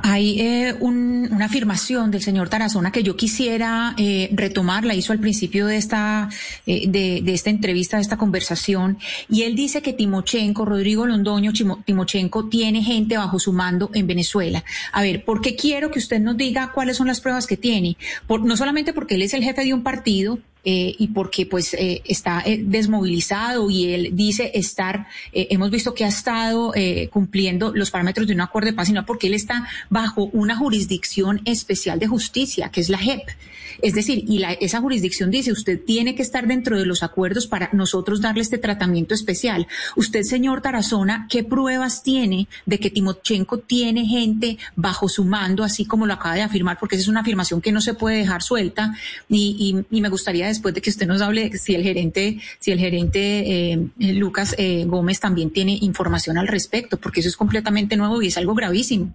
Hay 0.00 0.40
eh, 0.40 0.74
una 0.80 1.44
afirmación 1.44 2.10
del 2.10 2.22
señor 2.22 2.48
Tarazona 2.48 2.92
que 2.92 3.02
yo 3.02 3.16
quisiera 3.16 3.94
eh, 3.96 4.30
retomar, 4.32 4.84
la 4.84 4.94
hizo 4.94 5.12
al 5.12 5.18
principio 5.18 5.66
de 5.66 5.76
esta, 5.76 6.28
eh, 6.66 6.88
de, 6.88 7.32
esta 7.32 7.50
entrevista, 7.50 7.96
de 7.96 8.02
esta 8.02 8.16
conversación, 8.16 8.98
y 9.28 9.42
él 9.42 9.54
dice 9.54 9.82
que 9.82 9.92
Timochenko, 9.92 10.64
Rodrigo 10.64 11.06
Londoño 11.06 11.52
Timochenko, 11.84 12.48
tiene 12.48 12.82
gente 12.82 13.16
bajo 13.16 13.38
su 13.38 13.52
mando 13.52 13.90
en 13.94 14.06
Venezuela. 14.06 14.64
A 14.92 15.02
ver, 15.02 15.24
¿por 15.24 15.40
qué 15.40 15.56
quiero 15.56 15.90
que 15.90 15.98
usted 15.98 16.20
nos 16.20 16.36
diga 16.36 16.72
cuáles 16.72 16.96
son 16.96 17.06
las 17.06 17.20
pruebas 17.20 17.46
que 17.46 17.56
tiene? 17.56 17.96
no 18.28 18.56
solamente 18.56 18.92
porque 18.92 19.16
él 19.16 19.22
es 19.22 19.34
el 19.34 19.42
jefe 19.42 19.64
de 19.64 19.74
un 19.74 19.82
partido, 19.82 20.38
eh, 20.64 20.94
y 20.98 21.08
porque 21.08 21.46
pues 21.46 21.72
eh, 21.74 22.02
está 22.04 22.42
eh, 22.44 22.60
desmovilizado 22.62 23.70
y 23.70 23.92
él 23.92 24.10
dice 24.12 24.50
estar, 24.54 25.06
hemos 25.32 25.70
visto 25.70 25.94
que 25.94 26.04
ha 26.04 26.08
estado 26.08 26.72
cumpliendo 27.10 27.72
los 27.74 27.90
parámetros 27.90 28.26
de 28.26 28.34
un 28.34 28.40
acuerdo 28.40 28.66
de 28.66 28.72
paz, 28.74 28.88
sino 28.88 29.06
porque 29.06 29.26
él 29.28 29.34
está 29.34 29.66
bajo 29.88 30.24
una 30.32 30.56
jurisdicción 30.56 31.40
especial 31.44 31.98
de 31.98 32.06
justicia, 32.06 32.70
que 32.70 32.80
es 32.80 32.88
la 32.88 32.98
JEP. 32.98 33.22
Es 33.82 33.94
decir, 33.94 34.24
y 34.26 34.38
la, 34.38 34.52
esa 34.52 34.80
jurisdicción 34.80 35.30
dice, 35.30 35.52
usted 35.52 35.80
tiene 35.82 36.14
que 36.14 36.22
estar 36.22 36.46
dentro 36.46 36.78
de 36.78 36.86
los 36.86 37.02
acuerdos 37.02 37.46
para 37.46 37.70
nosotros 37.72 38.20
darle 38.20 38.42
este 38.42 38.58
tratamiento 38.58 39.14
especial. 39.14 39.66
Usted, 39.96 40.22
señor 40.22 40.60
Tarazona, 40.60 41.26
¿qué 41.30 41.44
pruebas 41.44 42.02
tiene 42.02 42.48
de 42.66 42.78
que 42.78 42.90
Timochenko 42.90 43.58
tiene 43.58 44.06
gente 44.06 44.58
bajo 44.76 45.08
su 45.08 45.24
mando, 45.24 45.64
así 45.64 45.84
como 45.84 46.06
lo 46.06 46.14
acaba 46.14 46.34
de 46.34 46.42
afirmar? 46.42 46.78
Porque 46.78 46.96
esa 46.96 47.02
es 47.02 47.08
una 47.08 47.20
afirmación 47.20 47.60
que 47.60 47.72
no 47.72 47.80
se 47.80 47.94
puede 47.94 48.18
dejar 48.18 48.42
suelta 48.42 48.94
y, 49.28 49.84
y, 49.90 50.00
me 50.00 50.08
gustaría 50.08 50.46
después 50.50 50.74
de 50.74 50.80
que 50.80 50.90
usted 50.90 51.06
nos 51.06 51.22
hable 51.22 51.50
si 51.58 51.74
el 51.74 51.82
gerente, 51.82 52.38
si 52.58 52.70
el 52.72 52.78
gerente 52.78 53.72
eh, 53.72 53.88
Lucas 53.98 54.54
eh, 54.58 54.84
Gómez 54.86 55.20
también 55.20 55.50
tiene 55.50 55.78
información 55.80 56.38
al 56.38 56.48
respecto, 56.48 56.98
porque 56.98 57.20
eso 57.20 57.28
es 57.28 57.36
completamente 57.36 57.96
nuevo 57.96 58.20
y 58.22 58.28
es 58.28 58.36
algo 58.36 58.54
gravísimo. 58.54 59.14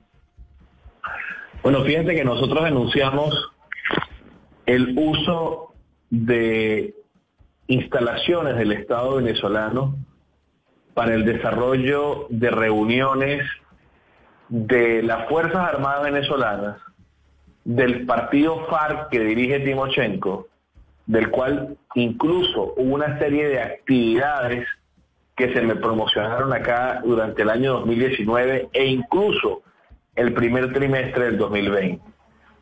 Bueno, 1.63 1.83
fíjate 1.83 2.15
que 2.15 2.23
nosotros 2.23 2.63
denunciamos 2.63 3.33
el 4.65 4.97
uso 4.97 5.73
de 6.09 6.95
instalaciones 7.67 8.55
del 8.57 8.71
Estado 8.71 9.15
venezolano 9.15 9.95
para 10.93 11.13
el 11.13 11.25
desarrollo 11.25 12.27
de 12.29 12.51
reuniones 12.51 13.45
de 14.49 15.01
las 15.03 15.27
Fuerzas 15.27 15.73
Armadas 15.73 16.03
venezolanas, 16.03 16.77
del 17.63 18.05
partido 18.05 18.65
FARC 18.67 19.09
que 19.09 19.19
dirige 19.19 19.59
Timochenko, 19.59 20.47
del 21.07 21.29
cual 21.29 21.77
incluso 21.93 22.73
hubo 22.77 22.95
una 22.95 23.17
serie 23.19 23.47
de 23.47 23.61
actividades 23.61 24.67
que 25.35 25.53
se 25.53 25.61
me 25.61 25.75
promocionaron 25.75 26.53
acá 26.53 27.01
durante 27.03 27.41
el 27.41 27.49
año 27.49 27.73
2019 27.73 28.69
e 28.71 28.85
incluso 28.85 29.61
el 30.15 30.33
primer 30.33 30.71
trimestre 30.73 31.25
del 31.25 31.37
2020. 31.37 32.01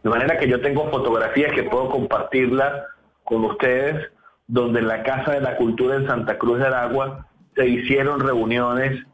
De 0.04 0.10
manera 0.10 0.38
que 0.38 0.50
yo 0.50 0.60
tengo 0.60 0.90
fotografías 0.90 1.54
que 1.54 1.64
puedo 1.64 1.90
compartirlas 1.90 2.84
con 3.24 3.46
ustedes, 3.46 4.12
donde 4.48 4.80
en 4.80 4.88
la 4.88 5.04
Casa 5.04 5.32
de 5.32 5.42
la 5.42 5.56
Cultura 5.56 5.96
en 5.96 6.08
Santa 6.08 6.38
Cruz 6.38 6.60
de 6.60 6.66
Aragua 6.66 7.28
se 7.56 7.68
hicieron 7.68 8.20
reuniones 8.20 9.06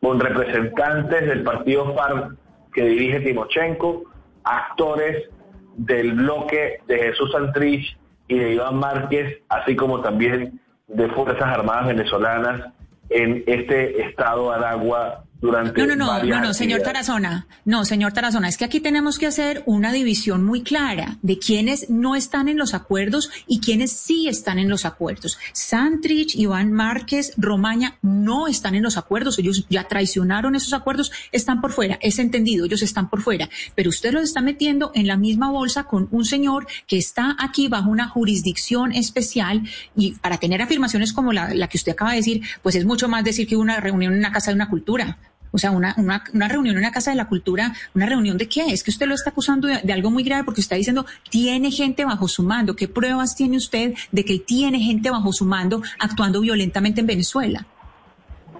con 0.00 0.18
representantes 0.18 1.28
del 1.28 1.44
partido 1.44 1.94
FARC 1.94 2.34
que 2.74 2.82
dirige 2.84 3.20
Timochenko, 3.20 4.04
actores 4.42 5.28
del 5.76 6.14
bloque 6.14 6.80
de 6.88 6.98
Jesús 6.98 7.30
Santrich 7.30 7.96
y 8.28 8.38
de 8.38 8.54
Iván 8.54 8.76
Márquez, 8.76 9.38
así 9.48 9.76
como 9.76 10.00
también 10.00 10.60
de 10.88 11.08
Fuerzas 11.08 11.42
Armadas 11.42 11.88
Venezolanas 11.88 12.72
en 13.10 13.44
este 13.46 14.02
estado 14.02 14.52
Aragua 14.52 15.24
durante 15.42 15.84
no, 15.86 15.96
no, 15.96 15.96
no, 15.96 16.22
no, 16.22 16.40
no, 16.40 16.54
señor 16.54 16.82
Tarazona, 16.82 17.48
no, 17.64 17.84
señor 17.84 18.12
Tarazona, 18.12 18.48
es 18.48 18.56
que 18.56 18.64
aquí 18.64 18.78
tenemos 18.78 19.18
que 19.18 19.26
hacer 19.26 19.64
una 19.66 19.92
división 19.92 20.44
muy 20.44 20.62
clara 20.62 21.18
de 21.20 21.40
quienes 21.40 21.90
no 21.90 22.14
están 22.14 22.48
en 22.48 22.56
los 22.56 22.74
acuerdos 22.74 23.28
y 23.48 23.58
quienes 23.58 23.90
sí 23.90 24.28
están 24.28 24.60
en 24.60 24.68
los 24.68 24.84
acuerdos. 24.84 25.38
Santrich, 25.52 26.36
Iván 26.36 26.72
Márquez, 26.72 27.34
Romaña 27.36 27.98
no 28.02 28.46
están 28.46 28.76
en 28.76 28.84
los 28.84 28.96
acuerdos, 28.96 29.36
ellos 29.40 29.66
ya 29.68 29.88
traicionaron 29.88 30.54
esos 30.54 30.72
acuerdos, 30.74 31.10
están 31.32 31.60
por 31.60 31.72
fuera, 31.72 31.98
es 32.00 32.20
entendido, 32.20 32.64
ellos 32.64 32.82
están 32.82 33.10
por 33.10 33.20
fuera, 33.20 33.50
pero 33.74 33.90
usted 33.90 34.12
los 34.12 34.22
está 34.22 34.40
metiendo 34.40 34.92
en 34.94 35.08
la 35.08 35.16
misma 35.16 35.50
bolsa 35.50 35.84
con 35.84 36.06
un 36.12 36.24
señor 36.24 36.68
que 36.86 36.98
está 36.98 37.36
aquí 37.40 37.66
bajo 37.66 37.90
una 37.90 38.06
jurisdicción 38.06 38.92
especial 38.92 39.62
y 39.96 40.12
para 40.12 40.38
tener 40.38 40.62
afirmaciones 40.62 41.12
como 41.12 41.32
la, 41.32 41.52
la 41.52 41.66
que 41.66 41.78
usted 41.78 41.92
acaba 41.92 42.12
de 42.12 42.18
decir, 42.18 42.42
pues 42.62 42.76
es 42.76 42.84
mucho 42.84 43.08
más 43.08 43.24
decir 43.24 43.48
que 43.48 43.56
una 43.56 43.80
reunión 43.80 44.12
en 44.12 44.20
una 44.20 44.30
casa 44.30 44.52
de 44.52 44.54
una 44.54 44.68
cultura. 44.68 45.18
O 45.52 45.58
sea, 45.58 45.70
una, 45.70 45.94
una, 45.98 46.24
una, 46.32 46.48
reunión 46.48 46.74
en 46.74 46.80
una 46.80 46.90
casa 46.90 47.10
de 47.10 47.16
la 47.16 47.28
cultura, 47.28 47.72
¿una 47.94 48.06
reunión 48.06 48.38
de 48.38 48.48
qué? 48.48 48.72
Es 48.72 48.82
que 48.82 48.90
usted 48.90 49.06
lo 49.06 49.14
está 49.14 49.30
acusando 49.30 49.68
de, 49.68 49.92
algo 49.92 50.10
muy 50.10 50.24
grave 50.24 50.44
porque 50.44 50.62
está 50.62 50.76
diciendo, 50.76 51.04
tiene 51.30 51.70
gente 51.70 52.04
bajo 52.04 52.26
su 52.26 52.42
mando. 52.42 52.74
¿Qué 52.74 52.88
pruebas 52.88 53.36
tiene 53.36 53.58
usted 53.58 53.94
de 54.10 54.24
que 54.24 54.38
tiene 54.38 54.80
gente 54.80 55.10
bajo 55.10 55.32
su 55.32 55.44
mando 55.44 55.82
actuando 56.00 56.40
violentamente 56.40 57.00
en 57.02 57.06
Venezuela? 57.06 57.66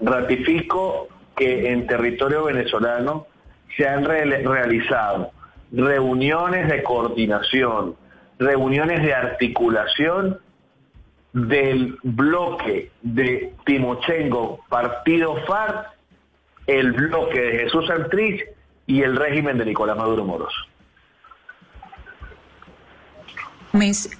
Ratifico 0.01 1.07
que 1.35 1.71
en 1.71 1.87
territorio 1.87 2.43
venezolano 2.43 3.25
se 3.75 3.87
han 3.87 4.05
realizado 4.05 5.31
reuniones 5.71 6.69
de 6.69 6.83
coordinación, 6.83 7.95
reuniones 8.37 9.01
de 9.01 9.13
articulación 9.15 10.39
del 11.33 11.97
bloque 12.03 12.91
de 13.01 13.55
Timochenko, 13.65 14.63
Partido 14.69 15.35
FARC 15.47 15.92
el 16.67 16.91
bloque 16.91 17.39
de 17.39 17.59
Jesús 17.59 17.87
Santrich 17.87 18.43
y 18.87 19.01
el 19.01 19.15
régimen 19.15 19.57
de 19.57 19.65
Nicolás 19.65 19.97
Maduro 19.97 20.25
Moros. 20.25 20.53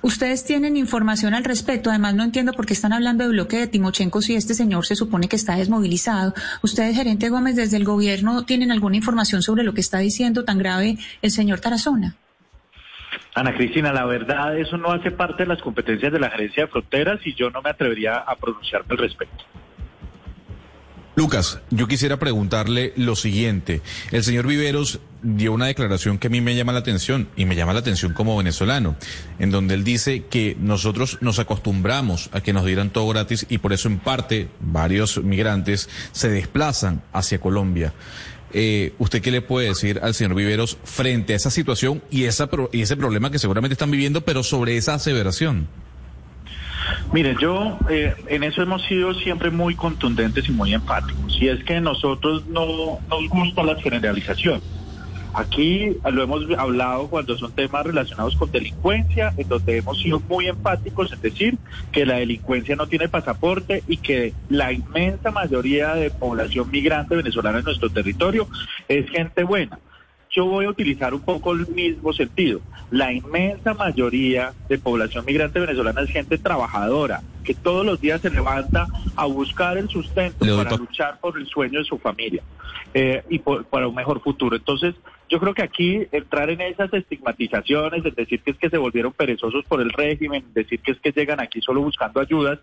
Ustedes 0.01 0.45
tienen 0.45 0.77
información 0.77 1.35
al 1.35 1.43
respecto. 1.43 1.91
Además, 1.91 2.15
no 2.15 2.23
entiendo 2.23 2.53
por 2.53 2.65
qué 2.65 2.73
están 2.73 2.91
hablando 2.91 3.23
del 3.23 3.33
bloque 3.33 3.57
de 3.57 3.67
Timochenko 3.67 4.19
si 4.21 4.35
este 4.35 4.55
señor 4.55 4.85
se 4.85 4.95
supone 4.95 5.27
que 5.27 5.35
está 5.35 5.55
desmovilizado. 5.55 6.33
Ustedes, 6.63 6.95
gerente 6.95 7.29
Gómez, 7.29 7.55
desde 7.55 7.77
el 7.77 7.83
gobierno, 7.83 8.45
¿tienen 8.45 8.71
alguna 8.71 8.95
información 8.95 9.43
sobre 9.43 9.63
lo 9.63 9.75
que 9.75 9.81
está 9.81 9.99
diciendo 9.99 10.43
tan 10.43 10.57
grave 10.57 10.97
el 11.21 11.29
señor 11.29 11.59
Tarazona? 11.59 12.15
Ana 13.35 13.53
Cristina, 13.53 13.93
la 13.93 14.05
verdad, 14.05 14.57
eso 14.57 14.77
no 14.77 14.91
hace 14.91 15.11
parte 15.11 15.43
de 15.43 15.49
las 15.49 15.61
competencias 15.61 16.11
de 16.11 16.19
la 16.19 16.31
gerencia 16.31 16.63
de 16.63 16.71
fronteras 16.71 17.19
y 17.23 17.35
yo 17.35 17.51
no 17.51 17.61
me 17.61 17.69
atrevería 17.69 18.15
a 18.15 18.35
pronunciarme 18.35 18.87
al 18.91 18.97
respecto. 18.97 19.43
Lucas, 21.15 21.59
yo 21.69 21.87
quisiera 21.87 22.17
preguntarle 22.17 22.91
lo 22.95 23.15
siguiente. 23.15 23.81
El 24.11 24.23
señor 24.23 24.47
Viveros 24.47 24.99
dio 25.21 25.53
una 25.53 25.67
declaración 25.67 26.17
que 26.17 26.25
a 26.25 26.29
mí 26.31 26.41
me 26.41 26.55
llama 26.55 26.73
la 26.73 26.79
atención 26.79 27.29
y 27.35 27.45
me 27.45 27.55
llama 27.55 27.73
la 27.73 27.79
atención 27.81 28.13
como 28.13 28.35
venezolano, 28.35 28.95
en 29.37 29.51
donde 29.51 29.75
él 29.75 29.83
dice 29.83 30.25
que 30.25 30.57
nosotros 30.59 31.19
nos 31.21 31.37
acostumbramos 31.37 32.31
a 32.33 32.41
que 32.41 32.51
nos 32.51 32.65
dieran 32.65 32.89
todo 32.89 33.07
gratis 33.09 33.45
y 33.47 33.59
por 33.59 33.73
eso 33.73 33.89
en 33.89 33.99
parte 33.99 34.49
varios 34.59 35.23
migrantes 35.23 35.87
se 36.13 36.29
desplazan 36.29 37.03
hacia 37.13 37.39
Colombia. 37.39 37.93
Eh, 38.51 38.93
¿Usted 38.97 39.21
qué 39.21 39.29
le 39.29 39.41
puede 39.41 39.67
decir 39.67 39.99
al 40.01 40.15
señor 40.15 40.33
Viveros 40.33 40.77
frente 40.83 41.33
a 41.33 41.35
esa 41.35 41.51
situación 41.51 42.01
y, 42.09 42.23
esa, 42.23 42.49
y 42.71 42.81
ese 42.81 42.97
problema 42.97 43.29
que 43.29 43.37
seguramente 43.37 43.73
están 43.73 43.91
viviendo, 43.91 44.21
pero 44.21 44.41
sobre 44.41 44.77
esa 44.77 44.95
aseveración? 44.95 45.67
Mire, 47.11 47.35
yo 47.39 47.77
eh, 47.89 48.13
en 48.27 48.43
eso 48.43 48.61
hemos 48.61 48.83
sido 48.83 49.13
siempre 49.13 49.51
muy 49.51 49.75
contundentes 49.75 50.47
y 50.49 50.51
muy 50.51 50.73
empáticos. 50.73 51.37
Y 51.39 51.47
es 51.47 51.63
que 51.63 51.79
nosotros 51.79 52.45
no 52.47 52.99
nos 53.09 53.29
gusta 53.29 53.63
la 53.63 53.75
generalización. 53.75 54.61
Aquí 55.35 55.97
lo 56.11 56.23
hemos 56.23 56.43
hablado 56.59 57.07
cuando 57.07 57.35
son 57.37 57.51
temas 57.53 57.83
relacionados 57.87 58.35
con 58.35 58.51
delincuencia, 58.51 59.33
en 59.35 59.47
donde 59.47 59.77
hemos 59.77 59.99
sido 59.99 60.21
muy 60.29 60.47
empáticos 60.47 61.11
en 61.11 61.21
decir 61.21 61.57
que 61.91 62.05
la 62.05 62.17
delincuencia 62.17 62.75
no 62.75 62.85
tiene 62.85 63.09
pasaporte 63.09 63.83
y 63.87 63.97
que 63.97 64.35
la 64.49 64.71
inmensa 64.71 65.31
mayoría 65.31 65.95
de 65.95 66.11
población 66.11 66.69
migrante 66.69 67.15
venezolana 67.15 67.59
en 67.59 67.65
nuestro 67.65 67.89
territorio 67.89 68.47
es 68.87 69.09
gente 69.09 69.43
buena 69.43 69.79
yo 70.33 70.45
voy 70.45 70.65
a 70.65 70.69
utilizar 70.69 71.13
un 71.13 71.21
poco 71.21 71.51
el 71.51 71.67
mismo 71.67 72.11
sentido. 72.11 72.59
La 72.89 73.13
inmensa 73.13 73.73
mayoría 73.73 74.53
de 74.67 74.77
población 74.77 75.25
migrante 75.25 75.59
venezolana 75.59 76.01
es 76.01 76.09
gente 76.11 76.37
trabajadora, 76.37 77.21
que 77.43 77.53
todos 77.53 77.85
los 77.85 78.01
días 78.01 78.21
se 78.21 78.29
levanta 78.29 78.87
a 79.15 79.25
buscar 79.25 79.77
el 79.77 79.89
sustento 79.89 80.45
para 80.57 80.75
luchar 80.75 81.19
por 81.19 81.37
el 81.37 81.47
sueño 81.47 81.79
de 81.79 81.85
su 81.85 81.97
familia 81.99 82.43
eh, 82.93 83.23
y 83.29 83.39
para 83.39 83.87
un 83.87 83.95
mejor 83.95 84.21
futuro. 84.21 84.55
Entonces, 84.55 84.95
yo 85.29 85.39
creo 85.39 85.53
que 85.53 85.63
aquí 85.63 86.07
entrar 86.11 86.49
en 86.49 86.61
esas 86.61 86.91
estigmatizaciones, 86.93 88.03
de 88.03 88.11
decir 88.11 88.41
que 88.41 88.51
es 88.51 88.57
que 88.57 88.69
se 88.69 88.77
volvieron 88.77 89.13
perezosos 89.13 89.65
por 89.65 89.81
el 89.81 89.91
régimen, 89.91 90.45
decir 90.53 90.79
que 90.79 90.91
es 90.91 90.99
que 90.99 91.11
llegan 91.11 91.39
aquí 91.39 91.61
solo 91.61 91.81
buscando 91.81 92.19
ayudas, 92.19 92.59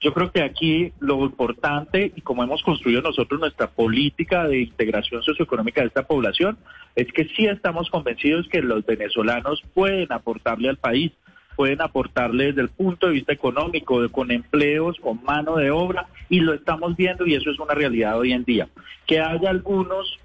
yo 0.00 0.14
creo 0.14 0.30
que 0.30 0.42
aquí 0.42 0.92
lo 1.00 1.24
importante 1.24 2.12
y 2.14 2.20
como 2.20 2.44
hemos 2.44 2.62
construido 2.62 3.02
nosotros 3.02 3.40
nuestra 3.40 3.68
política 3.68 4.46
de 4.46 4.60
integración 4.60 5.22
socioeconómica 5.22 5.80
de 5.80 5.88
esta 5.88 6.06
población 6.06 6.56
es 6.94 7.12
que 7.12 7.24
sí 7.36 7.46
estamos 7.46 7.90
convencidos 7.90 8.48
que 8.48 8.62
los 8.62 8.86
venezolanos 8.86 9.62
pueden 9.74 10.12
aportarle 10.12 10.68
al 10.68 10.76
país, 10.76 11.12
pueden 11.56 11.82
aportarle 11.82 12.46
desde 12.46 12.62
el 12.62 12.68
punto 12.68 13.08
de 13.08 13.14
vista 13.14 13.32
económico, 13.32 14.08
con 14.10 14.30
empleos, 14.30 14.96
con 15.00 15.22
mano 15.24 15.56
de 15.56 15.72
obra 15.72 16.06
y 16.28 16.40
lo 16.40 16.54
estamos 16.54 16.96
viendo 16.96 17.26
y 17.26 17.34
eso 17.34 17.50
es 17.50 17.58
una 17.58 17.74
realidad 17.74 18.18
hoy 18.18 18.32
en 18.32 18.44
día. 18.44 18.68
Que 19.04 19.20
haya 19.20 19.50
algunos 19.50 20.18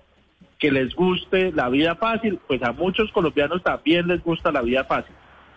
que 0.60 0.72
les 0.72 0.94
guste 0.94 1.52
la 1.52 1.70
vida 1.70 1.96
fácil, 1.96 2.40
pues 2.48 2.62
a 2.62 2.74
muchos 2.74 3.12
colombianos 3.12 3.64
también 3.64 4.08
les 4.08 4.24
gusta 4.24 4.52
la 4.52 4.62
vida 4.62 4.84
fácil 4.84 5.16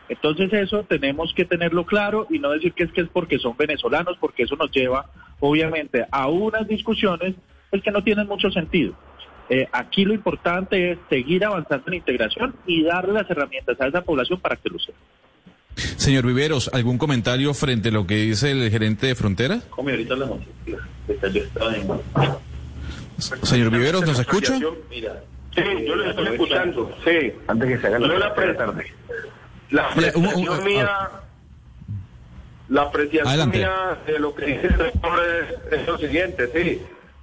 entonces 0.09 0.53
eso 0.53 0.85
tenemos 0.85 1.33
que 1.35 1.45
tenerlo 1.45 1.85
claro 1.85 2.27
y 2.31 2.39
no 2.39 2.51
decir 2.51 2.73
que 2.73 2.85
es 2.85 2.93
que 2.93 3.03
es 3.03 3.09
porque 3.09 3.39
son 3.39 3.57
venezolanos, 3.57 4.17
porque 4.21 4.45
eso 4.45 4.57
nos 4.57 4.71
lleva 4.71 5.07
obviamente 5.41 6.07
a 6.11 6.29
unas 6.29 6.67
discusiones 6.69 7.35
pues, 7.71 7.83
que 7.83 7.91
no 7.91 8.03
tienen 8.03 8.27
mucho 8.27 8.51
sentido. 8.51 8.95
Eh, 9.49 9.69
aquí 9.73 10.05
lo 10.05 10.13
importante 10.13 10.93
es 10.93 10.99
seguir 11.09 11.45
avanzando 11.45 11.85
en 11.89 11.95
integración 11.95 12.55
y 12.67 12.83
darle 12.83 13.13
las 13.13 13.31
herramientas 13.31 13.81
a 13.81 13.87
esa 13.87 14.03
población 14.03 14.41
para 14.41 14.57
que 14.57 14.69
lo 14.69 14.79
sepa. 14.79 14.99
Señor 15.77 16.27
Viveros, 16.27 16.71
¿algún 16.73 16.99
comentario 16.99 17.53
frente 17.53 17.91
a 17.91 17.93
lo 17.93 18.07
que 18.07 18.17
dice 18.17 18.51
el 18.51 18.71
gerente 18.71 19.09
de 19.09 19.15
frontera? 19.15 19.61
Señor 23.19 23.71
Viveros, 23.71 24.07
¿nos 24.07 24.19
escucha? 24.19 24.57
Sí, 25.55 25.63
yo 25.87 25.97
lo 25.97 26.11
estoy 26.11 26.27
escuchando. 26.29 26.97
Sí. 27.05 27.33
Antes 27.47 27.69
que 27.69 27.79
se 27.79 27.87
haga 27.87 27.99
la 27.99 28.35
tarde. 28.35 28.87
La 29.71 29.89
apreciación 29.89 30.65
mía, 30.65 31.11
la 32.69 32.83
apreciación 32.83 33.51
mía 33.51 33.99
de 34.07 34.19
lo 34.19 34.35
que 34.35 34.47
dice 34.47 34.67
el 34.69 34.77
doctor 34.77 35.21
es, 35.73 35.87
lo 35.87 35.99
siguiente, 35.99 36.49
sí. 36.55 36.83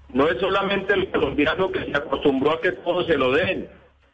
No 0.10 0.28
es 0.28 0.39
solamente 0.39 0.94
el 0.94 1.10
colombiano 1.10 1.72
que 1.72 1.86
se 1.86 1.98
acostumbró 1.98 2.52
a 2.52 2.62
que 2.62 2.72
todo 2.72 3.04
se 3.06 3.18
lo 3.18 3.32
den, 3.32 3.68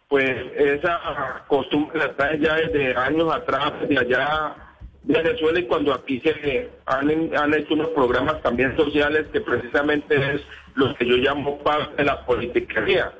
pues 0.08 0.30
esa 0.56 1.44
costumbre 1.48 2.00
la 2.00 2.16
trae 2.16 2.40
ya 2.40 2.56
desde 2.56 2.96
años 2.96 3.34
atrás, 3.34 3.74
desde 3.82 4.00
allá 4.00 4.56
de 5.04 5.22
Venezuela 5.22 5.60
y 5.60 5.66
cuando 5.66 5.94
aquí 5.94 6.20
se 6.22 6.70
han, 6.86 7.36
han 7.36 7.54
hecho 7.54 7.74
unos 7.74 7.90
programas 7.90 8.42
también 8.42 8.76
sociales 8.78 9.26
que 9.34 9.42
precisamente 9.42 10.16
es 10.16 10.42
lo 10.76 10.94
que 10.96 11.06
yo 11.06 11.18
llamo 11.18 11.60
parte 11.60 11.98
de 11.98 12.06
la 12.06 12.26
politiquería 12.26 13.12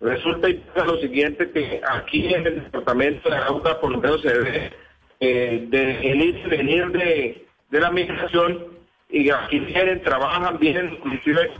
Resulta 0.00 0.48
y 0.48 0.62
lo 0.74 1.00
siguiente 1.00 1.50
que 1.50 1.80
aquí 1.88 2.32
en 2.34 2.46
el 2.46 2.64
departamento 2.64 3.30
de 3.30 3.36
Arauca 3.36 3.80
por 3.80 3.90
lo 3.92 4.00
menos 4.00 4.20
se 4.20 4.32
ve 4.38 4.72
eh, 5.20 5.66
de 5.68 6.12
el 6.12 6.48
venir 6.50 6.88
de, 6.90 7.46
de 7.70 7.80
la 7.80 7.90
migración 7.90 8.76
y 9.08 9.30
aquí 9.30 9.60
vienen, 9.60 10.02
trabajan, 10.02 10.58
vienen 10.58 10.92
inclusive 10.92 11.50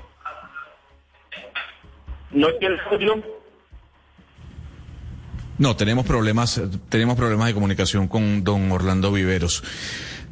no 2.31 2.53
tiene 2.55 2.77
audio. 2.91 3.23
No, 5.59 5.75
tenemos 5.75 6.05
problemas, 6.05 6.61
tenemos 6.91 7.17
problemas 7.17 7.47
de 7.49 7.55
comunicación 7.55 8.09
con 8.09 8.45
don 8.45 8.71
Orlando 8.71 9.11
Viveros. 9.11 9.63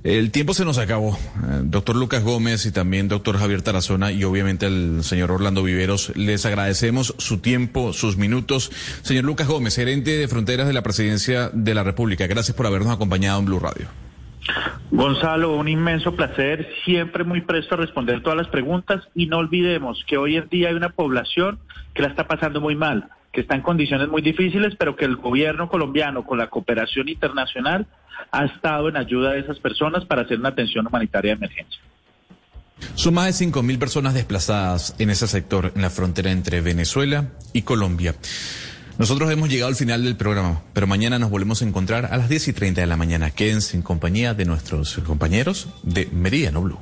El 0.05 0.31
tiempo 0.33 0.53
se 0.53 0.67
nos 0.67 0.77
acabó. 0.77 1.17
Eh, 1.17 1.63
doctor 1.63 1.97
Lucas 1.97 2.23
Gómez 2.23 2.67
y 2.67 2.73
también 2.73 3.09
doctor 3.09 3.39
Javier 3.39 3.63
Tarazona 3.63 4.13
y 4.13 4.23
obviamente 4.25 4.67
el 4.67 5.03
señor 5.03 5.31
Orlando 5.31 5.63
Viveros, 5.63 6.15
les 6.15 6.45
agradecemos 6.45 7.15
su 7.17 7.39
tiempo, 7.39 7.95
sus 7.95 8.19
minutos. 8.19 8.71
Señor 9.01 9.25
Lucas 9.25 9.49
Gómez, 9.49 9.75
gerente 9.77 10.11
de 10.19 10.29
Fronteras 10.29 10.67
de 10.67 10.75
la 10.75 10.83
Presidencia 10.83 11.49
de 11.55 11.73
la 11.73 11.85
República, 11.85 12.27
gracias 12.27 12.55
por 12.55 12.67
habernos 12.67 12.93
acompañado 12.93 13.39
en 13.39 13.47
Blue 13.47 13.59
Radio. 13.59 13.87
Gonzalo, 14.91 15.57
un 15.57 15.69
inmenso 15.69 16.15
placer, 16.15 16.69
siempre 16.85 17.25
muy 17.25 17.41
presto 17.41 17.75
a 17.75 17.79
responder 17.79 18.23
todas 18.23 18.37
las 18.37 18.49
preguntas 18.49 19.03
y 19.15 19.27
no 19.27 19.39
olvidemos 19.39 20.05
que 20.07 20.19
hoy 20.19 20.37
en 20.37 20.51
día 20.51 20.69
hay 20.69 20.75
una 20.75 20.91
población 20.91 21.59
que 21.95 22.03
la 22.03 22.09
está 22.09 22.29
pasando 22.29 22.61
muy 22.61 22.77
mal, 22.77 23.09
que 23.35 23.41
está 23.41 23.57
en 23.57 23.63
condiciones 23.63 24.09
muy 24.09 24.23
difíciles, 24.23 24.75
pero 24.79 24.95
que 24.97 25.05
el 25.05 25.17
gobierno 25.17 25.69
colombiano 25.69 26.25
con 26.25 26.39
la 26.39 26.49
cooperación 26.49 27.09
internacional 27.09 27.87
ha 28.31 28.45
estado 28.45 28.89
en 28.89 28.97
ayuda 28.97 29.33
de 29.33 29.41
esas 29.41 29.59
personas 29.59 30.05
para 30.05 30.23
hacer 30.23 30.39
una 30.39 30.51
atención 30.51 30.87
humanitaria 30.87 31.33
de 31.33 31.37
emergencia. 31.37 31.81
Son 32.95 33.15
más 33.15 33.39
de 33.39 33.47
5.000 33.47 33.79
personas 33.79 34.15
desplazadas 34.15 34.95
en 34.99 35.11
ese 35.11 35.27
sector, 35.27 35.73
en 35.75 35.83
la 35.83 35.91
frontera 35.91 36.31
entre 36.31 36.61
Venezuela 36.61 37.31
y 37.53 37.63
Colombia. 37.63 38.15
Nosotros 38.99 39.31
hemos 39.33 39.49
llegado 39.49 39.69
al 39.69 39.77
final 39.77 40.05
del 40.05 40.17
programa, 40.17 40.63
pero 40.73 40.87
mañana 40.87 41.19
nos 41.19 41.31
volvemos 41.31 41.61
a 41.61 41.65
encontrar 41.65 42.07
a 42.07 42.17
las 42.17 42.29
10 42.29 42.49
y 42.49 42.53
30 42.53 42.81
de 42.81 42.87
la 42.87 42.97
mañana. 42.97 43.33
Quédense 43.33 43.77
en 43.77 43.83
compañía 43.83 44.35
de 44.35 44.45
nuestros 44.45 44.95
compañeros 44.99 45.69
de 45.83 46.09
Meridiano 46.13 46.63
Blue. 46.63 46.79